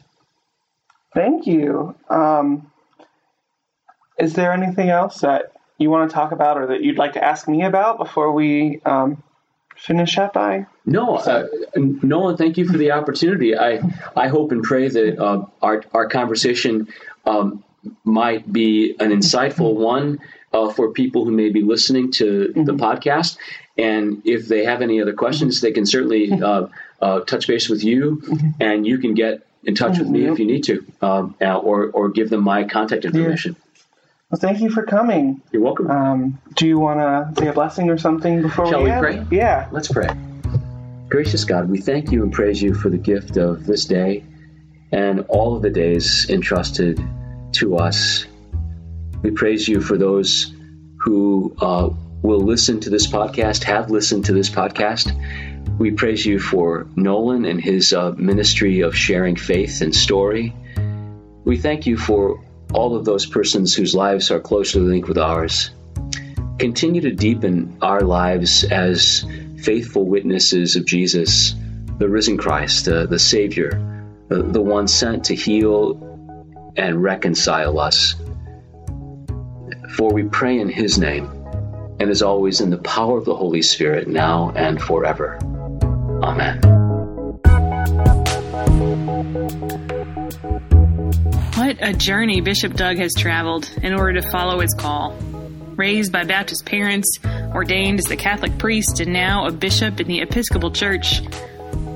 Thank 1.14 1.46
you. 1.46 1.94
Um, 2.08 2.70
is 4.18 4.34
there 4.34 4.52
anything 4.52 4.90
else 4.90 5.20
that 5.20 5.52
you 5.78 5.90
want 5.90 6.10
to 6.10 6.14
talk 6.14 6.32
about 6.32 6.58
or 6.58 6.66
that 6.68 6.82
you'd 6.82 6.98
like 6.98 7.14
to 7.14 7.24
ask 7.24 7.48
me 7.48 7.64
about 7.64 7.98
before 7.98 8.32
we 8.32 8.80
um, 8.84 9.22
finish 9.78 10.18
up 10.18 10.36
I 10.36 10.66
No, 10.84 11.16
uh, 11.16 11.46
Nolan, 11.76 12.36
thank 12.36 12.58
you 12.58 12.66
for 12.66 12.76
the 12.76 12.92
opportunity. 12.92 13.56
I 13.56 13.80
I 14.16 14.28
hope 14.28 14.52
and 14.52 14.62
pray 14.62 14.88
that 14.88 15.18
uh, 15.18 15.46
our 15.62 15.84
our 15.92 16.08
conversation 16.08 16.88
um, 17.24 17.64
might 18.04 18.52
be 18.52 18.96
an 18.98 19.10
insightful 19.10 19.74
one 19.74 20.18
uh, 20.52 20.72
for 20.72 20.90
people 20.92 21.24
who 21.24 21.30
may 21.30 21.50
be 21.50 21.62
listening 21.62 22.10
to 22.12 22.24
mm-hmm. 22.48 22.64
the 22.64 22.72
podcast. 22.72 23.38
And 23.76 24.22
if 24.24 24.48
they 24.48 24.64
have 24.64 24.82
any 24.82 25.00
other 25.00 25.12
questions, 25.12 25.60
they 25.60 25.72
can 25.72 25.86
certainly 25.86 26.32
uh, 26.32 26.66
uh, 27.00 27.20
touch 27.20 27.46
base 27.46 27.68
with 27.68 27.84
you, 27.84 28.20
mm-hmm. 28.24 28.50
and 28.60 28.86
you 28.86 28.98
can 28.98 29.14
get 29.14 29.46
in 29.64 29.74
touch 29.74 29.98
with 29.98 30.08
me 30.08 30.26
if 30.26 30.38
you 30.38 30.46
need 30.46 30.64
to, 30.64 30.84
um, 31.00 31.34
or 31.40 31.90
or 31.90 32.08
give 32.08 32.30
them 32.30 32.42
my 32.42 32.64
contact 32.64 33.04
information. 33.04 33.54
Yeah. 33.56 33.67
Well, 34.30 34.38
thank 34.38 34.60
you 34.60 34.68
for 34.68 34.82
coming. 34.82 35.40
You're 35.52 35.62
welcome. 35.62 35.90
Um, 35.90 36.38
do 36.54 36.66
you 36.66 36.78
want 36.78 37.00
to 37.00 37.40
say 37.40 37.48
a 37.48 37.52
blessing 37.54 37.88
or 37.88 37.96
something 37.96 38.42
before 38.42 38.66
Shall 38.66 38.82
we, 38.82 38.92
we 38.92 38.98
pray? 38.98 39.26
Yeah. 39.30 39.68
Let's 39.72 39.88
pray. 39.88 40.08
Gracious 41.08 41.46
God, 41.46 41.70
we 41.70 41.80
thank 41.80 42.12
you 42.12 42.22
and 42.22 42.30
praise 42.30 42.60
you 42.60 42.74
for 42.74 42.90
the 42.90 42.98
gift 42.98 43.38
of 43.38 43.64
this 43.64 43.86
day 43.86 44.22
and 44.92 45.24
all 45.28 45.56
of 45.56 45.62
the 45.62 45.70
days 45.70 46.28
entrusted 46.28 47.00
to 47.52 47.78
us. 47.78 48.26
We 49.22 49.30
praise 49.30 49.66
you 49.66 49.80
for 49.80 49.96
those 49.96 50.52
who 50.98 51.56
uh, 51.58 51.88
will 52.20 52.40
listen 52.40 52.80
to 52.80 52.90
this 52.90 53.06
podcast, 53.06 53.64
have 53.64 53.90
listened 53.90 54.26
to 54.26 54.34
this 54.34 54.50
podcast. 54.50 55.10
We 55.78 55.92
praise 55.92 56.26
you 56.26 56.38
for 56.38 56.86
Nolan 56.96 57.46
and 57.46 57.58
his 57.58 57.94
uh, 57.94 58.10
ministry 58.10 58.80
of 58.80 58.94
sharing 58.94 59.36
faith 59.36 59.80
and 59.80 59.94
story. 59.94 60.54
We 61.46 61.56
thank 61.56 61.86
you 61.86 61.96
for 61.96 62.44
all 62.74 62.96
of 62.96 63.04
those 63.04 63.26
persons 63.26 63.74
whose 63.74 63.94
lives 63.94 64.30
are 64.30 64.40
closely 64.40 64.82
linked 64.82 65.08
with 65.08 65.18
ours. 65.18 65.70
Continue 66.58 67.00
to 67.02 67.12
deepen 67.12 67.78
our 67.80 68.00
lives 68.00 68.64
as 68.64 69.24
faithful 69.62 70.04
witnesses 70.04 70.76
of 70.76 70.84
Jesus, 70.84 71.54
the 71.98 72.08
risen 72.08 72.36
Christ, 72.36 72.88
uh, 72.88 73.06
the 73.06 73.18
Savior, 73.18 73.70
the, 74.28 74.42
the 74.42 74.60
one 74.60 74.88
sent 74.88 75.24
to 75.26 75.34
heal 75.34 76.04
and 76.76 77.02
reconcile 77.02 77.78
us. 77.78 78.14
For 79.96 80.12
we 80.12 80.24
pray 80.24 80.58
in 80.58 80.68
His 80.68 80.98
name, 80.98 81.26
and 82.00 82.10
as 82.10 82.22
always 82.22 82.60
in 82.60 82.70
the 82.70 82.78
power 82.78 83.18
of 83.18 83.24
the 83.24 83.34
Holy 83.34 83.62
Spirit, 83.62 84.08
now 84.08 84.52
and 84.54 84.80
forever. 84.80 85.38
Amen. 86.22 86.78
What 91.54 91.76
a 91.80 91.92
journey 91.92 92.40
Bishop 92.40 92.74
Doug 92.74 92.98
has 92.98 93.12
traveled 93.14 93.70
in 93.82 93.92
order 93.92 94.20
to 94.20 94.30
follow 94.30 94.60
his 94.60 94.74
call. 94.74 95.12
Raised 95.76 96.12
by 96.12 96.24
Baptist 96.24 96.66
parents, 96.66 97.18
ordained 97.54 97.98
as 97.98 98.06
the 98.06 98.16
Catholic 98.16 98.58
priest, 98.58 99.00
and 99.00 99.12
now 99.12 99.46
a 99.46 99.52
bishop 99.52 100.00
in 100.00 100.08
the 100.08 100.20
Episcopal 100.20 100.70
Church, 100.70 101.22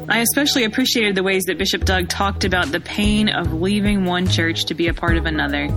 I 0.09 0.19
especially 0.19 0.65
appreciated 0.65 1.15
the 1.15 1.23
ways 1.23 1.45
that 1.45 1.59
Bishop 1.59 1.85
Doug 1.85 2.09
talked 2.09 2.45
about 2.45 2.73
the 2.73 2.81
pain 2.81 3.29
of 3.29 3.55
leaving 3.55 4.05
one 4.05 4.29
church 4.29 4.67
to 4.67 4.75
be 4.75 4.89
a 4.89 4.95
part 4.95 5.17
of 5.17 5.27
another, 5.27 5.69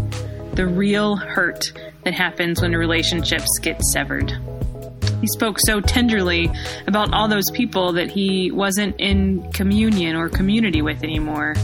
the 0.55 0.65
real 0.65 1.15
hurt 1.15 1.71
that 2.03 2.13
happens 2.13 2.61
when 2.61 2.73
relationships 2.73 3.47
get 3.61 3.81
severed. 3.81 4.33
He 5.21 5.27
spoke 5.27 5.57
so 5.65 5.79
tenderly 5.79 6.51
about 6.87 7.13
all 7.13 7.27
those 7.27 7.49
people 7.53 7.93
that 7.93 8.09
he 8.09 8.51
wasn't 8.51 8.99
in 8.99 9.51
communion 9.53 10.15
or 10.15 10.27
community 10.27 10.81
with 10.81 11.03
anymore. 11.03 11.55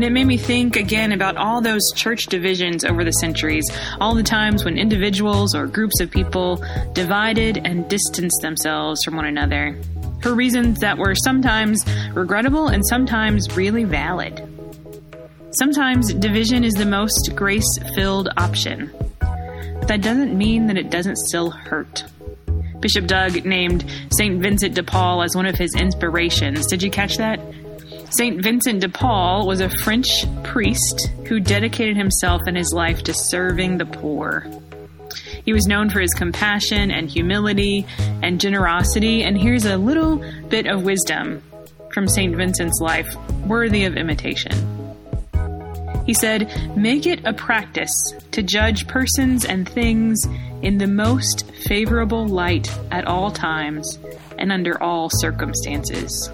And 0.00 0.06
it 0.06 0.12
made 0.12 0.28
me 0.28 0.38
think 0.38 0.76
again 0.76 1.12
about 1.12 1.36
all 1.36 1.60
those 1.60 1.82
church 1.94 2.28
divisions 2.28 2.86
over 2.86 3.04
the 3.04 3.10
centuries, 3.10 3.66
all 4.00 4.14
the 4.14 4.22
times 4.22 4.64
when 4.64 4.78
individuals 4.78 5.54
or 5.54 5.66
groups 5.66 6.00
of 6.00 6.10
people 6.10 6.64
divided 6.94 7.58
and 7.66 7.86
distanced 7.86 8.40
themselves 8.40 9.04
from 9.04 9.16
one 9.16 9.26
another 9.26 9.78
for 10.22 10.34
reasons 10.34 10.78
that 10.78 10.96
were 10.96 11.14
sometimes 11.14 11.84
regrettable 12.14 12.68
and 12.68 12.82
sometimes 12.86 13.54
really 13.54 13.84
valid. 13.84 14.42
Sometimes 15.50 16.14
division 16.14 16.64
is 16.64 16.72
the 16.72 16.86
most 16.86 17.32
grace 17.36 17.78
filled 17.94 18.30
option. 18.38 18.90
But 19.18 19.88
that 19.88 20.00
doesn't 20.00 20.34
mean 20.34 20.66
that 20.68 20.78
it 20.78 20.88
doesn't 20.88 21.18
still 21.18 21.50
hurt. 21.50 22.04
Bishop 22.80 23.06
Doug 23.06 23.44
named 23.44 23.84
St. 24.12 24.40
Vincent 24.40 24.74
de 24.74 24.82
Paul 24.82 25.22
as 25.22 25.36
one 25.36 25.44
of 25.44 25.56
his 25.56 25.74
inspirations. 25.74 26.66
Did 26.68 26.82
you 26.82 26.90
catch 26.90 27.18
that? 27.18 27.38
St. 28.10 28.42
Vincent 28.42 28.80
de 28.80 28.88
Paul 28.88 29.46
was 29.46 29.60
a 29.60 29.70
French 29.70 30.08
priest 30.42 31.10
who 31.26 31.38
dedicated 31.38 31.96
himself 31.96 32.42
and 32.46 32.56
his 32.56 32.72
life 32.72 33.04
to 33.04 33.14
serving 33.14 33.78
the 33.78 33.86
poor. 33.86 34.44
He 35.44 35.52
was 35.52 35.68
known 35.68 35.90
for 35.90 36.00
his 36.00 36.12
compassion 36.12 36.90
and 36.90 37.08
humility 37.08 37.86
and 38.20 38.40
generosity, 38.40 39.22
and 39.22 39.38
here's 39.38 39.64
a 39.64 39.76
little 39.76 40.16
bit 40.48 40.66
of 40.66 40.82
wisdom 40.82 41.40
from 41.94 42.08
St. 42.08 42.34
Vincent's 42.34 42.80
life 42.80 43.14
worthy 43.46 43.84
of 43.84 43.96
imitation. 43.96 44.52
He 46.04 46.14
said, 46.14 46.76
Make 46.76 47.06
it 47.06 47.24
a 47.24 47.32
practice 47.32 47.94
to 48.32 48.42
judge 48.42 48.88
persons 48.88 49.44
and 49.44 49.68
things 49.68 50.26
in 50.62 50.78
the 50.78 50.88
most 50.88 51.48
favorable 51.52 52.26
light 52.26 52.68
at 52.90 53.06
all 53.06 53.30
times 53.30 54.00
and 54.36 54.50
under 54.50 54.82
all 54.82 55.10
circumstances. 55.10 56.28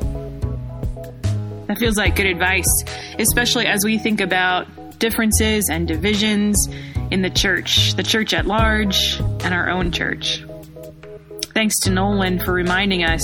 That 1.66 1.78
feels 1.78 1.96
like 1.96 2.16
good 2.16 2.26
advice, 2.26 2.84
especially 3.18 3.66
as 3.66 3.80
we 3.84 3.98
think 3.98 4.20
about 4.20 4.66
differences 4.98 5.68
and 5.70 5.86
divisions 5.86 6.68
in 7.10 7.22
the 7.22 7.30
church, 7.30 7.94
the 7.94 8.02
church 8.02 8.32
at 8.34 8.46
large, 8.46 9.18
and 9.18 9.52
our 9.52 9.68
own 9.68 9.92
church. 9.92 10.44
Thanks 11.54 11.78
to 11.80 11.90
Nolan 11.90 12.38
for 12.38 12.52
reminding 12.52 13.02
us 13.02 13.22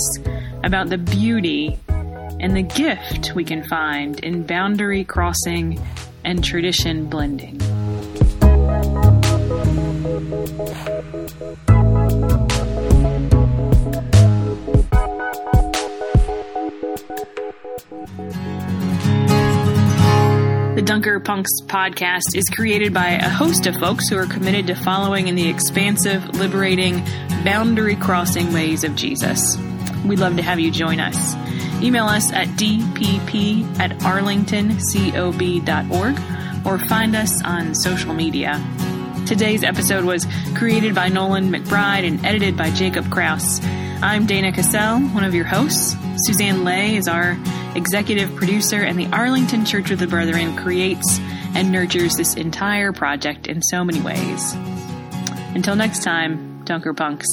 about 0.63 0.89
the 0.89 0.97
beauty 0.97 1.77
and 1.87 2.55
the 2.55 2.63
gift 2.63 3.33
we 3.35 3.43
can 3.43 3.63
find 3.63 4.19
in 4.19 4.43
boundary 4.43 5.03
crossing 5.03 5.79
and 6.23 6.43
tradition 6.43 7.05
blending. 7.05 7.59
The 20.75 20.81
Dunker 20.83 21.19
Punks 21.19 21.51
podcast 21.67 22.35
is 22.35 22.49
created 22.49 22.91
by 22.91 23.09
a 23.09 23.29
host 23.29 23.67
of 23.67 23.75
folks 23.75 24.09
who 24.09 24.17
are 24.17 24.25
committed 24.25 24.65
to 24.67 24.75
following 24.75 25.27
in 25.27 25.35
the 25.35 25.47
expansive, 25.47 26.27
liberating, 26.29 27.05
boundary 27.45 27.95
crossing 27.95 28.51
ways 28.51 28.83
of 28.83 28.95
Jesus. 28.95 29.55
We'd 30.05 30.17
love 30.17 30.37
to 30.37 30.41
have 30.41 30.59
you 30.59 30.71
join 30.71 30.99
us. 30.99 31.35
Email 31.83 32.05
us 32.05 32.33
at 32.33 32.47
dpp 32.47 33.79
at 33.79 33.91
arlingtoncob.org 33.99 36.65
or 36.65 36.79
find 36.87 37.15
us 37.15 37.43
on 37.43 37.75
social 37.75 38.15
media. 38.15 38.59
Today's 39.27 39.63
episode 39.63 40.03
was 40.03 40.25
created 40.55 40.95
by 40.95 41.09
Nolan 41.09 41.51
McBride 41.51 42.07
and 42.07 42.25
edited 42.25 42.57
by 42.57 42.71
Jacob 42.71 43.11
Kraus. 43.11 43.63
I'm 44.01 44.25
Dana 44.25 44.51
Cassell, 44.51 45.01
one 45.13 45.23
of 45.23 45.35
your 45.35 45.45
hosts. 45.45 45.95
Suzanne 46.25 46.63
Lay 46.63 46.95
is 46.95 47.07
our 47.07 47.37
executive 47.75 48.35
producer, 48.35 48.81
and 48.81 48.97
the 48.97 49.07
Arlington 49.07 49.65
Church 49.65 49.91
of 49.91 49.99
the 49.99 50.07
Brethren 50.07 50.55
creates 50.55 51.19
and 51.55 51.71
nurtures 51.71 52.15
this 52.15 52.35
entire 52.35 52.91
project 52.91 53.47
in 53.47 53.61
so 53.61 53.83
many 53.83 54.01
ways. 54.01 54.53
Until 55.55 55.75
next 55.75 56.03
time, 56.03 56.63
Dunker 56.65 56.93
Punks. 56.93 57.27